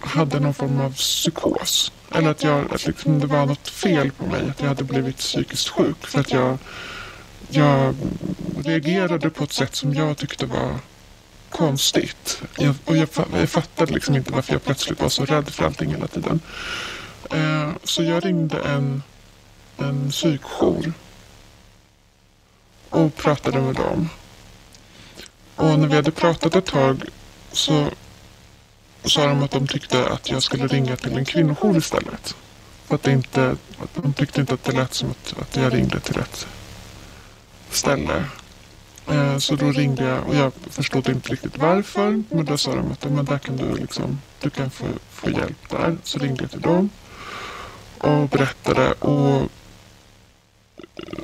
hade 0.00 0.40
någon 0.40 0.54
form 0.54 0.80
av 0.80 0.94
psykos. 0.94 1.92
Eller 2.14 2.30
att, 2.30 2.42
jag, 2.42 2.72
att 2.72 2.86
liksom 2.86 3.20
det 3.20 3.26
var 3.26 3.46
något 3.46 3.68
fel 3.68 4.10
på 4.10 4.26
mig, 4.26 4.50
att 4.50 4.60
jag 4.60 4.68
hade 4.68 4.84
blivit 4.84 5.16
psykiskt 5.16 5.68
sjuk. 5.68 6.06
För 6.06 6.20
att 6.20 6.32
jag, 6.32 6.58
jag 7.48 7.94
reagerade 8.64 9.30
på 9.30 9.44
ett 9.44 9.52
sätt 9.52 9.74
som 9.74 9.94
jag 9.94 10.16
tyckte 10.16 10.46
var 10.46 10.78
konstigt. 11.50 12.42
Jag, 12.58 12.74
och 12.84 12.96
jag, 12.96 13.08
jag 13.32 13.50
fattade 13.50 13.92
liksom 13.92 14.16
inte 14.16 14.32
varför 14.32 14.52
jag 14.52 14.64
plötsligt 14.64 15.00
var 15.00 15.08
så 15.08 15.24
rädd 15.24 15.48
för 15.48 15.64
allting 15.64 15.90
hela 15.90 16.06
tiden. 16.06 16.40
Eh, 17.30 17.70
så 17.84 18.02
jag 18.02 18.24
ringde 18.24 18.58
en, 18.58 19.02
en 19.76 20.10
psykjour 20.10 20.92
och 22.90 23.16
pratade 23.16 23.60
med 23.60 23.74
dem. 23.74 24.08
Och 25.56 25.78
när 25.78 25.88
vi 25.88 25.96
hade 25.96 26.10
pratat 26.10 26.56
ett 26.56 26.66
tag 26.66 27.02
så 27.52 27.90
sa 29.04 29.26
de 29.26 29.42
att 29.42 29.50
de 29.50 29.66
tyckte 29.66 30.08
att 30.08 30.30
jag 30.30 30.42
skulle 30.42 30.66
ringa 30.66 30.96
till 30.96 31.16
en 31.16 31.24
kvinnojour 31.24 31.76
istället. 31.76 32.36
För 32.86 32.94
att 32.94 33.06
inte, 33.06 33.56
de 33.94 34.12
tyckte 34.12 34.40
inte 34.40 34.54
att 34.54 34.64
det 34.64 34.72
lät 34.72 34.94
som 34.94 35.10
att, 35.10 35.34
att 35.40 35.56
jag 35.56 35.74
ringde 35.74 36.00
till 36.00 36.14
rätt 36.14 36.46
ställe. 37.70 38.24
Eh, 39.10 39.38
så 39.38 39.56
då 39.56 39.72
ringde 39.72 40.04
jag 40.04 40.28
och 40.28 40.34
jag 40.34 40.52
förstod 40.70 41.08
inte 41.08 41.32
riktigt 41.32 41.58
varför. 41.58 42.22
Men 42.30 42.44
då 42.44 42.58
sa 42.58 42.74
de 42.74 42.92
att 42.92 43.04
men 43.04 43.24
där 43.24 43.38
kan 43.38 43.56
du, 43.56 43.76
liksom, 43.76 44.20
du 44.40 44.50
kan 44.50 44.70
få, 44.70 44.84
få 45.10 45.30
hjälp 45.30 45.68
där. 45.70 45.96
Så 46.02 46.18
ringde 46.18 46.42
jag 46.42 46.50
till 46.50 46.60
dem 46.60 46.90
och 47.98 48.28
berättade. 48.28 48.92
Och 48.92 49.50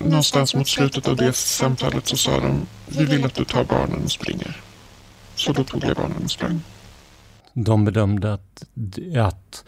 någonstans 0.00 0.54
mot 0.54 0.68
slutet 0.68 1.08
av 1.08 1.16
det 1.16 1.32
samtalet 1.32 2.06
så 2.06 2.16
sa 2.16 2.40
de 2.40 2.66
vi 2.86 3.04
vill 3.04 3.24
att 3.24 3.34
du 3.34 3.44
tar 3.44 3.64
barnen 3.64 4.04
och 4.04 4.10
springer. 4.10 4.60
Så 5.44 5.52
då 5.52 5.64
tog 5.64 5.84
jag 5.84 5.96
barnen 5.96 6.24
och 6.24 6.30
sprang. 6.30 6.60
De 7.52 7.84
bedömde 7.84 8.32
att, 8.32 8.64
att 9.16 9.64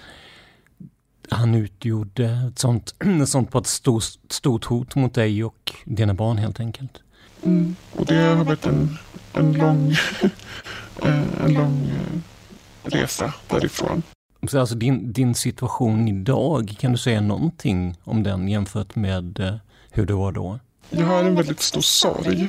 han 1.31 1.55
utgjorde 1.55 2.49
ett 2.49 2.59
sånt, 2.59 2.95
ett 3.23 3.29
sånt 3.29 3.51
på 3.51 3.59
ett 3.59 3.67
stort, 3.67 4.05
stort 4.29 4.65
hot 4.65 4.95
mot 4.95 5.15
dig 5.15 5.45
och 5.45 5.73
dina 5.85 6.15
barn 6.15 6.39
helt 6.39 6.61
enkelt. 6.61 7.03
Mm. 7.43 7.77
Och 7.93 8.07
det 8.07 8.15
har 8.15 8.45
varit 8.45 8.67
en, 8.67 8.99
en 9.33 9.53
lång, 9.53 9.91
eh, 11.03 11.45
en 11.45 11.55
lång 11.55 11.91
eh, 11.91 12.91
resa 12.91 13.35
därifrån. 13.49 14.03
Så 14.49 14.61
alltså 14.61 14.75
din, 14.75 15.13
din 15.13 15.35
situation 15.35 16.09
idag, 16.09 16.77
kan 16.79 16.93
du 16.93 16.99
säga 16.99 17.21
någonting 17.21 17.97
om 18.05 18.23
den 18.23 18.49
jämfört 18.49 18.97
med 18.97 19.41
eh, 19.41 19.55
hur 19.91 20.07
det 20.07 20.15
var 20.15 20.33
då? 20.33 20.59
Jag 20.91 21.07
har 21.07 21.25
en 21.25 21.35
väldigt 21.35 21.61
stor 21.61 21.81
sorg 21.81 22.49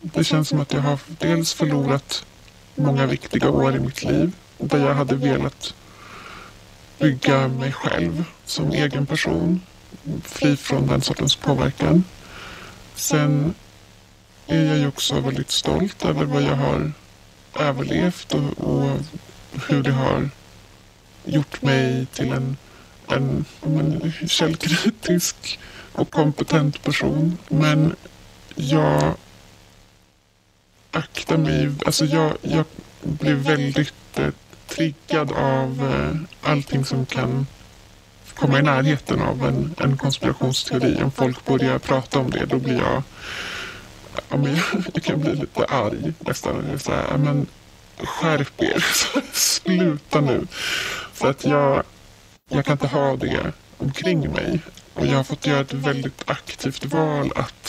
det 0.00 0.24
känns 0.24 0.48
som 0.48 0.60
att 0.60 0.72
jag 0.72 0.80
har 0.80 0.98
dels 1.18 1.52
förlorat 1.54 2.26
många 2.74 3.06
viktiga 3.06 3.50
år 3.50 3.76
i 3.76 3.78
mitt 3.78 4.02
liv 4.04 4.32
där 4.58 4.78
jag 4.78 4.94
hade 4.94 5.14
velat 5.14 5.74
bygga 6.98 7.48
mig 7.48 7.72
själv 7.72 8.24
som 8.44 8.72
egen 8.72 9.06
person, 9.06 9.60
fri 10.22 10.56
från 10.56 10.86
den 10.86 11.02
sortens 11.02 11.36
påverkan. 11.36 12.04
Sen 12.94 13.54
är 14.46 14.64
jag 14.64 14.78
ju 14.78 14.88
också 14.88 15.20
väldigt 15.20 15.50
stolt 15.50 16.04
över 16.04 16.24
vad 16.24 16.42
jag 16.42 16.56
har 16.56 16.92
överlevt 17.58 18.34
och, 18.34 18.58
och 18.58 19.00
hur 19.68 19.82
det 19.82 19.92
har 19.92 20.30
gjort 21.24 21.62
mig 21.62 22.06
till 22.06 22.32
en, 22.32 22.56
en, 23.08 23.44
en 23.62 24.12
källkritisk 24.28 25.58
och 25.92 26.10
kompetent 26.10 26.82
person. 26.82 27.38
Men 27.48 27.96
jag 28.54 29.14
aktar 30.98 31.36
mig. 31.36 31.70
Alltså 31.86 32.04
jag, 32.04 32.36
jag 32.42 32.64
blir 33.02 33.34
väldigt 33.34 34.18
eh, 34.18 34.28
triggad 34.66 35.32
av 35.32 35.92
eh, 35.92 36.50
allting 36.50 36.84
som 36.84 37.06
kan 37.06 37.46
komma 38.34 38.58
i 38.58 38.62
närheten 38.62 39.22
av 39.22 39.46
en, 39.46 39.74
en 39.78 39.96
konspirationsteori. 39.96 41.02
Om 41.02 41.10
folk 41.10 41.44
börjar 41.44 41.78
prata 41.78 42.18
om 42.18 42.30
det 42.30 42.46
då 42.46 42.58
blir 42.58 42.78
jag, 42.78 43.02
ja, 44.28 44.36
men 44.36 44.56
jag, 44.56 44.64
jag 44.94 45.02
kan 45.02 45.20
bli 45.20 45.34
lite 45.34 45.64
arg 45.64 46.12
nästan. 46.18 46.78
Så 46.78 46.92
här, 46.92 47.16
men 47.18 47.46
skärp 47.98 48.62
er, 48.62 48.84
sluta 49.32 50.20
nu. 50.20 50.46
För 51.12 51.30
att 51.30 51.44
jag, 51.44 51.82
jag 52.50 52.64
kan 52.64 52.72
inte 52.72 52.86
ha 52.86 53.16
det 53.16 53.52
omkring 53.78 54.32
mig. 54.32 54.60
Och 54.94 55.06
jag 55.06 55.16
har 55.16 55.24
fått 55.24 55.46
göra 55.46 55.60
ett 55.60 55.72
väldigt 55.72 56.22
aktivt 56.26 56.84
val 56.84 57.32
att 57.36 57.67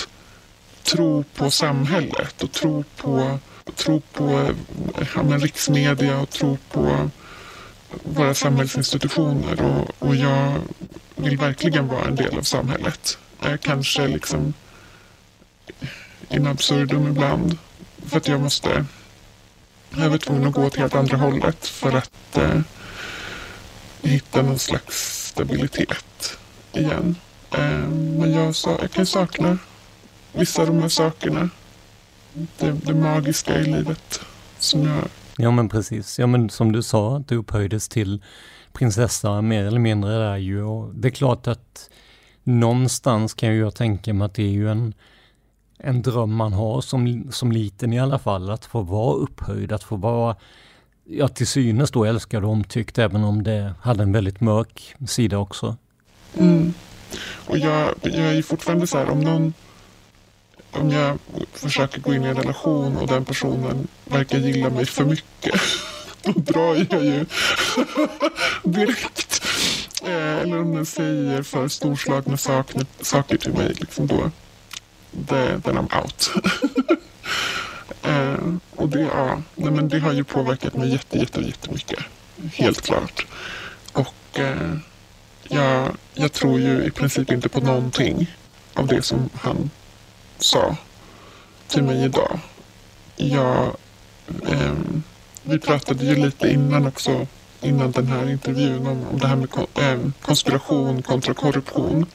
tro 0.92 1.24
på 1.36 1.52
samhället 1.52 2.44
och 2.44 2.52
tro 2.52 2.84
på, 2.98 3.40
tro 3.76 4.02
på 4.14 4.54
ja, 5.16 5.24
men 5.24 5.40
riksmedia 5.40 6.20
och 6.20 6.30
tro 6.30 6.58
på 6.72 7.10
våra 8.04 8.34
samhällsinstitutioner. 8.34 9.62
Och, 9.62 10.08
och 10.08 10.16
jag 10.16 10.56
vill 11.16 11.38
verkligen 11.38 11.88
vara 11.88 12.06
en 12.06 12.16
del 12.16 12.38
av 12.38 12.42
samhället. 12.42 13.18
Kanske 13.62 14.08
liksom 14.08 14.54
in 16.30 16.48
absurdum 16.48 17.08
ibland. 17.08 17.58
För 18.06 18.18
att 18.18 18.28
jag 18.28 18.42
måste... 18.42 18.86
Jag 19.98 20.10
var 20.10 20.18
tvungen 20.18 20.48
att 20.48 20.54
gå 20.54 20.66
åt 20.66 20.76
helt 20.76 20.96
andra 20.96 21.18
hållet 21.18 21.68
för 21.68 21.92
att 21.92 22.38
eh, 22.38 22.62
hitta 24.02 24.42
någon 24.42 24.60
slags 24.60 25.28
stabilitet 25.28 26.38
igen. 26.74 27.16
Eh, 27.52 27.88
men 27.90 28.32
jag, 28.32 28.54
jag 28.66 28.92
kan 28.92 29.06
sakna 29.06 29.58
vissa 30.34 30.61
av 30.61 30.67
de 30.67 30.82
här 30.82 30.89
sakerna. 30.89 31.49
Det, 32.57 32.71
det 32.71 32.93
magiska 32.93 33.59
i 33.59 33.63
livet 33.63 34.21
som 34.59 34.84
jag... 34.88 35.03
Ja 35.38 35.51
men 35.51 35.69
precis, 35.69 36.19
ja 36.19 36.27
men 36.27 36.49
som 36.49 36.71
du 36.71 36.84
sa, 36.84 37.17
att 37.17 37.27
du 37.27 37.36
upphöjdes 37.36 37.89
till 37.89 38.23
prinsessa 38.73 39.41
mer 39.41 39.65
eller 39.65 39.80
mindre 39.80 40.11
där 40.11 40.38
ju. 40.38 40.63
Och 40.63 40.95
det 40.95 41.07
är 41.07 41.11
klart 41.11 41.47
att 41.47 41.89
någonstans 42.43 43.34
kan 43.34 43.55
jag 43.55 43.75
tänka 43.75 44.13
mig 44.13 44.25
att 44.25 44.34
det 44.34 44.43
är 44.43 44.51
ju 44.51 44.69
en, 44.69 44.93
en 45.77 46.01
dröm 46.01 46.36
man 46.36 46.53
har 46.53 46.82
som, 46.82 47.27
som 47.32 47.51
liten 47.51 47.93
i 47.93 47.99
alla 47.99 48.19
fall, 48.19 48.49
att 48.49 48.65
få 48.65 48.82
vara 48.82 49.15
upphöjd, 49.15 49.71
att 49.71 49.84
få 49.84 49.95
vara 49.95 50.36
ja, 51.05 51.27
till 51.27 51.47
synes 51.47 51.91
då 51.91 52.05
älskad 52.05 52.43
och 52.43 52.51
omtyckt, 52.51 52.97
även 52.97 53.23
om 53.23 53.43
det 53.43 53.73
hade 53.82 54.03
en 54.03 54.11
väldigt 54.11 54.41
mörk 54.41 54.95
sida 55.07 55.38
också. 55.38 55.75
Mm. 56.38 56.73
Och 57.47 57.57
jag, 57.57 57.95
jag 58.01 58.36
är 58.36 58.41
fortfarande 58.41 58.88
så 58.88 58.97
här, 58.97 59.09
om 59.09 59.21
någon 59.21 59.53
om 60.72 60.91
jag 60.91 61.17
försöker 61.53 62.01
gå 62.01 62.13
in 62.13 62.26
i 62.26 62.28
en 62.28 62.38
relation 62.38 62.97
och 62.97 63.07
den 63.07 63.26
personen 63.26 63.88
verkar 64.05 64.38
gilla 64.38 64.70
mig 64.70 64.86
för 64.86 65.05
mycket 65.05 65.61
då 66.24 66.32
drar 66.32 66.86
jag 66.89 67.05
ju 67.05 67.26
direkt. 68.63 69.45
Eh, 70.03 70.38
eller 70.38 70.59
om 70.59 70.76
den 70.76 70.86
säger 70.86 71.43
för 71.43 71.67
storslagna 71.67 72.38
saker, 72.38 72.86
saker 73.01 73.38
till 73.38 73.53
mig, 73.53 73.74
liksom 73.80 74.07
då, 74.07 74.32
det, 75.11 75.61
then 75.61 75.78
I'm 75.78 76.01
out. 76.01 76.32
eh, 78.03 78.53
och 78.76 78.89
det, 78.89 78.99
ja, 79.01 79.41
nej, 79.55 79.72
men 79.72 79.89
det 79.89 79.99
har 79.99 80.13
ju 80.13 80.24
påverkat 80.24 80.76
mig 80.76 80.89
jätte, 80.89 81.17
jätte, 81.17 81.41
jättemycket. 81.41 81.99
Helt 82.53 82.82
klart. 82.82 83.26
Och 83.93 84.39
eh, 84.39 84.78
jag, 85.43 85.97
jag 86.13 86.32
tror 86.32 86.59
ju 86.59 86.84
i 86.84 86.91
princip 86.91 87.32
inte 87.32 87.49
på 87.49 87.59
någonting 87.59 88.36
av 88.74 88.88
det 88.88 89.01
som 89.01 89.30
han 89.34 89.70
sa 90.40 90.76
till 91.68 91.84
mig 91.84 92.04
idag. 92.04 92.40
Jag, 93.16 93.76
eh, 94.48 94.74
vi 95.44 95.60
pratade 95.60 96.06
ju 96.06 96.16
lite 96.16 96.50
innan 96.50 96.88
också, 96.88 97.28
innan 97.62 97.92
den 97.92 98.08
här 98.08 98.30
intervjun 98.30 98.88
om, 98.88 99.08
om 99.12 99.20
det 99.20 99.28
här 99.28 99.36
med 99.36 99.50
eh, 99.76 100.10
konspiration 100.22 101.02
kontra 101.02 101.34
korruption. 101.34 102.06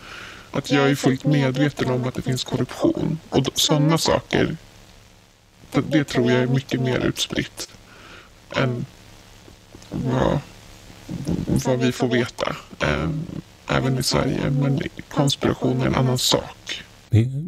Att 0.51 0.71
jag 0.71 0.91
är 0.91 0.95
fullt 0.95 1.25
medveten 1.25 1.91
om 1.91 2.05
att 2.05 2.15
det 2.15 2.23
finns 2.23 2.45
korruption. 2.45 3.19
Och 3.31 3.47
sådana 3.55 3.99
saker, 3.99 4.57
det, 5.71 5.81
det, 5.81 6.05
tror 6.05 6.31
jag 6.31 6.43
är 6.43 6.47
mycket 6.47 6.81
mer 6.81 6.99
utspritt 6.99 7.69
än 8.57 8.87
vad, 9.91 10.39
vad 11.47 11.79
vi 11.79 11.93
får 11.93 12.09
veta. 12.09 12.57
Eh, 12.81 13.09
även 13.69 13.99
i 13.99 14.03
Sverige. 14.03 14.51
Men 14.51 14.81
konspiration 15.09 15.83
är 15.83 15.87
en 15.87 15.95
annan 15.95 16.19
sak. 16.19 16.64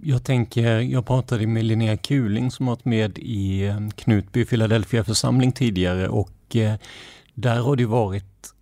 Jag 0.02 0.24
tänker, 0.24 0.80
jag 0.80 1.06
pratade 1.06 1.46
med 1.46 1.64
Linnea 1.64 1.96
Kuling 1.96 2.50
som 2.50 2.66
varit 2.66 2.84
med 2.84 3.18
i 3.18 3.66
eh, 3.66 3.88
Knutby 3.96 4.44
Philadelphia 4.44 5.04
församling 5.04 5.52
tidigare 5.52 6.08
och 6.08 6.56
eh, 6.56 6.74
där 7.34 7.60
har 7.60 7.76
det 7.76 7.86
varit 7.86 8.52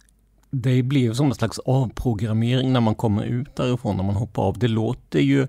det 0.51 0.83
blev 0.83 1.15
som 1.15 1.27
en 1.27 1.35
slags 1.35 1.59
avprogrammering 1.59 2.73
när 2.73 2.81
man 2.81 2.95
kommer 2.95 3.25
ut 3.25 3.57
därifrån, 3.57 3.97
när 3.97 4.05
man 4.05 4.15
hoppar 4.15 4.43
av. 4.43 4.59
Det 4.59 4.69
låter 4.69 5.21
ju 5.21 5.47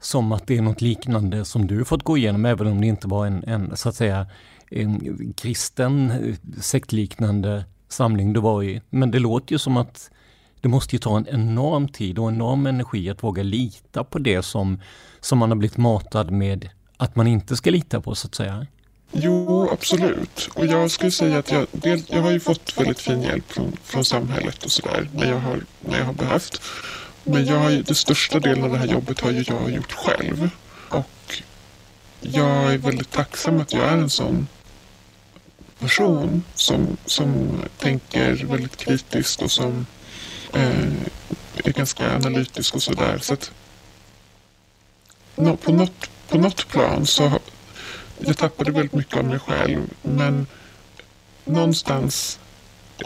som 0.00 0.32
att 0.32 0.46
det 0.46 0.56
är 0.58 0.62
något 0.62 0.80
liknande 0.80 1.44
som 1.44 1.66
du 1.66 1.84
fått 1.84 2.02
gå 2.02 2.16
igenom, 2.16 2.44
även 2.44 2.66
om 2.66 2.80
det 2.80 2.86
inte 2.86 3.08
var 3.08 3.26
en, 3.26 3.44
en 3.44 3.76
så 3.76 3.88
att 3.88 3.94
säga, 3.94 4.26
en 4.70 5.32
kristen 5.36 6.10
eh, 6.10 6.34
sektliknande 6.60 7.64
samling 7.88 8.32
du 8.32 8.40
var 8.40 8.62
i. 8.62 8.80
Men 8.90 9.10
det 9.10 9.18
låter 9.18 9.52
ju 9.52 9.58
som 9.58 9.76
att 9.76 10.10
det 10.62 10.68
måste 10.68 10.96
ju 10.96 10.98
ta 10.98 11.16
en 11.16 11.28
enorm 11.28 11.88
tid 11.88 12.18
och 12.18 12.28
enorm 12.28 12.66
energi 12.66 13.10
att 13.10 13.22
våga 13.22 13.42
lita 13.42 14.04
på 14.04 14.18
det 14.18 14.42
som, 14.42 14.80
som 15.20 15.38
man 15.38 15.50
har 15.50 15.56
blivit 15.56 15.76
matad 15.76 16.30
med 16.30 16.68
att 16.96 17.16
man 17.16 17.26
inte 17.26 17.56
ska 17.56 17.70
lita 17.70 18.00
på 18.00 18.14
så 18.14 18.26
att 18.26 18.34
säga. 18.34 18.66
Jo, 19.12 19.68
absolut. 19.72 20.48
Och 20.54 20.66
jag 20.66 20.90
skulle 20.90 21.10
säga 21.10 21.38
att 21.38 21.50
jag, 21.50 21.66
del, 21.72 22.02
jag 22.06 22.22
har 22.22 22.30
ju 22.30 22.40
fått 22.40 22.78
väldigt 22.78 23.00
fin 23.00 23.22
hjälp 23.22 23.52
från, 23.52 23.76
från 23.82 24.04
samhället 24.04 24.64
och 24.64 24.70
sådär 24.70 25.08
när 25.14 25.30
jag 25.30 25.38
har, 25.38 25.60
när 25.80 25.98
jag 25.98 26.04
har 26.04 26.12
behövt. 26.12 26.62
Men 27.24 27.46
jag 27.46 27.58
har 27.58 27.70
ju, 27.70 27.82
den 27.82 27.94
största 27.94 28.40
delen 28.40 28.64
av 28.64 28.70
det 28.70 28.78
här 28.78 28.86
jobbet 28.86 29.20
har 29.20 29.30
ju 29.30 29.44
jag 29.46 29.70
gjort 29.70 29.92
själv. 29.92 30.50
Och 30.88 31.42
jag 32.20 32.74
är 32.74 32.78
väldigt 32.78 33.10
tacksam 33.10 33.60
att 33.60 33.72
jag 33.72 33.84
är 33.84 33.96
en 33.96 34.10
sån 34.10 34.46
person 35.78 36.44
som, 36.54 36.96
som 37.06 37.60
tänker 37.78 38.44
väldigt 38.44 38.76
kritiskt 38.76 39.42
och 39.42 39.50
som 39.50 39.86
är 40.52 41.72
ganska 41.72 42.14
analytisk 42.14 42.74
och 42.74 42.82
sådär. 42.82 43.18
Så 43.18 43.34
att 43.34 43.50
no, 45.36 45.56
på, 45.56 45.72
något, 45.72 46.10
på 46.28 46.38
något 46.38 46.68
plan 46.68 47.06
så 47.06 47.32
jag 48.18 48.36
tappade 48.36 48.70
väldigt 48.70 48.94
mycket 48.94 49.16
av 49.16 49.24
mig 49.24 49.38
själv. 49.38 49.90
Men 50.02 50.46
någonstans 51.44 52.38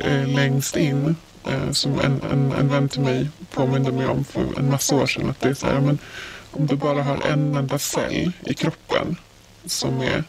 eh, 0.00 0.28
längst 0.28 0.76
in, 0.76 1.16
eh, 1.48 1.70
som 1.72 2.00
en, 2.00 2.22
en, 2.30 2.52
en 2.52 2.68
vän 2.68 2.88
till 2.88 3.00
mig 3.00 3.28
påminde 3.50 3.92
mig 3.92 4.06
om 4.06 4.24
för 4.24 4.58
en 4.58 4.70
massa 4.70 4.96
år 4.96 5.06
sedan, 5.06 5.30
att 5.30 5.40
det 5.40 5.48
är 5.48 5.54
så 5.54 5.66
här, 5.66 5.80
men 5.80 5.98
om 6.50 6.66
du 6.66 6.76
bara 6.76 7.02
har 7.02 7.22
en 7.22 7.56
enda 7.56 7.78
cell 7.78 8.32
i 8.44 8.54
kroppen 8.54 9.16
som 9.66 10.00
är 10.00 10.24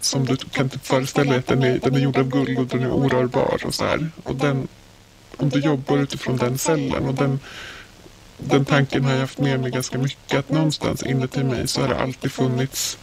som 0.00 0.24
du 0.24 0.36
kan 0.36 0.68
typ 0.68 0.86
föreställa 0.86 1.30
dig 1.30 1.38
att 1.38 1.46
den 1.46 1.62
är, 1.62 1.78
den 1.78 1.94
är 1.94 1.98
gjord 1.98 2.16
av 2.16 2.28
guld 2.28 2.58
och 2.58 2.66
den 2.66 2.82
är 2.82 2.90
orörbar 2.90 3.60
och 3.64 3.74
så 3.74 3.84
här. 3.84 4.10
Och 4.22 4.36
den, 4.36 4.68
om 5.42 5.48
du 5.48 5.60
jobbar 5.60 5.98
utifrån 5.98 6.36
den 6.36 6.58
cellen 6.58 7.08
och 7.08 7.14
den, 7.14 7.40
den 8.38 8.64
tanken 8.64 9.04
har 9.04 9.12
jag 9.12 9.20
haft 9.20 9.38
med 9.38 9.60
mig 9.60 9.70
ganska 9.70 9.98
mycket 9.98 10.38
att 10.38 10.48
någonstans 10.48 11.02
inuti 11.02 11.44
mig 11.44 11.68
så 11.68 11.80
har 11.80 11.88
det 11.88 12.00
alltid 12.00 12.32
funnits 12.32 12.98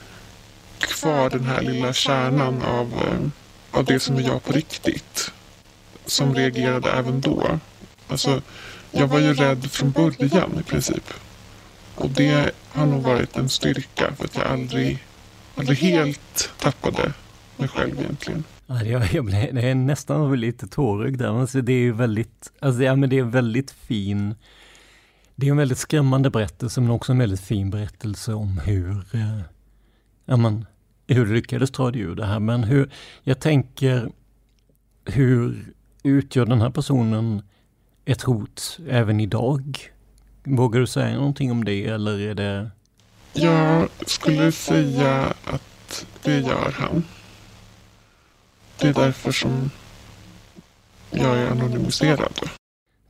kvar 0.79 1.29
den 1.29 1.45
här 1.45 1.61
lilla 1.61 1.93
kärnan 1.93 2.61
av, 2.61 2.93
eh, 2.93 3.79
av 3.79 3.85
det 3.85 3.99
som 3.99 4.17
är 4.17 4.21
jag 4.21 4.43
på 4.43 4.53
riktigt. 4.53 5.31
Som 6.05 6.35
reagerade 6.35 6.91
även 6.91 7.21
då. 7.21 7.59
Alltså, 8.07 8.41
jag 8.91 9.07
var 9.07 9.19
ju 9.19 9.33
rädd 9.33 9.71
från 9.71 9.91
början 9.91 10.59
i 10.59 10.63
princip. 10.63 11.13
Och 11.95 12.09
det 12.09 12.51
har 12.71 12.85
nog 12.85 13.03
varit 13.03 13.37
en 13.37 13.49
styrka 13.49 14.13
för 14.17 14.25
att 14.25 14.35
jag 14.35 14.47
aldrig, 14.47 15.03
aldrig 15.55 15.77
helt 15.77 16.49
tappade 16.59 17.13
mig 17.57 17.67
själv 17.67 17.99
egentligen. 17.99 18.43
Jag, 18.70 19.13
jag 19.13 19.26
blev, 19.26 19.55
jag 19.55 19.63
är 19.63 19.76
nästan 19.76 20.39
lite 20.39 20.67
tårögd 20.67 21.20
där. 21.20 21.39
Alltså, 21.39 21.61
det 21.61 21.74
är 21.74 21.82
ju 21.82 21.91
väldigt, 21.91 22.51
alltså, 22.59 22.84
ja, 22.84 22.95
men 22.95 23.09
det 23.09 23.20
är 23.20 23.24
väldigt 23.24 23.72
fin 23.72 24.36
det 25.39 25.47
är 25.47 25.51
en 25.51 25.57
väldigt 25.57 25.78
skrämmande 25.78 26.30
berättelse 26.30 26.82
men 26.82 26.91
också 26.91 27.11
en 27.11 27.17
väldigt 27.17 27.41
fin 27.41 27.70
berättelse 27.70 28.34
om 28.34 28.57
hur, 28.57 29.05
eh, 29.13 29.41
ja, 30.26 30.38
men, 30.38 30.65
hur 31.07 31.26
du 31.26 31.34
lyckades 31.34 31.72
dra 31.72 31.91
dig 31.91 32.01
ur 32.01 32.15
det 32.15 32.26
här. 32.26 32.39
Men 32.39 32.63
hur, 32.63 32.91
jag 33.24 33.39
tänker, 33.39 34.11
hur 35.05 35.74
utgör 36.03 36.45
den 36.45 36.61
här 36.61 36.70
personen 36.70 37.41
ett 38.05 38.22
hot 38.22 38.80
även 38.89 39.20
idag? 39.20 39.80
Vågar 40.43 40.80
du 40.80 40.88
säga 40.88 41.15
någonting 41.15 41.51
om 41.51 41.63
det 41.63 41.86
eller 41.86 42.20
är 42.20 42.36
det? 42.36 42.72
Jag 43.34 43.89
skulle 44.05 44.51
säga 44.51 45.34
att 45.45 46.05
det 46.24 46.39
gör 46.39 46.72
han. 46.72 47.03
Det 48.82 48.88
är 48.88 48.93
därför 48.93 49.32
som 49.32 49.69
jag 51.11 51.38
är 51.38 51.51
anonymiserad. 51.51 52.39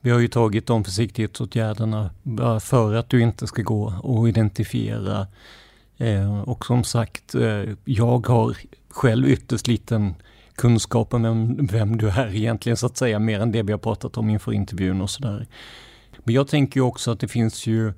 Vi 0.00 0.10
har 0.10 0.18
ju 0.18 0.28
tagit 0.28 0.66
de 0.66 0.84
försiktighetsåtgärderna 0.84 2.10
för 2.60 2.94
att 2.94 3.08
du 3.08 3.20
inte 3.22 3.46
ska 3.46 3.62
gå 3.62 3.94
och 4.02 4.28
identifiera. 4.28 5.26
Eh, 5.96 6.40
och 6.40 6.66
som 6.66 6.84
sagt, 6.84 7.34
eh, 7.34 7.64
jag 7.84 8.26
har 8.26 8.56
själv 8.88 9.28
ytterst 9.28 9.66
liten 9.66 10.14
kunskap 10.54 11.14
om 11.14 11.22
vem, 11.22 11.66
vem, 11.66 11.96
du 11.96 12.08
är 12.08 12.34
egentligen 12.34 12.76
så 12.76 12.86
att 12.86 12.96
säga, 12.96 13.18
mer 13.18 13.40
än 13.40 13.52
det 13.52 13.62
vi 13.62 13.72
har 13.72 13.78
pratat 13.78 14.16
om 14.16 14.30
inför 14.30 14.52
intervjun 14.52 15.00
och 15.00 15.10
sådär. 15.10 15.46
Men 16.24 16.34
jag 16.34 16.48
tänker 16.48 16.80
också 16.80 17.10
att 17.10 17.20
det 17.20 17.28
finns 17.28 17.66
ju 17.66 17.92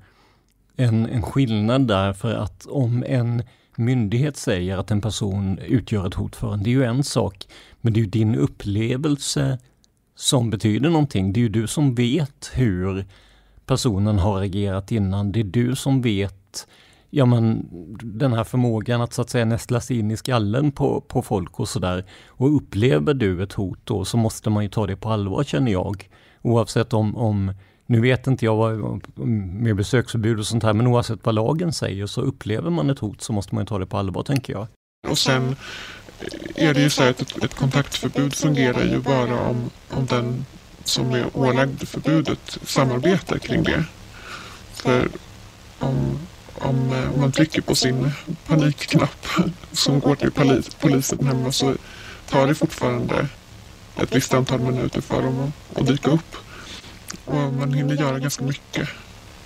en, 0.77 1.07
en 1.07 1.23
skillnad 1.23 1.89
där 1.89 2.12
för 2.12 2.35
att 2.35 2.66
om 2.66 3.05
en 3.07 3.43
myndighet 3.85 4.37
säger 4.37 4.78
att 4.78 4.91
en 4.91 5.01
person 5.01 5.59
utgör 5.59 6.07
ett 6.07 6.14
hot 6.14 6.37
för 6.37 6.53
en, 6.53 6.62
det 6.62 6.70
är 6.70 6.72
ju 6.72 6.85
en 6.85 7.05
sak. 7.05 7.47
Men 7.80 7.93
det 7.93 8.01
är 8.01 8.03
ju 8.03 8.11
din 8.11 8.35
upplevelse 8.35 9.59
som 10.14 10.51
betyder 10.51 10.91
någonting. 10.91 11.33
Det 11.33 11.41
är 11.41 11.43
ju 11.43 11.49
du 11.49 11.66
som 11.66 11.95
vet 11.95 12.51
hur 12.55 13.07
personen 13.66 14.18
har 14.18 14.43
agerat 14.43 14.93
innan. 14.93 15.33
Det 15.33 15.41
är 15.41 15.45
du 15.45 15.76
som 15.76 16.03
vet 16.03 16.66
ja, 17.14 17.26
men, 17.26 17.68
den 18.03 18.33
här 18.33 18.45
förmågan 18.45 19.01
att 19.01 19.12
så 19.12 19.22
att 19.22 19.30
säga 19.30 19.45
nästla 19.45 19.80
sig 19.80 19.99
in 19.99 20.11
i 20.11 20.16
skallen 20.16 20.72
på, 20.72 21.01
på 21.01 21.22
folk 21.22 21.61
och 21.61 21.68
sådär. 21.68 22.05
Och 22.26 22.57
upplever 22.57 23.14
du 23.14 23.43
ett 23.43 23.53
hot 23.53 23.78
då 23.85 24.05
så 24.05 24.16
måste 24.16 24.51
man 24.51 24.62
ju 24.62 24.68
ta 24.68 24.87
det 24.87 24.97
på 24.97 25.09
allvar 25.11 25.45
känner 25.45 25.72
jag. 25.72 26.09
Oavsett 26.43 26.93
om, 26.93 27.16
om 27.16 27.53
nu 27.87 28.01
vet 28.01 28.26
inte 28.26 28.45
jag 28.45 28.57
vad, 28.57 29.01
med 29.16 29.76
besöksförbud 29.76 30.39
och 30.39 30.47
sånt 30.47 30.62
här, 30.62 30.72
men 30.72 30.87
oavsett 30.87 31.18
vad 31.22 31.35
lagen 31.35 31.72
säger 31.72 32.07
så 32.07 32.20
upplever 32.20 32.70
man 32.70 32.91
ett 32.91 32.99
hot 32.99 33.22
så 33.22 33.33
måste 33.33 33.55
man 33.55 33.66
ta 33.66 33.78
det 33.78 33.87
på 33.87 33.99
allvar 33.99 34.22
tänker 34.22 34.53
jag. 34.53 34.66
Och 35.09 35.18
sen 35.18 35.57
är 36.55 36.74
det 36.74 36.80
ju 36.80 36.91
så 36.91 37.03
att 37.03 37.20
ett, 37.20 37.45
ett 37.45 37.55
kontaktförbud 37.55 38.35
fungerar 38.35 38.85
ju 38.85 38.99
bara 38.99 39.41
om, 39.41 39.70
om 39.91 40.07
den 40.07 40.45
som 40.85 41.12
är 41.12 41.37
ålagd 41.37 41.89
förbudet 41.89 42.59
samarbetar 42.62 43.39
kring 43.39 43.62
det. 43.62 43.85
För 44.72 45.09
om, 45.78 46.18
om, 46.55 46.93
om 47.14 47.20
man 47.20 47.33
trycker 47.33 47.62
på 47.62 47.74
sin 47.74 48.11
panikknapp 48.47 49.26
som 49.72 50.01
går 50.01 50.14
till 50.14 50.30
polis, 50.30 50.74
polisen 50.80 51.26
hemma 51.26 51.53
så 51.53 51.74
tar 52.28 52.47
det 52.47 52.55
fortfarande 52.55 53.26
ett 53.97 54.16
visst 54.16 54.35
antal 54.35 54.61
minuter 54.61 55.01
för 55.01 55.22
dem 55.22 55.53
att, 55.70 55.78
att 55.78 55.87
dyka 55.87 56.11
upp. 56.11 56.37
Och 57.33 57.53
man 57.53 57.72
hinner 57.72 57.95
göra 57.95 58.18
ganska 58.18 58.45
mycket 58.45 58.89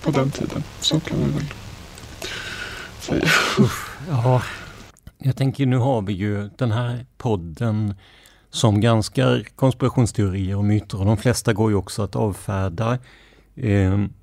på 0.03 0.11
den 0.11 0.31
tiden. 0.31 0.63
Så 0.79 0.99
kan 0.99 1.19
man 1.19 1.31
väl 1.31 1.43
säga. 2.99 3.25
ja, 4.09 4.41
jag 5.17 5.35
tänker 5.35 5.65
nu 5.65 5.77
har 5.77 6.01
vi 6.01 6.13
ju 6.13 6.49
den 6.57 6.71
här 6.71 7.05
podden 7.17 7.95
som 8.49 8.81
granskar 8.81 9.43
konspirationsteorier 9.55 10.57
och 10.57 10.63
myter 10.63 10.99
och 10.99 11.05
de 11.05 11.17
flesta 11.17 11.53
går 11.53 11.71
ju 11.71 11.75
också 11.75 12.01
att 12.01 12.15
avfärda. 12.15 12.99
Ehm, 13.55 14.13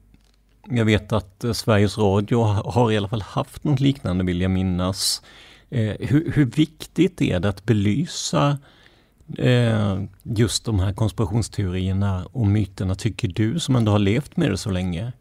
jag 0.70 0.84
vet 0.84 1.12
att 1.12 1.44
eh, 1.44 1.52
Sveriges 1.52 1.98
Radio 1.98 2.42
har 2.44 2.92
i 2.92 2.96
alla 2.96 3.08
fall 3.08 3.22
haft 3.22 3.64
något 3.64 3.80
liknande 3.80 4.24
vill 4.24 4.40
jag 4.40 4.50
minnas. 4.50 5.22
Eh, 5.70 5.94
hur, 6.00 6.32
hur 6.34 6.46
viktigt 6.46 7.22
är 7.22 7.40
det 7.40 7.48
att 7.48 7.64
belysa 7.64 8.58
Eh, 9.38 10.02
just 10.22 10.64
de 10.64 10.80
här 10.80 10.92
konspirationsteorierna 10.92 12.26
och 12.32 12.46
myterna 12.46 12.94
tycker 12.94 13.28
du 13.28 13.60
som 13.60 13.76
ändå 13.76 13.92
har 13.92 13.98
levt 13.98 14.36
med 14.36 14.50
det 14.50 14.58
så 14.58 14.70
länge? 14.70 15.12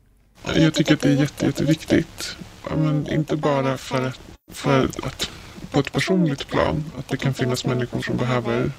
Jag 0.56 0.74
tycker 0.74 0.94
att 0.94 1.02
det 1.02 1.10
är 1.10 1.16
jätte, 1.16 1.46
jätteviktigt. 1.46 2.38
Men 2.76 3.12
inte 3.12 3.36
bara 3.36 3.78
för 3.78 4.08
att, 4.08 4.20
för 4.52 4.84
att 4.84 5.30
på 5.72 5.80
ett 5.80 5.92
personligt 5.92 6.48
plan 6.48 6.84
att 6.98 7.08
det 7.08 7.18
kan 7.18 7.34
finnas 7.34 7.66
människor 7.66 8.02
som 8.02 8.18
behöver 8.18 8.72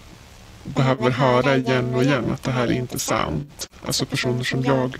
behöver 0.64 1.10
höra 1.10 1.56
igen 1.56 1.94
och 1.94 2.02
igen 2.02 2.24
att 2.32 2.42
det 2.42 2.50
här 2.50 2.66
är 2.66 2.72
inte 2.72 2.98
sant. 2.98 3.68
Alltså 3.86 4.06
personer 4.06 4.44
som 4.44 4.64
jag 4.64 4.96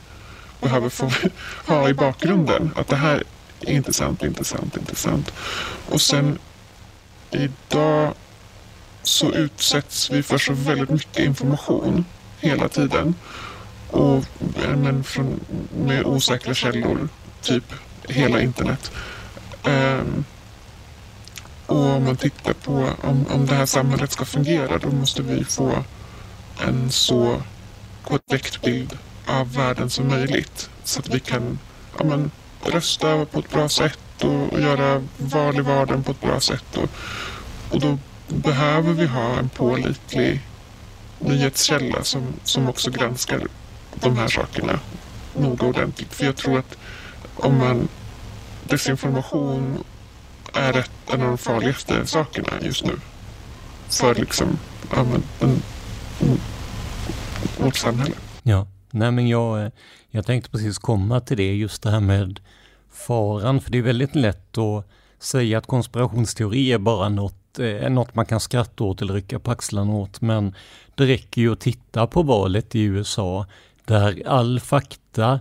behöver 0.60 0.88
få 0.88 1.10
ha 1.72 1.88
i 1.88 1.94
bakgrunden 1.94 2.70
att 2.76 2.88
det 2.88 2.96
här 2.96 3.22
är 3.60 3.72
inte 3.72 3.92
sant, 3.92 4.22
inte 4.22 4.44
sant, 4.44 4.76
inte 4.76 4.96
sant. 4.96 5.32
Och 5.90 6.00
sen 6.00 6.38
idag 7.30 8.14
så 9.06 9.32
utsätts 9.32 10.10
vi 10.10 10.22
för 10.22 10.38
så 10.38 10.52
väldigt 10.52 10.90
mycket 10.90 11.24
information 11.24 12.04
hela 12.40 12.68
tiden. 12.68 13.14
Och 13.90 14.24
men 14.76 15.04
från, 15.04 15.40
med 15.86 16.06
osäkra 16.06 16.54
källor, 16.54 17.08
typ 17.42 17.64
hela 18.08 18.40
internet. 18.40 18.92
Um, 19.64 20.24
och 21.66 21.76
om 21.76 22.04
man 22.04 22.16
tittar 22.16 22.52
på 22.52 22.90
om, 23.02 23.26
om 23.30 23.46
det 23.46 23.54
här 23.54 23.66
samhället 23.66 24.12
ska 24.12 24.24
fungera 24.24 24.78
då 24.78 24.90
måste 24.90 25.22
vi 25.22 25.44
få 25.44 25.84
en 26.60 26.90
så 26.90 27.42
korrekt 28.02 28.62
bild 28.62 28.98
av 29.26 29.54
världen 29.54 29.90
som 29.90 30.08
möjligt. 30.08 30.70
Så 30.84 31.00
att 31.00 31.08
vi 31.08 31.20
kan 31.20 31.58
ja, 31.98 32.04
men, 32.04 32.30
rösta 32.64 33.24
på 33.24 33.38
ett 33.38 33.50
bra 33.50 33.68
sätt 33.68 33.98
och, 34.22 34.52
och 34.52 34.60
göra 34.60 35.02
val 35.18 35.56
i 35.56 35.60
vardagen 35.60 36.02
på 36.02 36.10
ett 36.10 36.20
bra 36.20 36.40
sätt. 36.40 36.76
Och, 36.76 36.88
och 37.70 37.80
då 37.80 37.98
behöver 38.28 38.92
vi 38.92 39.06
ha 39.06 39.38
en 39.38 39.48
pålitlig 39.48 40.40
nyhetskälla 41.18 42.04
som, 42.04 42.22
som 42.44 42.68
också 42.68 42.90
granskar 42.90 43.40
de 43.94 44.16
här 44.16 44.28
sakerna 44.28 44.80
noga 45.36 45.66
ordentligt. 45.66 46.14
För 46.14 46.24
jag 46.24 46.36
tror 46.36 46.58
att 46.58 46.76
om 47.36 47.58
man 47.58 47.88
desinformation 48.68 49.84
är 50.52 50.76
ett, 50.76 50.90
en 51.12 51.22
av 51.22 51.28
de 51.28 51.38
farligaste 51.38 52.06
sakerna 52.06 52.48
just 52.62 52.84
nu. 52.84 52.92
För 53.88 54.14
liksom, 54.14 54.58
ja, 54.90 55.04
men, 55.04 55.22
en, 55.40 55.62
vårt 57.58 57.76
samhälle. 57.76 58.14
Ja, 58.42 58.66
nej 58.90 59.10
men 59.10 59.28
jag, 59.28 59.70
jag 60.10 60.26
tänkte 60.26 60.50
precis 60.50 60.78
komma 60.78 61.20
till 61.20 61.36
det, 61.36 61.54
just 61.54 61.82
det 61.82 61.90
här 61.90 62.00
med 62.00 62.40
faran, 62.92 63.60
för 63.60 63.70
det 63.70 63.78
är 63.78 63.82
väldigt 63.82 64.14
lätt 64.14 64.58
att 64.58 64.88
säga 65.18 65.58
att 65.58 65.66
konspirationsteori 65.66 66.72
är 66.72 66.78
bara 66.78 67.08
något, 67.08 67.36
Eh, 67.58 67.84
är 67.84 67.90
något 67.90 68.14
man 68.14 68.26
kan 68.26 68.40
skratta 68.40 68.84
åt 68.84 69.02
eller 69.02 69.14
rycka 69.14 69.38
på 69.38 69.50
axlarna 69.50 69.92
åt, 69.92 70.20
men 70.20 70.54
det 70.94 71.06
räcker 71.06 71.42
ju 71.42 71.52
att 71.52 71.60
titta 71.60 72.06
på 72.06 72.22
valet 72.22 72.74
i 72.74 72.82
USA, 72.82 73.46
där 73.84 74.22
all 74.26 74.60
fakta 74.60 75.40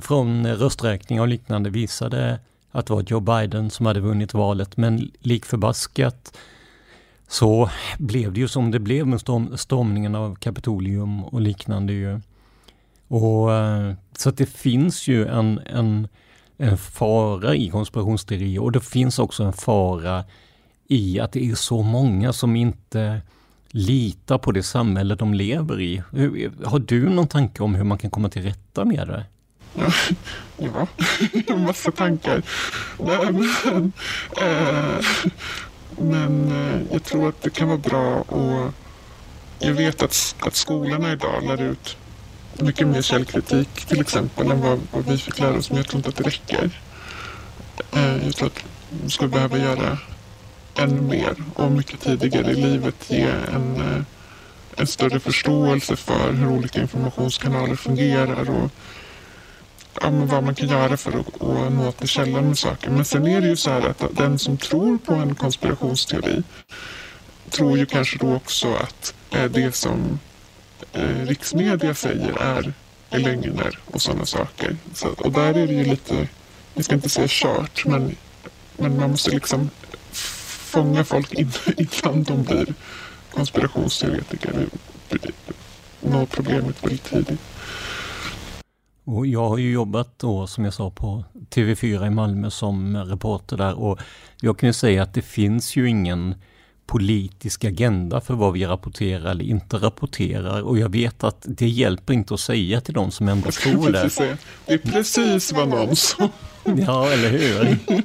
från 0.00 0.46
rösträkning 0.46 1.20
och 1.20 1.28
liknande 1.28 1.70
visade 1.70 2.38
att 2.70 2.86
det 2.86 2.92
var 2.92 3.04
Joe 3.06 3.20
Biden 3.20 3.70
som 3.70 3.86
hade 3.86 4.00
vunnit 4.00 4.34
valet, 4.34 4.76
men 4.76 5.10
likförbaskat 5.20 6.36
så 7.28 7.70
blev 7.98 8.32
det 8.32 8.40
ju 8.40 8.48
som 8.48 8.70
det 8.70 8.78
blev 8.78 9.06
med 9.06 9.20
storm, 9.20 9.56
stormningen 9.56 10.14
av 10.14 10.34
Kapitolium 10.34 11.24
och 11.24 11.40
liknande 11.40 11.92
ju. 11.92 12.20
Och, 13.08 13.52
eh, 13.52 13.94
så 14.16 14.28
att 14.28 14.36
det 14.36 14.46
finns 14.46 15.08
ju 15.08 15.26
en, 15.26 15.60
en, 15.66 16.08
en 16.56 16.78
fara 16.78 17.54
i 17.54 17.70
konspirationsteorier 17.70 18.62
och 18.62 18.72
det 18.72 18.80
finns 18.80 19.18
också 19.18 19.44
en 19.44 19.52
fara 19.52 20.24
i 20.94 21.20
att 21.20 21.32
det 21.32 21.50
är 21.50 21.54
så 21.54 21.82
många 21.82 22.32
som 22.32 22.56
inte 22.56 23.20
litar 23.68 24.38
på 24.38 24.52
det 24.52 24.62
samhälle 24.62 25.14
de 25.14 25.34
lever 25.34 25.80
i. 25.80 26.02
Har 26.64 26.78
du 26.78 27.08
någon 27.08 27.28
tanke 27.28 27.62
om 27.62 27.74
hur 27.74 27.84
man 27.84 27.98
kan 27.98 28.10
komma 28.10 28.28
till 28.28 28.42
rätta 28.42 28.84
med 28.84 29.08
det? 29.08 29.24
Ja, 30.56 30.86
en 31.46 31.62
massa 31.64 31.90
tankar. 31.90 32.42
Nej, 32.98 33.32
men, 33.32 33.92
eh, 34.42 35.04
men 35.98 36.52
eh, 36.52 36.80
jag 36.92 37.04
tror 37.04 37.28
att 37.28 37.42
det 37.42 37.50
kan 37.50 37.68
vara 37.68 37.78
bra 37.78 38.20
och 38.20 38.72
jag 39.58 39.72
vet 39.74 40.02
att, 40.02 40.36
att 40.38 40.54
skolorna 40.54 41.12
idag 41.12 41.42
lär 41.46 41.62
ut 41.62 41.96
mycket 42.58 42.86
mer 42.86 43.02
källkritik 43.02 43.84
till 43.84 44.00
exempel 44.00 44.50
än 44.50 44.60
vad, 44.60 44.80
vad 44.92 45.04
vi 45.04 45.18
fick 45.18 45.38
lära 45.38 45.56
oss. 45.58 45.70
Men 45.70 45.76
jag 45.76 45.86
tror 45.86 45.98
inte 45.98 46.08
att 46.08 46.16
det 46.16 46.24
räcker. 46.24 46.70
Eh, 47.92 48.24
jag 48.24 48.36
tror 48.36 48.46
att 48.46 48.64
vi 49.02 49.10
skulle 49.10 49.28
behöva 49.28 49.58
göra 49.58 49.98
ännu 50.76 51.00
mer 51.00 51.34
och 51.54 51.72
mycket 51.72 52.00
tidigare 52.00 52.50
i 52.50 52.54
livet 52.54 53.10
ge 53.10 53.28
en, 53.52 53.76
eh, 53.76 54.02
en 54.76 54.86
större 54.86 55.20
förståelse 55.20 55.96
för 55.96 56.32
hur 56.32 56.48
olika 56.48 56.80
informationskanaler 56.80 57.76
fungerar 57.76 58.50
och 58.50 58.70
ja, 60.02 60.10
vad 60.10 60.44
man 60.44 60.54
kan 60.54 60.68
göra 60.68 60.96
för 60.96 61.10
att, 61.10 61.42
att 61.42 61.72
nå 61.72 61.92
till 61.92 62.08
källan 62.08 62.48
med 62.48 62.58
saker. 62.58 62.90
Men 62.90 63.04
sen 63.04 63.26
är 63.26 63.40
det 63.40 63.46
ju 63.46 63.56
så 63.56 63.70
här 63.70 63.82
att 63.82 64.04
den 64.10 64.38
som 64.38 64.56
tror 64.56 64.98
på 64.98 65.14
en 65.14 65.34
konspirationsteori 65.34 66.42
tror 67.50 67.78
ju 67.78 67.86
kanske 67.86 68.18
då 68.18 68.34
också 68.34 68.74
att 68.74 69.14
eh, 69.30 69.44
det 69.44 69.74
som 69.74 70.18
eh, 70.92 71.26
riksmedia 71.26 71.94
säger 71.94 72.40
är, 72.40 72.72
är 73.10 73.18
lögner 73.18 73.78
och 73.84 74.02
sådana 74.02 74.26
saker. 74.26 74.76
Så, 74.94 75.08
och 75.08 75.32
där 75.32 75.54
är 75.54 75.66
det 75.66 75.72
ju 75.72 75.84
lite, 75.84 76.28
jag 76.74 76.84
ska 76.84 76.94
inte 76.94 77.08
säga 77.08 77.26
kört, 77.30 77.84
men, 77.86 78.16
men 78.76 79.00
man 79.00 79.10
måste 79.10 79.30
liksom 79.30 79.70
fånga 80.74 81.04
folk 81.04 81.32
innan 81.32 82.22
de 82.22 82.42
blir 82.42 82.74
konspirationsteoretiker. 83.30 84.66
Nå 86.00 86.26
problemet 86.26 86.84
väldigt 86.84 87.04
tidigt. 87.04 87.40
Och 89.04 89.26
jag 89.26 89.48
har 89.48 89.58
ju 89.58 89.72
jobbat 89.72 90.18
då 90.18 90.46
som 90.46 90.64
jag 90.64 90.74
sa 90.74 90.90
på 90.90 91.24
TV4 91.50 92.06
i 92.06 92.10
Malmö 92.10 92.50
som 92.50 92.96
reporter 92.96 93.56
där 93.56 93.74
och 93.74 94.00
jag 94.40 94.58
kan 94.58 94.68
ju 94.68 94.72
säga 94.72 95.02
att 95.02 95.14
det 95.14 95.22
finns 95.22 95.76
ju 95.76 95.88
ingen 95.88 96.34
politisk 96.86 97.64
agenda 97.64 98.20
för 98.20 98.34
vad 98.34 98.52
vi 98.52 98.66
rapporterar 98.66 99.30
eller 99.30 99.44
inte 99.44 99.76
rapporterar. 99.76 100.62
Och 100.62 100.78
jag 100.78 100.88
vet 100.88 101.24
att 101.24 101.44
det 101.48 101.68
hjälper 101.68 102.14
inte 102.14 102.34
att 102.34 102.40
säga 102.40 102.80
till 102.80 102.94
de 102.94 103.10
som 103.10 103.28
ändå 103.28 103.50
tror 103.62 103.92
det. 103.92 104.38
Det 104.66 104.74
är 104.74 104.78
precis 104.78 105.52
vad 105.52 105.68
någon 105.68 105.96
sa. 105.96 106.28
Ja, 106.64 107.10
eller 107.10 107.28
hur? 107.28 107.78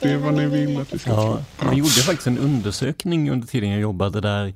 Det 0.00 0.10
är 0.10 0.16
vad 0.16 0.34
ni 0.34 0.46
vill 0.46 0.80
att 0.80 0.94
vi 0.94 0.98
ska 0.98 1.10
ja, 1.10 1.40
tro. 1.58 1.66
Man 1.66 1.76
gjorde 1.76 1.90
faktiskt 1.90 2.26
en 2.26 2.38
undersökning 2.38 3.30
under 3.30 3.46
tiden 3.46 3.70
jag 3.70 3.80
jobbade 3.80 4.20
där. 4.20 4.54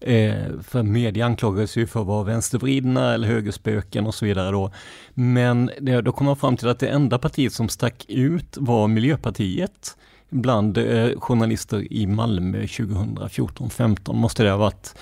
Eh, 0.00 0.34
för 0.62 0.82
media 0.82 1.26
anklagades 1.26 1.76
ju 1.76 1.86
för 1.86 2.00
att 2.00 2.06
vara 2.06 2.24
vänstervridna 2.24 3.14
eller 3.14 3.28
högerspöken 3.28 4.06
och 4.06 4.14
så 4.14 4.24
vidare 4.24 4.50
då. 4.50 4.72
Men 5.14 5.70
då 6.02 6.12
kom 6.12 6.26
man 6.26 6.36
fram 6.36 6.56
till 6.56 6.68
att 6.68 6.78
det 6.78 6.88
enda 6.88 7.18
partiet 7.18 7.52
som 7.52 7.68
stack 7.68 8.04
ut 8.08 8.56
var 8.60 8.88
Miljöpartiet 8.88 9.96
bland 10.32 10.78
eh, 10.78 11.10
journalister 11.18 11.92
i 11.92 12.06
Malmö 12.06 12.62
2014-15 12.62 14.12
måste 14.12 14.42
det 14.42 14.50
ha 14.50 14.56
varit. 14.56 14.94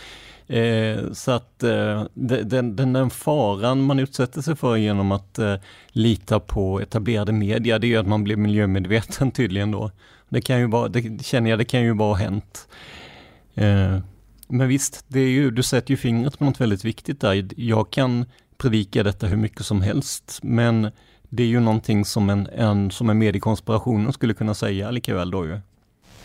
Eh, 0.46 1.12
så 1.12 1.30
att 1.30 1.62
eh, 1.62 2.04
den, 2.14 2.76
den, 2.76 2.92
den, 2.92 3.10
faran 3.10 3.82
man 3.82 3.98
utsätter 3.98 4.40
sig 4.40 4.56
för 4.56 4.76
genom 4.76 5.12
att 5.12 5.38
eh, 5.38 5.54
lita 5.88 6.40
på 6.40 6.80
etablerade 6.80 7.32
media, 7.32 7.78
det 7.78 7.86
är 7.86 7.88
ju 7.88 7.96
att 7.96 8.08
man 8.08 8.24
blir 8.24 8.36
miljömedveten 8.36 9.30
tydligen 9.32 9.70
då. 9.70 9.90
Det 10.28 10.40
kan 10.40 10.58
ju 10.58 10.66
vara, 10.66 10.88
det 10.88 11.24
känner 11.24 11.50
jag, 11.50 11.58
det 11.58 11.64
kan 11.64 11.82
ju 11.82 11.94
bara 11.94 12.08
ha 12.08 12.14
hänt. 12.14 12.68
Eh, 13.54 13.98
men 14.48 14.68
visst, 14.68 15.04
det 15.08 15.20
är 15.20 15.28
ju, 15.28 15.50
du 15.50 15.62
sätter 15.62 15.90
ju 15.90 15.96
fingret 15.96 16.38
på 16.38 16.44
något 16.44 16.60
väldigt 16.60 16.84
viktigt 16.84 17.20
där. 17.20 17.48
Jag 17.56 17.90
kan 17.90 18.24
predika 18.58 19.02
detta 19.02 19.26
hur 19.26 19.36
mycket 19.36 19.64
som 19.66 19.82
helst, 19.82 20.40
men 20.42 20.90
det 21.30 21.42
är 21.42 21.46
ju 21.46 21.60
någonting 21.60 22.04
som 22.04 22.30
en, 22.30 22.46
en 22.46 22.90
som 22.90 23.22
i 23.22 23.40
konspirationen 23.40 24.12
skulle 24.12 24.34
kunna 24.34 24.54
säga 24.54 24.90
likväl 24.90 25.30
då 25.30 25.46
ju. 25.46 25.60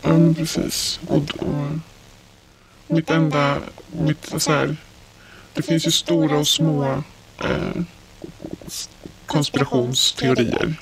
Ja, 0.02 0.08
men 0.08 0.34
precis. 0.34 1.00
Och, 1.08 1.16
och 1.16 1.78
mitt 2.86 3.10
enda, 3.10 3.58
mitt 3.92 4.42
så 4.42 4.52
här, 4.52 4.76
det 5.54 5.62
finns 5.62 5.86
ju 5.86 5.90
stora 5.90 6.38
och 6.38 6.48
små 6.48 6.84
eh, 7.44 7.82
konspirationsteorier. 9.26 10.74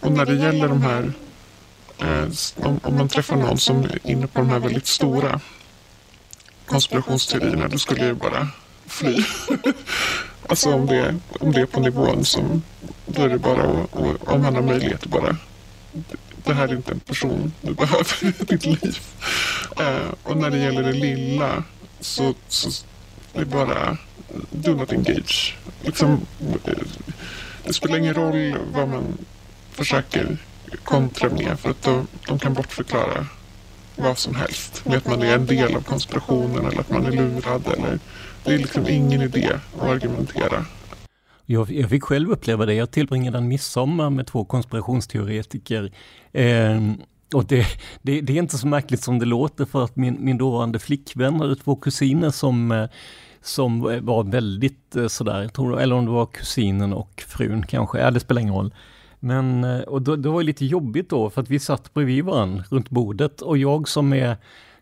Och 0.00 0.12
när 0.12 0.26
det 0.26 0.34
gäller 0.34 0.68
de 0.68 0.82
här, 0.82 1.12
eh, 1.98 2.28
om, 2.56 2.80
om, 2.82 2.96
man 2.96 3.08
träffar 3.08 3.36
någon 3.36 3.58
som 3.58 3.84
är 3.84 3.98
inne 4.04 4.26
på 4.26 4.40
de 4.40 4.48
här 4.48 4.58
väldigt 4.58 4.86
stora 4.86 5.40
konspirationsteorierna, 6.66 7.68
då 7.68 7.78
skulle 7.78 8.06
jag 8.06 8.16
bara 8.16 8.48
fly. 8.86 9.24
alltså 10.50 10.72
om 10.72 10.86
det, 10.86 11.14
om 11.40 11.52
det 11.52 11.60
är 11.60 11.66
på 11.66 11.80
nivån 11.80 12.24
som, 12.24 12.62
då 13.06 13.22
är 13.22 13.28
det 13.28 13.38
bara 13.38 13.62
att, 13.62 13.94
om 14.28 14.42
man 14.42 14.54
har 14.54 14.62
möjlighet 14.62 15.02
att 15.02 15.08
bara 15.10 15.36
det 16.44 16.54
här 16.54 16.68
är 16.68 16.72
inte 16.72 16.92
en 16.92 17.00
person 17.00 17.52
du 17.60 17.74
behöver 17.74 18.24
i 18.24 18.44
ditt 18.44 18.66
liv. 18.66 18.98
Eh, 19.80 20.12
och 20.22 20.36
när 20.36 20.50
det 20.50 20.58
gäller 20.58 20.82
det 20.82 20.92
lilla 20.92 21.64
så, 22.00 22.34
så 22.48 22.70
det 23.32 23.40
är 23.40 23.44
bara 23.44 23.96
do 24.50 24.74
not 24.74 24.92
engage. 24.92 25.56
Liksom, 25.82 26.26
eh, 26.64 26.72
det 27.64 27.72
spelar 27.72 27.98
ingen 27.98 28.14
roll 28.14 28.56
vad 28.72 28.88
man 28.88 29.18
försöker 29.70 30.38
kontra 30.84 31.28
med 31.28 31.60
för 31.60 31.70
att 31.70 31.82
de, 31.82 32.06
de 32.26 32.38
kan 32.38 32.54
bortförklara 32.54 33.26
vad 33.96 34.18
som 34.18 34.34
helst 34.34 34.84
med 34.84 34.98
att 34.98 35.06
man 35.06 35.22
är 35.22 35.34
en 35.34 35.46
del 35.46 35.76
av 35.76 35.80
konspirationen 35.80 36.66
eller 36.66 36.80
att 36.80 36.90
man 36.90 37.06
är 37.06 37.12
lurad. 37.12 37.66
Eller, 37.66 37.98
det 38.44 38.54
är 38.54 38.58
liksom 38.58 38.88
ingen 38.88 39.22
idé 39.22 39.50
att 39.76 39.82
argumentera. 39.82 40.64
Jag, 41.46 41.70
jag 41.70 41.90
fick 41.90 42.04
själv 42.04 42.30
uppleva 42.30 42.66
det. 42.66 42.74
Jag 42.74 42.90
tillbringade 42.90 43.38
en 43.38 43.48
midsommar 43.48 44.10
med 44.10 44.26
två 44.26 44.44
konspirationsteoretiker. 44.44 45.92
Eh, 46.32 46.80
och 47.34 47.44
det, 47.44 47.66
det, 48.02 48.20
det, 48.20 48.32
är 48.32 48.38
inte 48.38 48.58
så 48.58 48.66
märkligt 48.66 49.02
som 49.02 49.18
det 49.18 49.26
låter 49.26 49.64
för 49.64 49.84
att 49.84 49.96
min, 49.96 50.16
min 50.24 50.38
dåvarande 50.38 50.78
flickvän 50.78 51.40
hade 51.40 51.56
två 51.56 51.76
kusiner 51.76 52.30
som, 52.30 52.72
eh, 52.72 52.88
som 53.40 53.80
var 53.80 54.30
väldigt 54.30 54.96
eh, 54.96 55.06
sådär, 55.06 55.48
tror, 55.48 55.80
eller 55.80 55.96
om 55.96 56.04
det 56.04 56.10
var 56.10 56.26
kusinen 56.26 56.92
och 56.92 57.24
frun 57.28 57.66
kanske, 57.66 57.98
ja, 57.98 58.10
det 58.10 58.20
spelar 58.20 58.40
ingen 58.40 58.54
roll. 58.54 58.74
Men 59.20 59.64
eh, 59.64 59.80
och 59.80 60.02
då, 60.02 60.16
det 60.16 60.28
var 60.28 60.42
lite 60.42 60.66
jobbigt 60.66 61.10
då 61.10 61.30
för 61.30 61.42
att 61.42 61.50
vi 61.50 61.58
satt 61.58 61.94
bredvid 61.94 62.24
varandra 62.24 62.64
runt 62.70 62.90
bordet 62.90 63.40
och 63.40 63.58
jag 63.58 63.88
som 63.88 64.12
är 64.12 64.36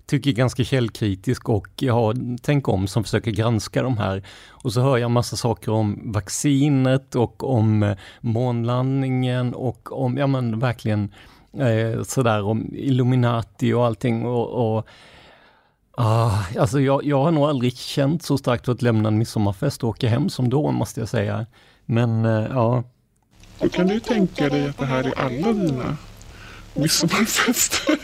tycker 0.09 0.33
ganska 0.33 0.65
källkritisk 0.65 1.49
och 1.49 1.83
har 1.91 2.39
Tänk 2.43 2.69
om 2.69 2.87
som 2.87 3.05
försöker 3.05 3.31
granska 3.31 3.83
de 3.83 3.99
här. 3.99 4.23
Och 4.49 4.73
så 4.73 4.81
hör 4.81 4.99
jag 4.99 5.11
massa 5.11 5.37
saker 5.37 5.73
om 5.73 6.13
vaccinet 6.13 7.15
och 7.15 7.45
om 7.45 7.83
eh, 7.83 7.97
månlandningen 8.21 9.55
och 9.55 9.93
om, 9.93 10.17
ja 10.17 10.27
men 10.27 10.59
verkligen 10.59 11.13
eh, 11.53 12.03
sådär 12.03 12.43
om 12.43 12.75
Illuminati 12.75 13.73
och 13.73 13.87
allting 13.87 14.27
och, 14.27 14.77
och 14.77 14.87
Ah, 16.01 16.45
alltså 16.59 16.81
jag, 16.81 17.05
jag 17.05 17.23
har 17.23 17.31
nog 17.31 17.45
aldrig 17.45 17.77
känt 17.77 18.23
så 18.23 18.39
starkt 18.39 18.65
för 18.65 18.73
att 18.73 18.83
lämna 18.83 19.09
en 19.09 19.19
midsommarfest 19.19 19.83
och 19.83 19.89
åka 19.89 20.09
hem 20.09 20.29
som 20.29 20.51
då, 20.51 20.71
måste 20.71 21.01
jag 21.01 21.09
säga. 21.09 21.47
Men 21.85 22.25
eh, 22.25 22.47
ja. 22.51 22.85
Då 23.59 23.69
kan 23.69 23.87
du 23.87 24.01
tänka 24.01 24.49
dig 24.49 24.69
att 24.69 24.79
det 24.79 24.87
här 24.87 25.05
är 25.05 25.19
alla 25.19 25.53
dina 25.53 25.97
midsommarfester 26.75 27.99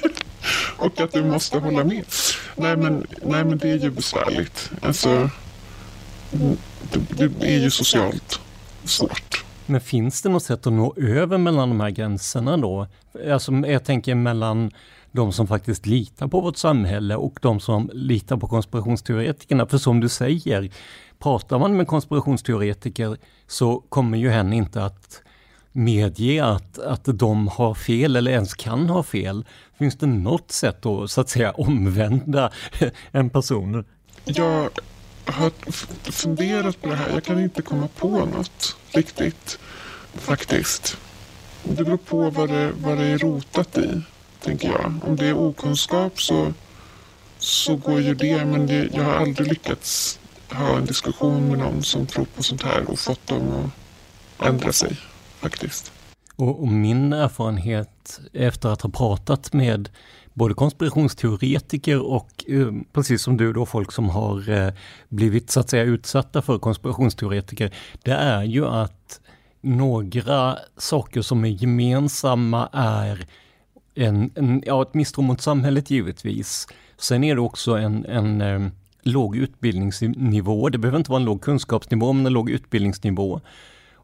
och 0.78 1.00
att 1.00 1.12
du 1.12 1.24
måste 1.24 1.58
hålla 1.58 1.84
med. 1.84 2.04
Nej 2.56 2.76
men, 2.76 3.06
nej, 3.22 3.44
men 3.44 3.58
det 3.58 3.70
är 3.70 3.78
ju 3.78 3.90
besvärligt. 3.90 4.70
Alltså, 4.82 5.30
det, 6.90 7.28
det 7.28 7.46
är 7.46 7.58
ju 7.60 7.70
socialt 7.70 8.40
svårt. 8.84 9.44
Men 9.66 9.80
finns 9.80 10.22
det 10.22 10.28
något 10.28 10.42
sätt 10.42 10.66
att 10.66 10.72
nå 10.72 10.94
över 10.96 11.38
mellan 11.38 11.68
de 11.68 11.80
här 11.80 11.90
gränserna 11.90 12.56
då? 12.56 12.86
Alltså, 13.30 13.52
jag 13.52 13.84
tänker 13.84 14.14
mellan 14.14 14.70
de 15.12 15.32
som 15.32 15.46
faktiskt 15.46 15.86
litar 15.86 16.28
på 16.28 16.40
vårt 16.40 16.56
samhälle 16.56 17.16
och 17.16 17.38
de 17.42 17.60
som 17.60 17.90
litar 17.92 18.36
på 18.36 18.48
konspirationsteoretikerna. 18.48 19.66
För 19.66 19.78
som 19.78 20.00
du 20.00 20.08
säger, 20.08 20.70
pratar 21.18 21.58
man 21.58 21.76
med 21.76 21.86
konspirationsteoretiker 21.86 23.16
så 23.46 23.80
kommer 23.88 24.18
ju 24.18 24.30
hen 24.30 24.52
inte 24.52 24.84
att 24.84 25.22
medge 25.74 26.44
att, 26.44 26.78
att 26.78 27.02
de 27.04 27.48
har 27.48 27.74
fel 27.74 28.16
eller 28.16 28.30
ens 28.30 28.54
kan 28.54 28.88
ha 28.88 29.02
fel. 29.02 29.44
Finns 29.78 29.96
det 29.96 30.06
något 30.06 30.52
sätt 30.52 30.86
att 30.86 31.10
så 31.10 31.20
att 31.20 31.28
säga 31.28 31.52
omvända 31.52 32.52
en 33.12 33.30
person? 33.30 33.84
Jag 34.24 34.70
har 35.24 35.52
funderat 36.10 36.82
på 36.82 36.88
det 36.88 36.96
här. 36.96 37.10
Jag 37.10 37.24
kan 37.24 37.40
inte 37.40 37.62
komma 37.62 37.88
på 37.96 38.08
något 38.08 38.76
riktigt 38.90 39.58
faktiskt. 40.14 40.96
Det 41.62 41.84
beror 41.84 41.96
på 41.96 42.30
vad 42.30 42.48
det, 42.48 42.72
vad 42.72 42.98
det 42.98 43.04
är 43.04 43.18
rotat 43.18 43.78
i, 43.78 44.02
tänker 44.40 44.68
jag. 44.68 44.94
Om 45.06 45.16
det 45.16 45.26
är 45.26 45.38
okunskap 45.38 46.20
så, 46.20 46.52
så 47.38 47.76
går 47.76 48.00
ju 48.00 48.14
det, 48.14 48.44
men 48.44 48.66
det, 48.66 48.88
jag 48.92 49.04
har 49.04 49.14
aldrig 49.14 49.48
lyckats 49.48 50.18
ha 50.50 50.76
en 50.76 50.84
diskussion 50.84 51.48
med 51.48 51.58
någon 51.58 51.82
som 51.82 52.06
tror 52.06 52.26
på 52.36 52.42
sånt 52.42 52.62
här 52.62 52.90
och 52.90 52.98
fått 52.98 53.26
dem 53.26 53.70
att 54.36 54.46
ändra 54.46 54.72
sig 54.72 54.96
faktiskt. 55.44 55.92
Och, 56.36 56.62
och, 56.62 56.68
min 56.68 57.12
erfarenhet 57.12 58.20
efter 58.32 58.68
att 58.68 58.82
ha 58.82 58.90
pratat 58.90 59.52
med 59.52 59.88
både 60.32 60.54
konspirationsteoretiker 60.54 62.02
och 62.02 62.44
eh, 62.48 62.72
precis 62.92 63.22
som 63.22 63.36
du 63.36 63.52
då 63.52 63.66
folk 63.66 63.92
som 63.92 64.08
har 64.10 64.50
eh, 64.50 64.72
blivit 65.08 65.50
så 65.50 65.60
att 65.60 65.70
säga 65.70 65.82
utsatta 65.82 66.42
för 66.42 66.58
konspirationsteoretiker, 66.58 67.74
det 68.02 68.12
är 68.12 68.42
ju 68.42 68.66
att 68.66 69.20
några 69.60 70.58
saker 70.76 71.22
som 71.22 71.44
är 71.44 71.48
gemensamma 71.48 72.68
är 72.72 73.26
en, 73.94 74.30
en, 74.34 74.62
ja, 74.66 74.82
ett 74.82 74.94
misstro 74.94 75.22
mot 75.22 75.40
samhället 75.40 75.90
givetvis. 75.90 76.66
Sen 76.98 77.24
är 77.24 77.34
det 77.34 77.40
också 77.40 77.72
en, 77.72 78.04
en 78.04 78.40
eh, 78.40 78.68
låg 79.02 79.36
utbildningsnivå. 79.36 80.68
Det 80.68 80.78
behöver 80.78 80.98
inte 80.98 81.10
vara 81.10 81.20
en 81.20 81.24
låg 81.24 81.42
kunskapsnivå, 81.42 82.12
men 82.12 82.26
en 82.26 82.32
låg 82.32 82.50
utbildningsnivå. 82.50 83.40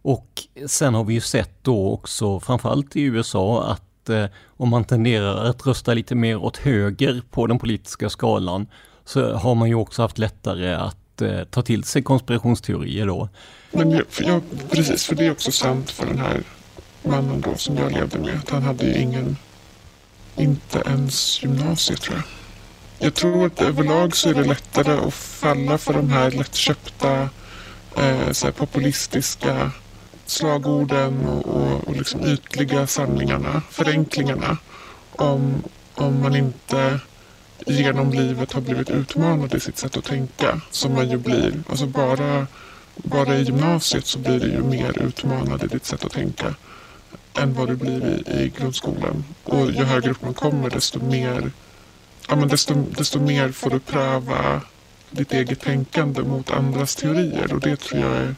Och 0.02 0.42
sen 0.66 0.94
har 0.94 1.04
vi 1.04 1.14
ju 1.14 1.20
sett 1.20 1.50
då 1.62 1.92
också, 1.92 2.40
framförallt 2.40 2.96
i 2.96 3.02
USA, 3.02 3.64
att 3.64 4.08
eh, 4.08 4.24
om 4.46 4.68
man 4.68 4.84
tenderar 4.84 5.44
att 5.44 5.66
rösta 5.66 5.94
lite 5.94 6.14
mer 6.14 6.36
åt 6.36 6.56
höger 6.56 7.22
på 7.30 7.46
den 7.46 7.58
politiska 7.58 8.10
skalan 8.10 8.66
så 9.04 9.34
har 9.34 9.54
man 9.54 9.68
ju 9.68 9.74
också 9.74 10.02
haft 10.02 10.18
lättare 10.18 10.74
att 10.74 11.22
eh, 11.22 11.44
ta 11.44 11.62
till 11.62 11.84
sig 11.84 12.02
konspirationsteorier 12.02 13.06
då. 13.06 13.28
Men 13.72 13.90
jag, 13.90 14.04
ja, 14.20 14.40
precis, 14.70 15.04
för 15.04 15.14
det 15.14 15.26
är 15.26 15.30
också 15.30 15.52
sant 15.52 15.90
för 15.90 16.06
den 16.06 16.18
här 16.18 16.42
mannen 17.02 17.40
då 17.40 17.54
som 17.56 17.76
jag 17.76 17.92
levde 17.92 18.18
med. 18.18 18.38
Att 18.38 18.50
han 18.50 18.62
hade 18.62 18.84
ju 18.84 18.94
ingen, 19.02 19.36
inte 20.36 20.82
ens 20.86 21.42
gymnasiet 21.42 22.00
tror 22.00 22.16
jag. 22.16 22.24
Jag 23.06 23.14
tror 23.14 23.46
att 23.46 23.62
överlag 23.62 24.16
så 24.16 24.28
är 24.28 24.34
det 24.34 24.44
lättare 24.44 24.92
att 24.92 25.14
falla 25.14 25.78
för 25.78 25.92
de 25.92 26.10
här 26.10 26.30
lättköpta 26.30 27.28
eh, 27.96 28.32
så 28.32 28.46
här 28.46 28.52
populistiska 28.52 29.70
slagorden 30.30 31.26
och, 31.26 31.46
och, 31.46 31.88
och 31.88 31.96
liksom 31.96 32.26
ytliga 32.26 32.86
sanningarna, 32.86 33.62
förenklingarna. 33.70 34.58
Om, 35.12 35.62
om 35.94 36.22
man 36.22 36.36
inte 36.36 37.00
genom 37.66 38.10
livet 38.12 38.52
har 38.52 38.60
blivit 38.60 38.90
utmanad 38.90 39.54
i 39.54 39.60
sitt 39.60 39.78
sätt 39.78 39.96
att 39.96 40.04
tänka. 40.04 40.60
Som 40.70 40.94
man 40.94 41.10
ju 41.10 41.16
blir. 41.16 41.54
Alltså 41.68 41.86
bara, 41.86 42.46
bara 42.96 43.36
i 43.36 43.42
gymnasiet 43.42 44.06
så 44.06 44.18
blir 44.18 44.40
du 44.40 44.46
ju 44.46 44.62
mer 44.62 45.02
utmanad 45.02 45.64
i 45.64 45.66
ditt 45.66 45.84
sätt 45.84 46.04
att 46.04 46.12
tänka 46.12 46.54
än 47.34 47.54
vad 47.54 47.68
du 47.68 47.76
blir 47.76 48.24
i, 48.28 48.42
i 48.42 48.52
grundskolan. 48.58 49.24
Och 49.44 49.70
ju 49.70 49.84
högre 49.84 50.10
upp 50.10 50.22
man 50.22 50.34
kommer 50.34 50.70
desto 50.70 51.04
mer 51.04 51.50
ja, 52.28 52.36
men 52.36 52.48
desto, 52.48 52.74
desto 52.74 53.20
mer 53.20 53.52
får 53.52 53.70
du 53.70 53.78
pröva 53.80 54.60
ditt 55.10 55.32
eget 55.32 55.60
tänkande 55.60 56.22
mot 56.22 56.50
andras 56.50 56.96
teorier. 56.96 57.52
Och 57.52 57.60
det 57.60 57.76
tror 57.76 58.00
jag 58.00 58.12
är... 58.12 58.34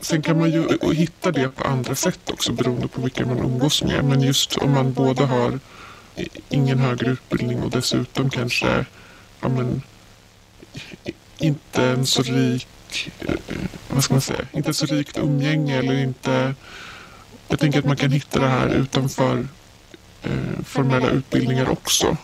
Sen 0.00 0.22
kan 0.22 0.38
man 0.38 0.50
ju 0.50 0.92
hitta 0.94 1.32
det 1.32 1.48
på 1.48 1.64
andra 1.64 1.94
sätt 1.94 2.30
också 2.30 2.52
beroende 2.52 2.88
på 2.88 3.00
vilka 3.00 3.26
man 3.26 3.38
umgås 3.38 3.82
med. 3.82 4.04
Men 4.04 4.22
just 4.22 4.56
om 4.56 4.70
man 4.70 4.92
både 4.92 5.24
har 5.24 5.58
ingen 6.48 6.78
högre 6.78 7.10
utbildning 7.10 7.62
och 7.62 7.70
dessutom 7.70 8.30
kanske 8.30 8.84
ja, 9.40 9.48
men, 9.48 9.82
inte 11.38 11.84
en 11.84 12.06
så 12.06 12.22
rik, 12.22 13.10
eh, 13.18 13.34
vad 13.88 14.04
ska 14.04 14.14
man 14.14 14.20
säga, 14.20 14.46
inte 14.52 14.74
så 14.74 14.86
rikt 14.86 15.18
umgänge 15.18 15.78
eller 15.78 15.94
inte. 15.94 16.54
Jag 17.48 17.58
tänker 17.58 17.78
att 17.78 17.84
man 17.84 17.96
kan 17.96 18.10
hitta 18.10 18.40
det 18.40 18.48
här 18.48 18.68
utanför 18.68 19.48
eh, 20.22 20.64
formella 20.64 21.10
utbildningar 21.10 21.68
också. 21.68 22.16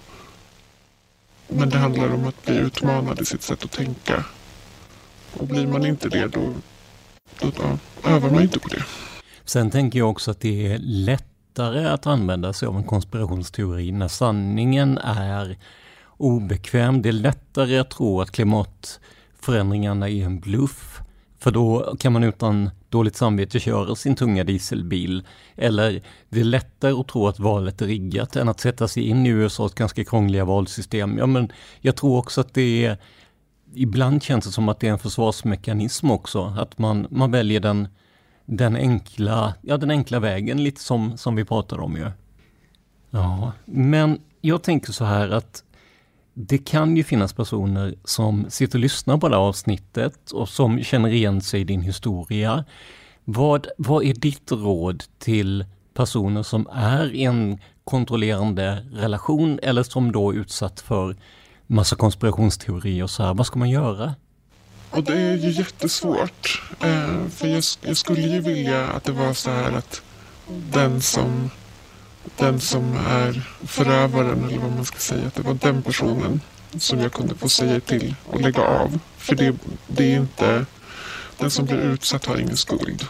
Men 1.49 1.71
det 1.71 1.79
handlar 1.79 2.15
om 2.15 2.27
att 2.27 2.45
bli 2.45 2.57
utmanad 2.57 3.21
i 3.21 3.25
sitt 3.25 3.43
sätt 3.43 3.65
att 3.65 3.73
tänka. 3.73 4.25
Och 5.33 5.47
blir 5.47 5.67
man 5.67 5.87
inte 5.87 6.09
det 6.09 6.27
då, 6.27 6.55
Mm. 7.43 7.55
att 8.03 8.11
öva 8.11 8.31
mig 8.31 8.43
inte 8.43 8.59
på 8.59 8.69
det. 8.69 8.83
Sen 9.45 9.71
tänker 9.71 9.99
jag 9.99 10.11
också 10.11 10.31
att 10.31 10.41
det 10.41 10.73
är 10.73 10.79
lättare 10.79 11.89
att 11.89 12.07
använda 12.07 12.53
sig 12.53 12.69
av 12.69 12.77
en 12.77 12.85
konspirationsteori 12.85 13.93
när 13.93 14.09
sanningen 14.09 14.99
är 14.99 15.59
obekväm. 16.17 17.03
Det 17.03 17.09
är 17.09 17.13
lättare 17.13 17.79
att 17.79 17.91
tro 17.91 18.21
att 18.21 18.31
klimatförändringarna 18.31 20.09
är 20.09 20.25
en 20.25 20.41
bluff. 20.41 21.01
För 21.39 21.51
då 21.51 21.97
kan 21.99 22.13
man 22.13 22.25
utan 22.25 22.71
dåligt 22.89 23.17
samvete 23.17 23.61
köra 23.61 23.95
sin 23.95 24.17
tunga 24.17 24.45
dieselbil. 24.45 25.27
Eller 25.57 26.03
det 26.29 26.41
är 26.41 26.45
lättare 26.45 26.93
att 26.93 27.09
tro 27.09 27.29
att 27.29 27.39
valet 27.39 27.83
är 27.83 27.87
riggat 27.87 28.37
än 28.37 28.49
att 28.49 28.61
sätta 28.61 28.89
sig 28.89 29.09
in 29.09 29.27
i 29.27 29.29
USAs 29.29 29.75
ganska 29.75 30.05
krångliga 30.05 30.45
valsystem. 30.45 31.19
Ja, 31.19 31.27
men 31.27 31.53
jag 31.81 31.97
tror 31.97 32.19
också 32.19 32.41
att 32.41 32.55
det 32.55 32.85
är 32.85 32.99
Ibland 33.75 34.23
känns 34.23 34.45
det 34.45 34.53
som 34.53 34.69
att 34.69 34.81
det 34.81 34.89
är 34.89 34.93
en 34.93 34.99
försvarsmekanism 34.99 36.11
också, 36.11 36.55
att 36.59 36.79
man, 36.79 37.07
man 37.11 37.31
väljer 37.31 37.61
den, 37.61 37.89
den, 38.45 38.77
enkla, 38.77 39.55
ja, 39.63 39.77
den 39.77 39.91
enkla 39.91 40.21
vägen, 40.21 40.63
lite 40.63 40.81
som, 40.81 41.19
som 41.19 41.37
vi 41.37 41.45
pratar 41.45 41.81
om 41.81 41.97
ju. 41.97 42.11
Ja, 43.11 43.53
men 43.65 44.21
jag 44.41 44.63
tänker 44.63 44.93
så 44.93 45.05
här 45.05 45.29
att 45.29 45.65
det 46.35 46.59
kan 46.59 46.97
ju 46.97 47.05
finnas 47.05 47.33
personer 47.33 47.95
som 48.05 48.47
sitter 48.49 48.79
och 48.79 48.81
lyssnar 48.81 49.19
på 49.19 49.29
det 49.29 49.35
här 49.35 49.43
avsnittet 49.43 50.31
och 50.31 50.49
som 50.49 50.83
känner 50.83 51.09
igen 51.09 51.41
sig 51.41 51.61
i 51.61 51.65
din 51.65 51.83
historia. 51.83 52.65
Vad, 53.25 53.67
vad 53.79 54.05
är 54.05 54.15
ditt 54.15 54.53
råd 54.53 55.05
till 55.19 55.65
personer 55.95 56.43
som 56.43 56.69
är 56.73 57.15
i 57.15 57.25
en 57.25 57.59
kontrollerande 57.85 58.87
relation 58.93 59.59
eller 59.63 59.83
som 59.83 60.13
då 60.13 60.31
är 60.31 60.37
utsatt 60.37 60.81
för 60.81 61.17
massa 61.69 61.97
konspirationsteorier 61.97 63.03
och 63.03 63.11
så 63.11 63.23
här. 63.23 63.35
Vad 63.35 63.47
ska 63.47 63.59
man 63.59 63.71
göra? 63.71 64.15
Och 64.91 65.05
det 65.05 65.13
är 65.13 65.37
ju 65.37 65.51
jättesvårt. 65.51 66.63
Eh, 66.81 67.29
för 67.31 67.47
jag, 67.47 67.65
jag, 67.81 67.97
skulle 67.97 68.21
ju 68.21 68.41
vilja 68.41 68.87
att 68.87 69.05
det 69.05 69.13
var 69.13 69.33
så 69.33 69.51
här 69.51 69.73
att 69.73 70.03
den 70.47 71.03
som 71.03 71.51
den 72.37 72.61
som 72.61 72.97
är 72.97 73.43
förövaren 73.67 74.45
eller 74.45 74.59
vad 74.59 74.73
man 74.73 74.85
ska 74.85 74.99
säga, 74.99 75.27
att 75.27 75.35
det 75.35 75.43
var 75.43 75.55
den 75.55 75.83
personen 75.83 76.41
som 76.79 77.01
jag 77.01 77.13
kunde 77.13 77.35
få 77.35 77.49
säga 77.49 77.81
till 77.81 78.15
och 78.27 78.41
lägga 78.41 78.63
av. 78.63 78.99
För 79.17 79.37
det, 79.37 79.57
det 79.87 80.13
är 80.13 80.17
inte, 80.17 80.65
den 81.39 81.51
som 81.51 81.65
blir 81.65 81.77
utsatt 81.79 82.25
har 82.25 82.37
ingen 82.37 82.57
skuld. 82.57 83.07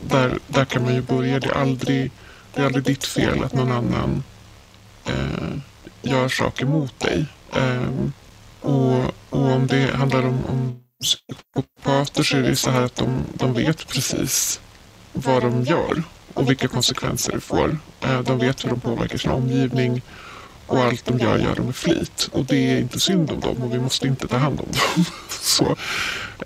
Där, 0.00 0.38
där 0.46 0.64
kan 0.64 0.82
man 0.82 0.94
ju 0.94 1.02
börja. 1.02 1.40
Det 1.40 1.48
är 1.48 1.60
aldrig, 1.60 2.10
det 2.54 2.62
är 2.62 2.66
aldrig 2.66 2.84
ditt 2.84 3.04
fel 3.04 3.44
att 3.44 3.52
någon 3.52 3.72
annan 3.72 4.22
eh, 5.04 5.58
gör 6.02 6.28
saker 6.28 6.66
mot 6.66 7.00
dig. 7.00 7.26
Eh, 7.52 7.90
och, 8.60 9.04
och 9.30 9.52
om 9.52 9.66
det 9.66 9.96
handlar 9.96 10.22
om, 10.22 10.44
om 10.44 10.80
psykopater 11.02 12.22
så 12.22 12.36
är 12.36 12.42
det 12.42 12.56
så 12.56 12.70
här 12.70 12.82
att 12.82 12.96
de, 12.96 13.24
de 13.34 13.52
vet 13.54 13.88
precis 13.88 14.60
vad 15.12 15.42
de 15.42 15.62
gör 15.62 16.02
och 16.34 16.50
vilka 16.50 16.68
konsekvenser 16.68 17.32
det 17.32 17.40
får. 17.40 17.78
Eh, 18.00 18.20
de 18.20 18.38
vet 18.38 18.64
hur 18.64 18.70
de 18.70 18.80
påverkar 18.80 19.18
sin 19.18 19.30
omgivning 19.30 20.02
och 20.66 20.78
allt 20.78 21.04
de 21.04 21.18
gör 21.18 21.38
gör 21.38 21.54
de 21.54 21.66
med 21.66 21.76
flit. 21.76 22.28
Och 22.32 22.44
det 22.44 22.72
är 22.72 22.78
inte 22.78 23.00
synd 23.00 23.30
om 23.30 23.40
dem 23.40 23.62
och 23.62 23.74
vi 23.74 23.78
måste 23.78 24.06
inte 24.06 24.28
ta 24.28 24.36
hand 24.36 24.60
om 24.60 24.66
dem. 24.66 25.04
Så, 25.28 25.76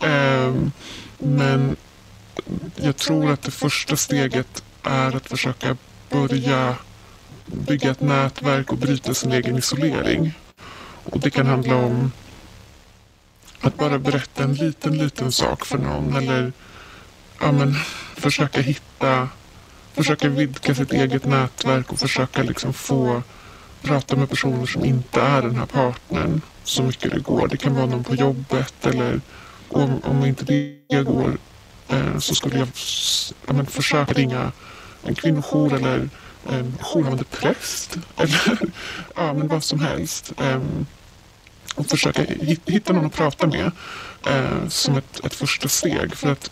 eh, 0.06 0.54
men 1.18 1.76
jag 2.76 2.96
tror 2.96 3.30
att 3.30 3.42
det 3.42 3.50
första 3.50 3.96
steget 3.96 4.62
är 4.82 5.16
att 5.16 5.26
försöka 5.26 5.76
börja 6.10 6.76
bygga 7.46 7.90
ett 7.90 8.00
nätverk 8.00 8.72
och 8.72 8.78
bryta 8.78 9.14
sin 9.14 9.32
egen 9.32 9.58
isolering. 9.58 10.32
Och 11.10 11.20
det 11.20 11.30
kan 11.30 11.46
handla 11.46 11.76
om 11.76 12.12
att 13.60 13.76
bara 13.76 13.98
berätta 13.98 14.42
en 14.44 14.54
liten, 14.54 14.98
liten 14.98 15.32
sak 15.32 15.66
för 15.66 15.78
någon 15.78 16.16
eller 16.16 16.52
ja, 17.40 17.52
men, 17.52 17.74
försöka 18.16 18.60
hitta 18.60 19.28
försöka 19.92 20.28
vidga 20.28 20.74
sitt 20.74 20.92
eget 20.92 21.24
nätverk 21.24 21.92
och 21.92 21.98
försöka 21.98 22.42
liksom 22.42 22.72
få 22.72 23.22
prata 23.82 24.16
med 24.16 24.30
personer 24.30 24.66
som 24.66 24.84
inte 24.84 25.20
är 25.20 25.42
den 25.42 25.56
här 25.56 25.66
partnern 25.66 26.40
så 26.64 26.82
mycket 26.82 27.10
det 27.10 27.20
går. 27.20 27.48
Det 27.48 27.56
kan 27.56 27.74
vara 27.74 27.86
någon 27.86 28.04
på 28.04 28.14
jobbet 28.14 28.86
eller 28.86 29.20
om, 29.68 30.00
om 30.04 30.24
inte 30.24 30.44
det 30.44 31.02
går 31.02 31.38
eh, 31.88 32.18
så 32.18 32.34
skulle 32.34 32.58
jag, 32.58 32.68
ja, 33.46 33.52
men, 33.52 33.66
försöka 33.66 34.12
ringa 34.12 34.52
en 35.02 35.14
kvinnojour 35.14 35.74
eller 35.74 36.08
en 36.50 36.74
jourhavande 36.80 37.24
präst 37.24 37.98
eller 38.16 38.58
ja, 39.16 39.32
men 39.32 39.48
vad 39.48 39.64
som 39.64 39.80
helst. 39.80 40.32
Eh, 40.38 40.60
och 41.74 41.86
försöka 41.86 42.22
hitta 42.66 42.92
någon 42.92 43.06
att 43.06 43.14
prata 43.14 43.46
med 43.46 43.70
eh, 44.26 44.68
som 44.68 44.96
ett, 44.96 45.24
ett 45.24 45.34
första 45.34 45.68
steg. 45.68 46.14
För 46.14 46.32
att 46.32 46.50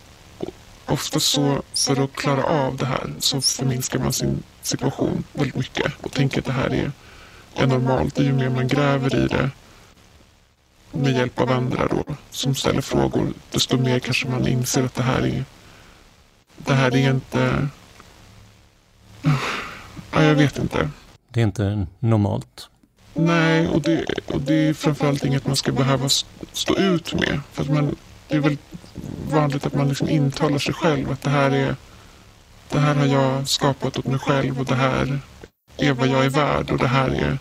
ofta 0.87 1.21
så 1.21 1.63
för 1.75 2.05
att 2.05 2.13
klara 2.13 2.45
av 2.45 2.77
det 2.77 2.87
här 2.87 3.15
så 3.19 3.41
förminskar 3.41 3.99
man 3.99 4.13
sin 4.13 4.43
situation 4.63 5.25
väldigt 5.33 5.57
mycket 5.57 5.93
och 6.01 6.13
tänker 6.13 6.39
att 6.39 6.45
det 6.45 6.53
här 6.53 6.75
är, 6.75 6.93
är 7.55 7.67
normalt. 7.67 8.19
Och 8.19 8.25
ju 8.25 8.33
mer 8.33 8.49
man 8.51 8.69
gräver 8.69 9.17
i 9.17 9.27
det 9.27 9.51
med 10.93 11.13
hjälp 11.13 11.41
av 11.41 11.53
andra 11.53 11.87
då 11.87 12.05
som 12.31 12.55
ställer 12.55 12.81
frågor 12.81 13.33
desto 13.51 13.77
mer 13.77 13.99
kanske 13.99 14.29
man 14.29 14.49
inser 14.49 14.85
att 14.85 14.95
det 14.95 15.03
här 15.03 15.27
är 15.27 15.45
det 16.57 16.75
här 16.75 16.97
är 16.97 17.11
inte 17.11 17.69
ja, 20.13 20.23
jag 20.23 20.35
vet 20.35 20.59
inte. 20.59 20.91
Det 21.29 21.41
är 21.41 21.45
inte 21.45 21.87
normalt. 21.99 22.69
Nej, 23.19 23.69
och 23.69 23.83
det, 23.83 24.05
och 24.27 24.41
det 24.41 24.55
är 24.55 24.75
framförallt 24.75 25.25
inget 25.25 25.47
man 25.47 25.57
ska 25.57 25.73
behöva 25.73 26.09
stå 26.53 26.77
ut 26.77 27.15
med. 27.15 27.41
För 27.53 27.63
att 27.63 27.71
man, 27.71 27.97
det 28.29 28.37
är 28.37 28.41
väl 28.41 28.57
vanligt 29.31 29.67
att 29.67 29.75
man 29.75 29.89
liksom 29.89 30.09
intalar 30.09 30.59
sig 30.59 30.75
själv 30.75 31.11
att 31.11 31.23
det 31.23 31.31
här 31.31 31.51
är 31.51 31.77
det 32.69 32.79
här 32.79 32.95
har 32.95 33.07
jag 33.07 33.49
skapat 33.49 33.99
åt 33.99 34.05
mig 34.05 34.19
själv 34.19 34.61
och 34.61 34.65
det 34.65 34.75
här 34.75 35.21
är 35.77 35.93
vad 35.93 36.09
jag 36.09 36.25
är 36.25 36.31
värd 36.31 36.71
och 36.71 36.79
det 36.79 36.89
här 36.89 37.11
är... 37.11 37.39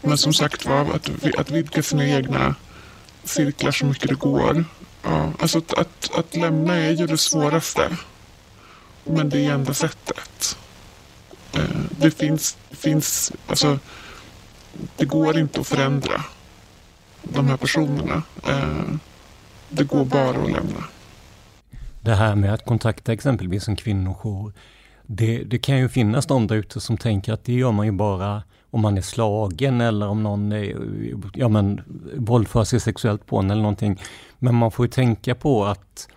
Men 0.00 0.18
som 0.18 0.32
sagt 0.32 0.66
var, 0.66 0.80
att, 0.80 1.10
att 1.38 1.50
vidga 1.50 1.82
sina 1.82 2.06
egna 2.06 2.54
cirklar 3.24 3.70
så 3.72 3.86
mycket 3.86 4.08
det 4.08 4.14
går. 4.14 4.64
Ja, 5.02 5.32
alltså 5.38 5.58
att, 5.58 5.72
att, 5.72 6.10
att 6.18 6.36
lämna 6.36 6.74
är 6.74 6.90
ju 6.90 7.06
det 7.06 7.18
svåraste. 7.18 7.96
Men 9.04 9.28
det 9.28 9.46
är 9.46 9.52
enda 9.52 9.74
sättet. 9.74 10.56
Eh, 11.52 11.62
det 11.90 12.10
finns, 12.10 12.56
finns, 12.70 13.32
alltså 13.46 13.78
det 14.96 15.04
går 15.04 15.38
inte 15.38 15.60
att 15.60 15.66
förändra 15.66 16.24
de 17.22 17.48
här 17.48 17.56
personerna. 17.56 18.22
Eh, 18.48 18.94
det 19.68 19.84
går 19.84 20.04
bara 20.04 20.28
att 20.28 20.50
lämna. 20.50 20.84
Det 22.00 22.14
här 22.14 22.34
med 22.34 22.54
att 22.54 22.64
kontakta 22.64 23.12
exempelvis 23.12 23.68
en 23.68 23.76
kvinnojour. 23.76 24.52
Det, 25.02 25.44
det 25.44 25.58
kan 25.58 25.78
ju 25.78 25.88
finnas 25.88 26.26
de 26.26 26.46
där 26.46 26.56
ute 26.56 26.80
som 26.80 26.96
tänker 26.96 27.32
att 27.32 27.44
det 27.44 27.52
gör 27.52 27.72
man 27.72 27.86
ju 27.86 27.92
bara 27.92 28.42
om 28.70 28.80
man 28.80 28.98
är 28.98 29.02
slagen 29.02 29.80
eller 29.80 30.08
om 30.08 30.22
någon 30.22 30.52
är, 30.52 30.76
ja 31.34 31.48
men, 31.48 31.80
våldför 32.16 32.64
sig 32.64 32.80
sexuellt 32.80 33.26
på 33.26 33.38
en 33.38 33.50
eller 33.50 33.62
någonting. 33.62 34.00
Men 34.38 34.54
man 34.54 34.70
får 34.70 34.86
ju 34.86 34.90
tänka 34.90 35.34
på 35.34 35.64
att 35.64 36.08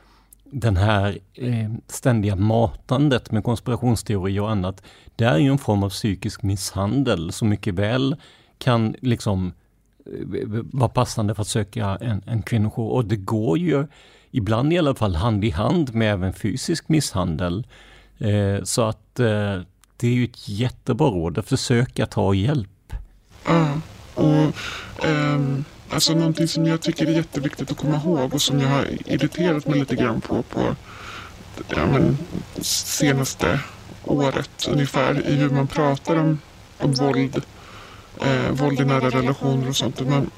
den 0.51 0.77
här 0.77 1.17
eh, 1.35 1.71
ständiga 1.87 2.35
matandet 2.35 3.31
med 3.31 3.43
konspirationsteorier 3.43 4.41
och 4.41 4.51
annat, 4.51 4.83
det 5.15 5.25
är 5.25 5.37
ju 5.37 5.51
en 5.51 5.57
form 5.57 5.83
av 5.83 5.89
psykisk 5.89 6.43
misshandel 6.43 7.31
som 7.31 7.49
mycket 7.49 7.73
väl 7.73 8.15
kan 8.59 8.95
liksom 9.01 9.53
eh, 10.05 10.47
vara 10.71 10.89
passande 10.89 11.35
för 11.35 11.41
att 11.41 11.47
söka 11.47 11.97
en, 12.01 12.23
en 12.25 12.41
kvinnojour. 12.41 12.91
Och 12.91 13.05
det 13.05 13.15
går 13.15 13.57
ju 13.57 13.87
ibland 14.31 14.73
i 14.73 14.77
alla 14.77 14.95
fall 14.95 15.15
hand 15.15 15.43
i 15.43 15.49
hand 15.49 15.95
med 15.95 16.13
även 16.13 16.33
fysisk 16.33 16.89
misshandel. 16.89 17.67
Eh, 18.17 18.63
så 18.63 18.81
att 18.81 19.19
eh, 19.19 19.61
det 19.97 20.07
är 20.07 20.11
ju 20.11 20.23
ett 20.23 20.49
jättebra 20.49 21.07
råd 21.07 21.37
att 21.37 21.47
försöka 21.47 22.05
ta 22.05 22.33
hjälp. 22.33 22.93
Ja, 23.45 23.81
och 24.15 24.55
um, 25.07 25.65
alltså 25.89 26.13
någonting 26.13 26.47
som 26.47 26.67
jag 26.67 26.81
tycker 26.81 27.05
är 27.07 27.11
jätteviktigt 27.11 27.71
att 27.71 27.77
komma 27.77 27.95
ihåg 27.95 28.33
och 28.33 28.41
som 28.41 28.59
jag 28.59 28.69
har 28.69 28.87
irriterat 29.05 29.67
mig 29.67 29.79
lite 29.79 29.95
grann 29.95 30.21
på 30.21 30.41
på 30.41 30.75
ja, 31.69 31.85
men, 31.85 32.17
senaste 32.61 33.59
året 34.05 34.67
ungefär 34.69 35.27
i 35.27 35.35
hur 35.35 35.49
man 35.49 35.67
pratar 35.67 36.15
om, 36.15 36.39
om 36.77 36.93
våld 36.93 37.41
eh, 38.21 38.51
våld 38.51 38.79
i 38.79 38.85
nära 38.85 39.09
relationer 39.09 39.69
och 39.69 39.75
sånt. 39.75 39.99
Men 39.99 40.31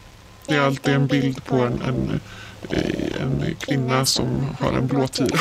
det 0.47 0.55
är 0.55 0.61
alltid 0.61 0.93
en 0.93 1.07
bild 1.07 1.45
på 1.45 1.55
en, 1.55 1.81
en, 1.81 2.19
en 3.21 3.55
kvinna 3.59 4.05
som 4.05 4.55
har 4.59 4.73
en 4.73 4.87
blå 4.87 5.07
tira. 5.07 5.39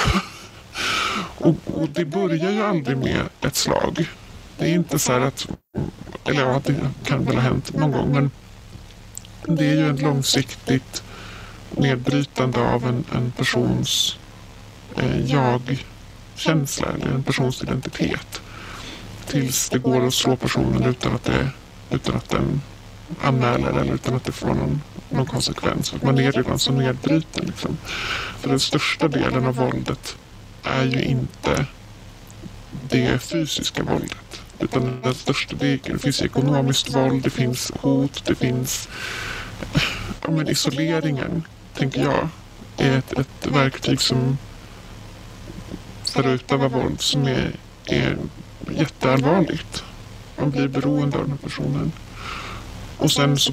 och, 1.38 1.56
och 1.74 1.88
det 1.88 2.04
börjar 2.04 2.50
ju 2.50 2.62
aldrig 2.62 2.96
med 2.96 3.22
ett 3.40 3.56
slag. 3.56 4.08
Det 4.58 4.64
är 4.64 4.74
inte 4.74 4.98
så 4.98 5.12
här 5.12 5.20
att, 5.20 5.48
eller 6.24 6.40
ja, 6.40 6.60
det 6.64 6.76
kan 7.04 7.24
väl 7.24 7.34
ha 7.34 7.42
hänt 7.42 7.76
någon 7.76 7.92
gång, 7.92 8.12
men 8.12 8.30
det 9.56 9.64
är 9.64 9.74
ju 9.74 9.90
ett 9.90 10.02
långsiktigt 10.02 11.02
nedbrytande 11.70 12.60
av 12.60 12.86
en, 12.86 13.04
en 13.14 13.30
persons 13.30 14.18
eh, 14.96 15.20
jag-känsla 15.26 16.88
eller 16.88 17.06
en 17.06 17.22
persons 17.22 17.62
identitet. 17.62 18.42
Tills 19.26 19.70
det 19.70 19.78
går 19.78 20.06
att 20.06 20.14
slå 20.14 20.36
personen 20.36 20.84
utan 20.84 21.14
att, 21.14 21.24
det, 21.24 21.48
utan 21.90 22.16
att 22.16 22.28
den 22.28 22.60
anmäler 23.22 23.70
eller 23.70 23.94
utan 23.94 24.14
att 24.14 24.24
det 24.24 24.32
får 24.32 24.54
någon, 24.54 24.82
någon 25.08 25.26
konsekvens. 25.26 25.90
För 25.90 26.06
man 26.06 26.18
är 26.18 26.32
redan 26.32 26.58
så 26.58 26.72
nedbruten. 26.72 27.46
Liksom. 27.46 27.76
För 28.38 28.48
den 28.48 28.60
största 28.60 29.08
delen 29.08 29.46
av 29.46 29.54
våldet 29.54 30.16
är 30.62 30.84
ju 30.84 31.02
inte 31.02 31.66
det 32.88 33.22
fysiska 33.22 33.82
våldet. 33.82 34.42
Utan 34.58 35.00
den 35.02 35.14
största 35.14 35.56
delen, 35.56 35.80
det 35.84 35.98
finns 35.98 36.22
ekonomiskt 36.22 36.94
våld, 36.94 37.22
det 37.22 37.30
finns 37.30 37.72
hot, 37.80 38.24
det 38.24 38.34
finns 38.34 38.88
ja, 40.22 40.30
men 40.30 40.48
isoleringen, 40.48 41.46
tänker 41.74 42.02
jag, 42.02 42.28
är 42.76 42.98
ett, 42.98 43.12
ett 43.12 43.46
verktyg 43.46 44.00
som 44.00 44.38
för 46.04 46.20
att 46.20 46.26
utöva 46.26 46.68
våld 46.68 47.00
som 47.00 47.26
är, 47.26 47.52
är 47.86 48.16
jätteallvarligt. 48.70 49.84
Man 50.40 50.50
blir 50.50 50.68
beroende 50.68 51.18
av 51.18 51.22
den 51.22 51.30
här 51.30 51.48
personen. 51.48 51.92
Och 52.98 53.10
sen 53.10 53.38
så 53.38 53.52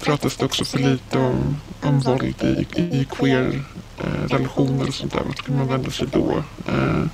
pratas 0.00 0.36
det 0.36 0.44
också 0.44 0.64
för 0.64 0.78
lite 0.78 1.18
om, 1.18 1.56
om 1.82 2.00
våld 2.00 2.34
i, 2.42 2.80
i 2.80 3.06
queer-relationer 3.10 4.82
eh, 4.82 4.88
och 4.88 4.94
sånt 4.94 5.12
där. 5.12 5.22
Vart 5.22 5.46
kan 5.46 5.56
man 5.56 5.68
vända 5.68 5.90
sig 5.90 6.06
då? 6.12 6.42
Eh, 6.66 7.04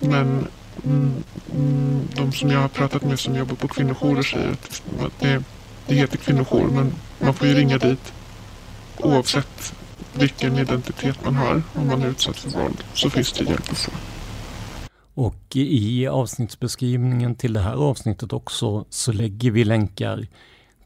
men 0.00 0.46
mm, 0.84 1.14
mm, 1.54 2.08
de 2.14 2.32
som 2.32 2.50
jag 2.50 2.60
har 2.60 2.68
pratat 2.68 3.02
med 3.02 3.20
som 3.20 3.36
jobbar 3.36 3.54
på 3.54 3.68
kvinnojourer 3.68 4.22
säger 4.22 4.50
att 4.50 4.82
det, 5.18 5.42
det 5.86 5.94
heter 5.94 6.16
kvinnojour 6.16 6.68
men 6.68 6.92
man 7.18 7.34
får 7.34 7.46
ju 7.46 7.54
ringa 7.54 7.78
dit 7.78 8.12
oavsett 8.96 9.74
vilken 10.12 10.58
identitet 10.58 11.24
man 11.24 11.36
har 11.36 11.62
om 11.74 11.86
man 11.86 12.02
är 12.02 12.06
utsatt 12.06 12.36
för 12.36 12.50
våld 12.50 12.84
så 12.94 13.10
finns 13.10 13.32
det 13.32 13.44
hjälp 13.44 13.70
att 13.70 13.78
få. 13.78 13.92
Och 15.20 15.56
i 15.56 16.06
avsnittsbeskrivningen 16.06 17.34
till 17.34 17.52
det 17.52 17.60
här 17.60 17.74
avsnittet 17.74 18.32
också 18.32 18.84
så 18.90 19.12
lägger 19.12 19.50
vi 19.50 19.64
länkar 19.64 20.26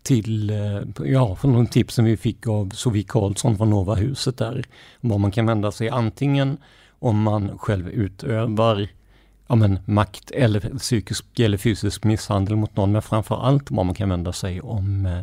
till, 0.02 0.50
eh, 0.50 1.06
ja, 1.06 1.36
från 1.36 1.52
de 1.52 1.66
tipsen 1.66 2.04
vi 2.04 2.16
fick 2.16 2.46
av 2.46 2.70
Sofie 2.70 3.04
Karlsson 3.08 3.56
från 3.56 3.70
Nova 3.70 3.94
huset 3.94 4.38
där. 4.38 4.64
Var 5.00 5.18
man 5.18 5.30
kan 5.30 5.46
vända 5.46 5.72
sig 5.72 5.88
antingen 5.88 6.58
om 6.98 7.22
man 7.22 7.58
själv 7.58 7.88
utövar 7.88 8.88
ja, 9.46 9.54
men, 9.54 9.78
makt 9.84 10.30
eller 10.30 10.78
psykisk 10.78 11.40
eller 11.40 11.58
fysisk 11.58 12.04
misshandel 12.04 12.56
mot 12.56 12.76
någon, 12.76 12.92
men 12.92 13.02
framför 13.02 13.36
allt 13.36 13.70
var 13.70 13.84
man 13.84 13.94
kan 13.94 14.08
vända 14.08 14.32
sig 14.32 14.60
om 14.60 15.06
eh, 15.06 15.20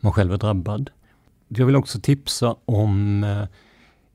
man 0.00 0.12
själv 0.12 0.32
är 0.32 0.38
drabbad. 0.38 0.90
Jag 1.48 1.66
vill 1.66 1.76
också 1.76 2.00
tipsa 2.00 2.56
om 2.64 3.24
eh, 3.24 3.46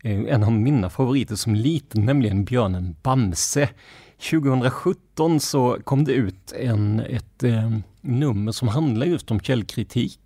en 0.04 0.44
av 0.44 0.52
mina 0.52 0.90
favoriter 0.90 1.36
som 1.36 1.56
liten, 1.56 2.06
nämligen 2.06 2.46
björnen 2.46 2.96
Bamse. 3.04 3.70
2017 4.18 5.40
så 5.40 5.78
kom 5.84 6.04
det 6.04 6.14
ut 6.14 6.54
en, 6.54 7.00
ett 7.00 7.44
eh, 7.44 7.72
nummer 8.02 8.52
som 8.52 8.68
handlar 8.68 9.06
just 9.06 9.32
om 9.32 9.40
källkritik. 9.40 10.20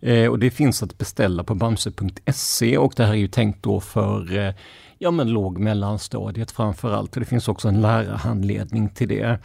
Eh, 0.00 0.26
och 0.26 0.38
det 0.38 0.50
finns 0.50 0.82
att 0.82 0.98
beställa 0.98 1.44
på 1.44 1.54
bamse.se 1.54 2.78
och 2.78 2.92
det 2.96 3.04
här 3.04 3.12
är 3.12 3.16
ju 3.16 3.28
tänkt 3.28 3.62
då 3.62 3.80
för 3.80 4.38
eh, 4.38 4.54
ja, 4.98 5.10
men 5.10 5.30
låg 5.30 5.58
mellanstadiet 5.58 6.50
framför 6.50 6.92
allt. 6.92 7.12
Det 7.12 7.24
finns 7.24 7.48
också 7.48 7.68
en 7.68 7.80
lärarhandledning 7.80 8.88
till 8.88 9.08
det. 9.08 9.38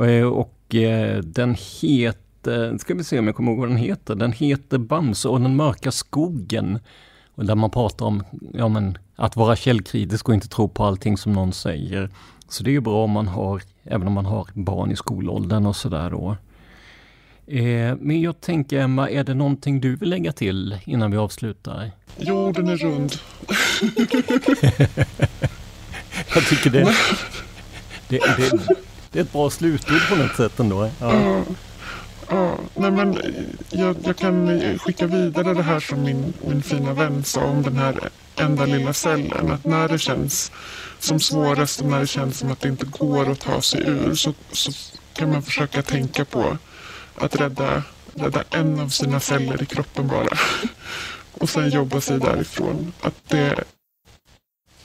Eh, 0.00 0.26
och 0.26 0.74
eh, 0.74 1.18
den 1.18 1.56
heter, 1.80 2.78
ska 2.78 2.94
vi 2.94 3.04
se 3.04 3.18
om 3.18 3.26
jag 3.26 3.36
kommer 3.36 3.52
ihåg 3.52 3.60
vad 3.60 3.68
den 3.68 3.76
heter, 3.76 4.14
den 4.14 4.32
heter 4.32 4.78
Bamse 4.78 5.28
och 5.28 5.40
den 5.40 5.56
mörka 5.56 5.92
skogen. 5.92 6.78
Och 7.34 7.46
där 7.46 7.54
man 7.54 7.70
pratar 7.70 8.06
om 8.06 8.24
ja, 8.52 8.68
men, 8.68 8.98
att 9.22 9.36
vara 9.36 9.56
källkritisk 9.56 10.28
och 10.28 10.34
inte 10.34 10.48
tro 10.48 10.68
på 10.68 10.84
allting 10.84 11.16
som 11.16 11.32
någon 11.32 11.52
säger. 11.52 12.10
Så 12.48 12.64
det 12.64 12.70
är 12.70 12.72
ju 12.72 12.80
bra 12.80 13.04
om 13.04 13.10
man 13.10 13.28
har, 13.28 13.62
även 13.84 14.06
om 14.06 14.12
man 14.12 14.26
har 14.26 14.48
barn 14.52 14.90
i 14.90 14.96
skolåldern 14.96 15.66
och 15.66 15.76
sådär 15.76 16.10
då. 16.10 16.36
Eh, 17.46 17.96
men 18.00 18.20
jag 18.20 18.40
tänker 18.40 18.78
Emma, 18.78 19.10
är 19.10 19.24
det 19.24 19.34
någonting 19.34 19.80
du 19.80 19.96
vill 19.96 20.10
lägga 20.10 20.32
till 20.32 20.78
innan 20.84 21.10
vi 21.10 21.16
avslutar? 21.16 21.90
Jorden 22.16 22.68
är 22.68 22.76
rund. 22.76 23.12
jag 26.34 26.46
tycker 26.48 26.70
det, 26.70 26.94
det, 28.08 28.18
det, 28.36 28.52
det, 29.12 29.18
är 29.18 29.22
ett 29.22 29.32
bra 29.32 29.50
slutord 29.50 30.08
på 30.08 30.16
något 30.16 30.36
sätt 30.36 30.60
ändå. 30.60 30.90
Ja. 31.00 31.42
Ja, 32.28 32.58
nej 32.74 32.90
men 32.90 33.18
jag, 33.70 33.96
jag, 34.04 34.16
kan 34.16 34.60
skicka 34.78 35.06
vidare 35.06 35.54
det 35.54 35.62
här 35.62 35.80
som 35.80 36.02
min, 36.02 36.32
min 36.48 36.62
fina 36.62 36.94
vän 36.94 37.24
sa 37.24 37.44
om 37.44 37.62
den 37.62 37.76
här 37.76 38.10
enda 38.36 38.64
lilla 38.66 38.92
cellen. 38.92 39.52
Att 39.52 39.64
när 39.64 39.88
det 39.88 39.98
känns 39.98 40.52
som 40.98 41.20
svårast 41.20 41.80
och 41.80 41.86
när 41.86 42.00
det 42.00 42.06
känns 42.06 42.38
som 42.38 42.52
att 42.52 42.60
det 42.60 42.68
inte 42.68 42.86
går 42.86 43.30
att 43.30 43.40
ta 43.40 43.62
sig 43.62 43.82
ur 43.86 44.14
så, 44.14 44.34
så 44.52 44.72
kan 45.12 45.30
man 45.30 45.42
försöka 45.42 45.82
tänka 45.82 46.24
på 46.24 46.58
att 47.14 47.36
rädda, 47.36 47.82
rädda 48.14 48.44
en 48.50 48.80
av 48.80 48.88
sina 48.88 49.20
celler 49.20 49.62
i 49.62 49.66
kroppen 49.66 50.08
bara. 50.08 50.38
Och 51.32 51.48
sen 51.48 51.70
jobba 51.70 52.00
sig 52.00 52.18
därifrån. 52.18 52.92
Att 53.00 53.14
det, 53.28 53.64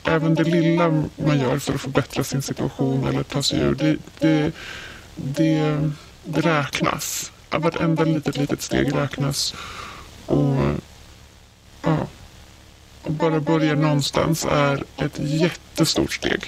även 0.04 0.34
det 0.34 0.44
lilla 0.44 0.88
man 1.16 1.40
gör 1.40 1.58
för 1.58 1.74
att 1.74 1.80
förbättra 1.80 2.24
sin 2.24 2.42
situation 2.42 3.06
eller 3.06 3.22
ta 3.22 3.42
sig 3.42 3.60
ur, 3.60 3.74
det, 3.74 3.96
det, 4.18 4.52
det, 5.14 5.90
det 6.24 6.40
räknas. 6.40 7.32
Vartenda 7.50 8.04
litet, 8.04 8.36
litet 8.36 8.62
steg 8.62 8.94
räknas. 8.94 9.54
Och, 10.26 10.56
ja, 11.82 12.06
att 13.04 13.12
bara 13.12 13.40
börja 13.40 13.74
någonstans 13.74 14.46
är 14.50 14.84
ett 14.96 15.18
jättestort 15.18 16.12
steg. 16.12 16.44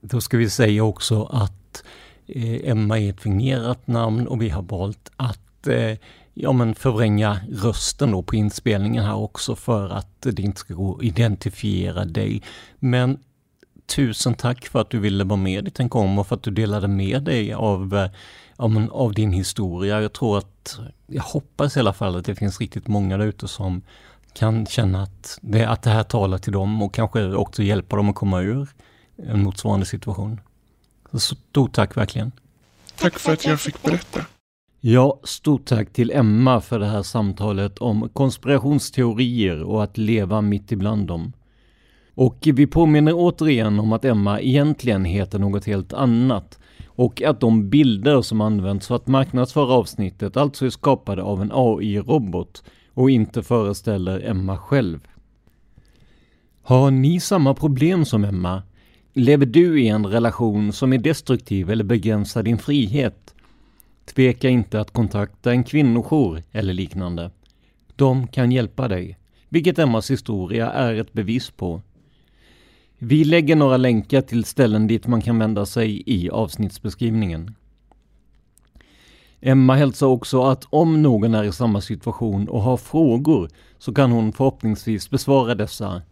Då 0.00 0.20
ska 0.20 0.36
vi 0.36 0.50
säga 0.50 0.84
också 0.84 1.24
att 1.24 1.84
eh, 2.26 2.70
Emma 2.70 2.98
är 2.98 3.10
ett 3.10 3.20
fingerat 3.20 3.86
namn 3.86 4.26
och 4.26 4.42
vi 4.42 4.48
har 4.48 4.62
valt 4.62 5.10
att 5.16 5.66
eh, 5.66 5.98
ja, 6.34 6.52
men 6.52 6.74
förvränga 6.74 7.40
rösten 7.50 8.10
då 8.10 8.22
på 8.22 8.36
inspelningen 8.36 9.04
här 9.04 9.16
också 9.16 9.56
för 9.56 9.88
att 9.88 10.16
det 10.20 10.38
inte 10.38 10.60
ska 10.60 10.74
gå 10.74 10.96
att 10.96 11.02
identifiera 11.02 12.04
dig. 12.04 12.42
Men 12.78 13.18
tusen 13.86 14.34
tack 14.34 14.66
för 14.66 14.80
att 14.80 14.90
du 14.90 14.98
ville 14.98 15.24
vara 15.24 15.40
med 15.40 15.68
i 15.68 15.70
Tänk 15.70 15.94
om 15.94 16.18
och 16.18 16.26
för 16.26 16.36
att 16.36 16.42
du 16.42 16.50
delade 16.50 16.88
med 16.88 17.22
dig 17.22 17.52
av, 17.52 17.96
eh, 17.96 18.10
ja, 18.58 18.68
men, 18.68 18.90
av 18.90 19.14
din 19.14 19.32
historia. 19.32 20.00
Jag 20.00 20.12
tror 20.12 20.38
att, 20.38 20.78
jag 21.06 21.22
hoppas 21.22 21.76
i 21.76 21.80
alla 21.80 21.92
fall 21.92 22.16
att 22.16 22.24
det 22.24 22.34
finns 22.34 22.60
riktigt 22.60 22.88
många 22.88 23.16
där 23.16 23.26
ute 23.26 23.48
som 23.48 23.82
kan 24.34 24.66
känna 24.66 25.02
att 25.02 25.38
det, 25.42 25.64
att 25.64 25.82
det 25.82 25.90
här 25.90 26.02
talar 26.02 26.38
till 26.38 26.52
dem 26.52 26.82
och 26.82 26.94
kanske 26.94 27.34
också 27.34 27.62
hjälpa 27.62 27.96
dem 27.96 28.08
att 28.08 28.14
komma 28.14 28.40
ur 28.40 28.68
en 29.16 29.42
motsvarande 29.42 29.86
situation. 29.86 30.40
Så 31.12 31.18
stort 31.18 31.72
tack 31.72 31.96
verkligen. 31.96 32.32
Tack 32.96 33.18
för 33.18 33.32
att 33.32 33.44
jag 33.44 33.60
fick 33.60 33.82
berätta. 33.82 34.20
Ja, 34.80 35.20
stort 35.24 35.64
tack 35.64 35.92
till 35.92 36.10
Emma 36.10 36.60
för 36.60 36.78
det 36.78 36.86
här 36.86 37.02
samtalet 37.02 37.78
om 37.78 38.08
konspirationsteorier 38.08 39.62
och 39.62 39.82
att 39.82 39.98
leva 39.98 40.40
mitt 40.40 40.72
ibland 40.72 41.06
dem. 41.06 41.32
Och 42.14 42.38
vi 42.42 42.66
påminner 42.66 43.12
återigen 43.14 43.80
om 43.80 43.92
att 43.92 44.04
Emma 44.04 44.40
egentligen 44.40 45.04
heter 45.04 45.38
något 45.38 45.64
helt 45.64 45.92
annat 45.92 46.58
och 46.86 47.22
att 47.22 47.40
de 47.40 47.70
bilder 47.70 48.22
som 48.22 48.40
används 48.40 48.86
för 48.86 48.96
att 48.96 49.06
marknadsföra 49.06 49.72
avsnittet 49.72 50.36
alltså 50.36 50.66
är 50.66 50.70
skapade 50.70 51.22
av 51.22 51.42
en 51.42 51.50
AI-robot 51.54 52.62
och 52.94 53.10
inte 53.10 53.42
föreställer 53.42 54.20
Emma 54.20 54.58
själv. 54.58 55.00
Har 56.62 56.90
ni 56.90 57.20
samma 57.20 57.54
problem 57.54 58.04
som 58.04 58.24
Emma? 58.24 58.62
Lever 59.12 59.46
du 59.46 59.82
i 59.82 59.88
en 59.88 60.06
relation 60.06 60.72
som 60.72 60.92
är 60.92 60.98
destruktiv 60.98 61.70
eller 61.70 61.84
begränsar 61.84 62.42
din 62.42 62.58
frihet? 62.58 63.34
Tveka 64.04 64.48
inte 64.48 64.80
att 64.80 64.90
kontakta 64.90 65.50
en 65.50 65.64
kvinnojour 65.64 66.42
eller 66.52 66.74
liknande. 66.74 67.30
De 67.96 68.26
kan 68.26 68.52
hjälpa 68.52 68.88
dig, 68.88 69.18
vilket 69.48 69.78
Emmas 69.78 70.10
historia 70.10 70.70
är 70.70 70.94
ett 70.94 71.12
bevis 71.12 71.50
på. 71.50 71.82
Vi 72.98 73.24
lägger 73.24 73.56
några 73.56 73.76
länkar 73.76 74.20
till 74.20 74.44
ställen 74.44 74.86
dit 74.86 75.06
man 75.06 75.22
kan 75.22 75.38
vända 75.38 75.66
sig 75.66 76.02
i 76.06 76.30
avsnittsbeskrivningen. 76.30 77.54
Emma 79.44 79.74
hälsar 79.74 80.06
också 80.06 80.42
att 80.42 80.66
om 80.70 81.02
någon 81.02 81.34
är 81.34 81.44
i 81.44 81.52
samma 81.52 81.80
situation 81.80 82.48
och 82.48 82.62
har 82.62 82.76
frågor 82.76 83.48
så 83.78 83.94
kan 83.94 84.12
hon 84.12 84.32
förhoppningsvis 84.32 85.10
besvara 85.10 85.54
dessa. 85.54 86.02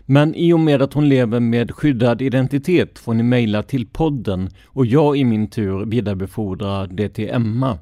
Men 0.00 0.34
i 0.34 0.52
och 0.52 0.60
med 0.60 0.82
att 0.82 0.92
hon 0.92 1.08
lever 1.08 1.40
med 1.40 1.70
skyddad 1.70 2.22
identitet 2.22 2.98
får 2.98 3.14
ni 3.14 3.22
mejla 3.22 3.62
till 3.62 3.86
podden 3.86 4.50
och 4.64 4.86
jag 4.86 5.16
i 5.16 5.24
min 5.24 5.46
tur 5.46 5.84
vidarebefordrar 5.84 6.86
det 6.86 7.08
till 7.08 7.30
Emma. 7.30 7.78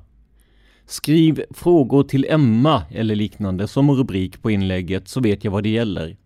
Skriv 0.86 1.42
frågor 1.50 2.02
till 2.02 2.26
Emma 2.28 2.82
eller 2.90 3.14
liknande 3.14 3.68
som 3.68 3.90
rubrik 3.90 4.42
på 4.42 4.50
inlägget 4.50 5.08
så 5.08 5.20
vet 5.20 5.44
jag 5.44 5.50
vad 5.50 5.62
det 5.62 5.68
gäller. 5.68 6.16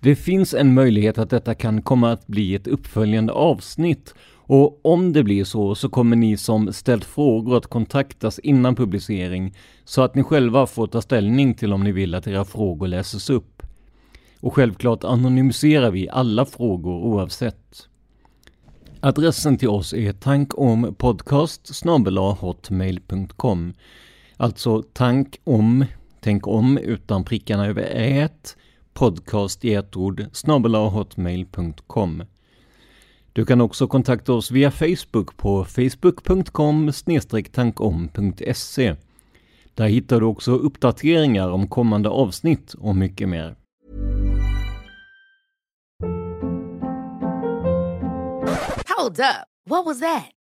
Det 0.00 0.16
finns 0.16 0.54
en 0.54 0.74
möjlighet 0.74 1.18
att 1.18 1.30
detta 1.30 1.54
kan 1.54 1.82
komma 1.82 2.12
att 2.12 2.26
bli 2.26 2.54
ett 2.54 2.66
uppföljande 2.66 3.32
avsnitt 3.32 4.14
och 4.50 4.80
om 4.82 5.12
det 5.12 5.24
blir 5.24 5.44
så 5.44 5.74
så 5.74 5.88
kommer 5.88 6.16
ni 6.16 6.36
som 6.36 6.72
ställt 6.72 7.04
frågor 7.04 7.56
att 7.56 7.66
kontaktas 7.66 8.38
innan 8.38 8.74
publicering 8.74 9.54
så 9.84 10.02
att 10.02 10.14
ni 10.14 10.22
själva 10.22 10.66
får 10.66 10.86
ta 10.86 11.02
ställning 11.02 11.54
till 11.54 11.72
om 11.72 11.84
ni 11.84 11.92
vill 11.92 12.14
att 12.14 12.26
era 12.26 12.44
frågor 12.44 12.88
läses 12.88 13.30
upp. 13.30 13.62
Och 14.40 14.54
självklart 14.54 15.04
anonymiserar 15.04 15.90
vi 15.90 16.08
alla 16.08 16.46
frågor 16.46 16.92
oavsett. 16.92 17.88
Adressen 19.00 19.58
till 19.58 19.68
oss 19.68 19.92
är 19.94 20.12
tankompodcast 20.12 21.84
hotmail.com 22.40 23.74
Alltså 24.36 24.82
tank 24.82 25.40
om, 25.44 25.84
tänk 26.20 26.46
om 26.46 26.78
utan 26.78 27.24
prickarna 27.24 27.66
över 27.66 27.82
ät, 27.92 28.56
podcast 28.94 29.64
i 29.64 29.74
ett 29.74 29.96
ord, 29.96 30.26
hotmail.com. 30.92 32.22
Du 33.32 33.44
kan 33.44 33.60
också 33.60 33.86
kontakta 33.86 34.32
oss 34.32 34.50
via 34.50 34.70
Facebook 34.70 35.36
på 35.36 35.64
facebook.com 35.64 36.92
tankom.se. 37.52 38.96
Där 39.74 39.88
hittar 39.88 40.20
du 40.20 40.26
också 40.26 40.52
uppdateringar 40.52 41.50
om 41.50 41.68
kommande 41.68 42.08
avsnitt 42.08 42.74
och 42.74 42.96
mycket 42.96 43.28
mer. 43.28 43.56
Hold 48.96 49.20
up. 49.20 49.46
What 49.70 49.86
was 49.86 50.00
that? 50.00 50.37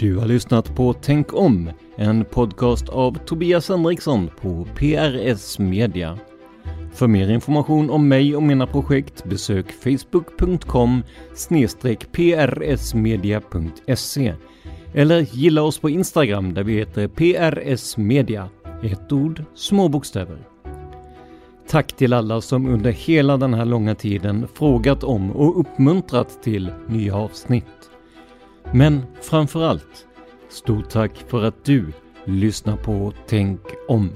Du 0.00 0.16
har 0.16 0.26
lyssnat 0.26 0.76
på 0.76 0.92
Tänk 0.92 1.34
om, 1.34 1.70
en 1.96 2.24
podcast 2.24 2.88
av 2.88 3.18
Tobias 3.26 3.68
Henriksson 3.68 4.30
på 4.40 4.66
PRS 4.74 5.58
Media. 5.58 6.18
För 6.92 7.06
mer 7.06 7.30
information 7.30 7.90
om 7.90 8.08
mig 8.08 8.36
och 8.36 8.42
mina 8.42 8.66
projekt 8.66 9.24
besök 9.24 9.72
facebook.com 9.72 11.02
prsmedia.se 12.12 14.34
eller 14.94 15.20
gilla 15.20 15.62
oss 15.62 15.78
på 15.78 15.90
Instagram 15.90 16.54
där 16.54 16.62
vi 16.62 16.78
heter 16.78 17.08
PRS 17.08 17.96
Media. 17.96 18.48
Ett 18.82 19.12
ord, 19.12 19.44
små 19.54 19.88
bokstäver. 19.88 20.38
Tack 21.68 21.92
till 21.92 22.12
alla 22.12 22.40
som 22.40 22.66
under 22.66 22.92
hela 22.92 23.36
den 23.36 23.54
här 23.54 23.64
långa 23.64 23.94
tiden 23.94 24.48
frågat 24.54 25.04
om 25.04 25.30
och 25.30 25.60
uppmuntrat 25.60 26.42
till 26.42 26.72
nya 26.88 27.16
avsnitt. 27.16 27.89
Men 28.72 29.02
framför 29.20 29.62
allt, 29.62 30.06
stort 30.48 30.90
tack 30.90 31.24
för 31.28 31.44
att 31.44 31.64
du 31.64 31.92
lyssnar 32.24 32.76
på 32.76 33.12
Tänk 33.26 33.60
om. 33.88 34.10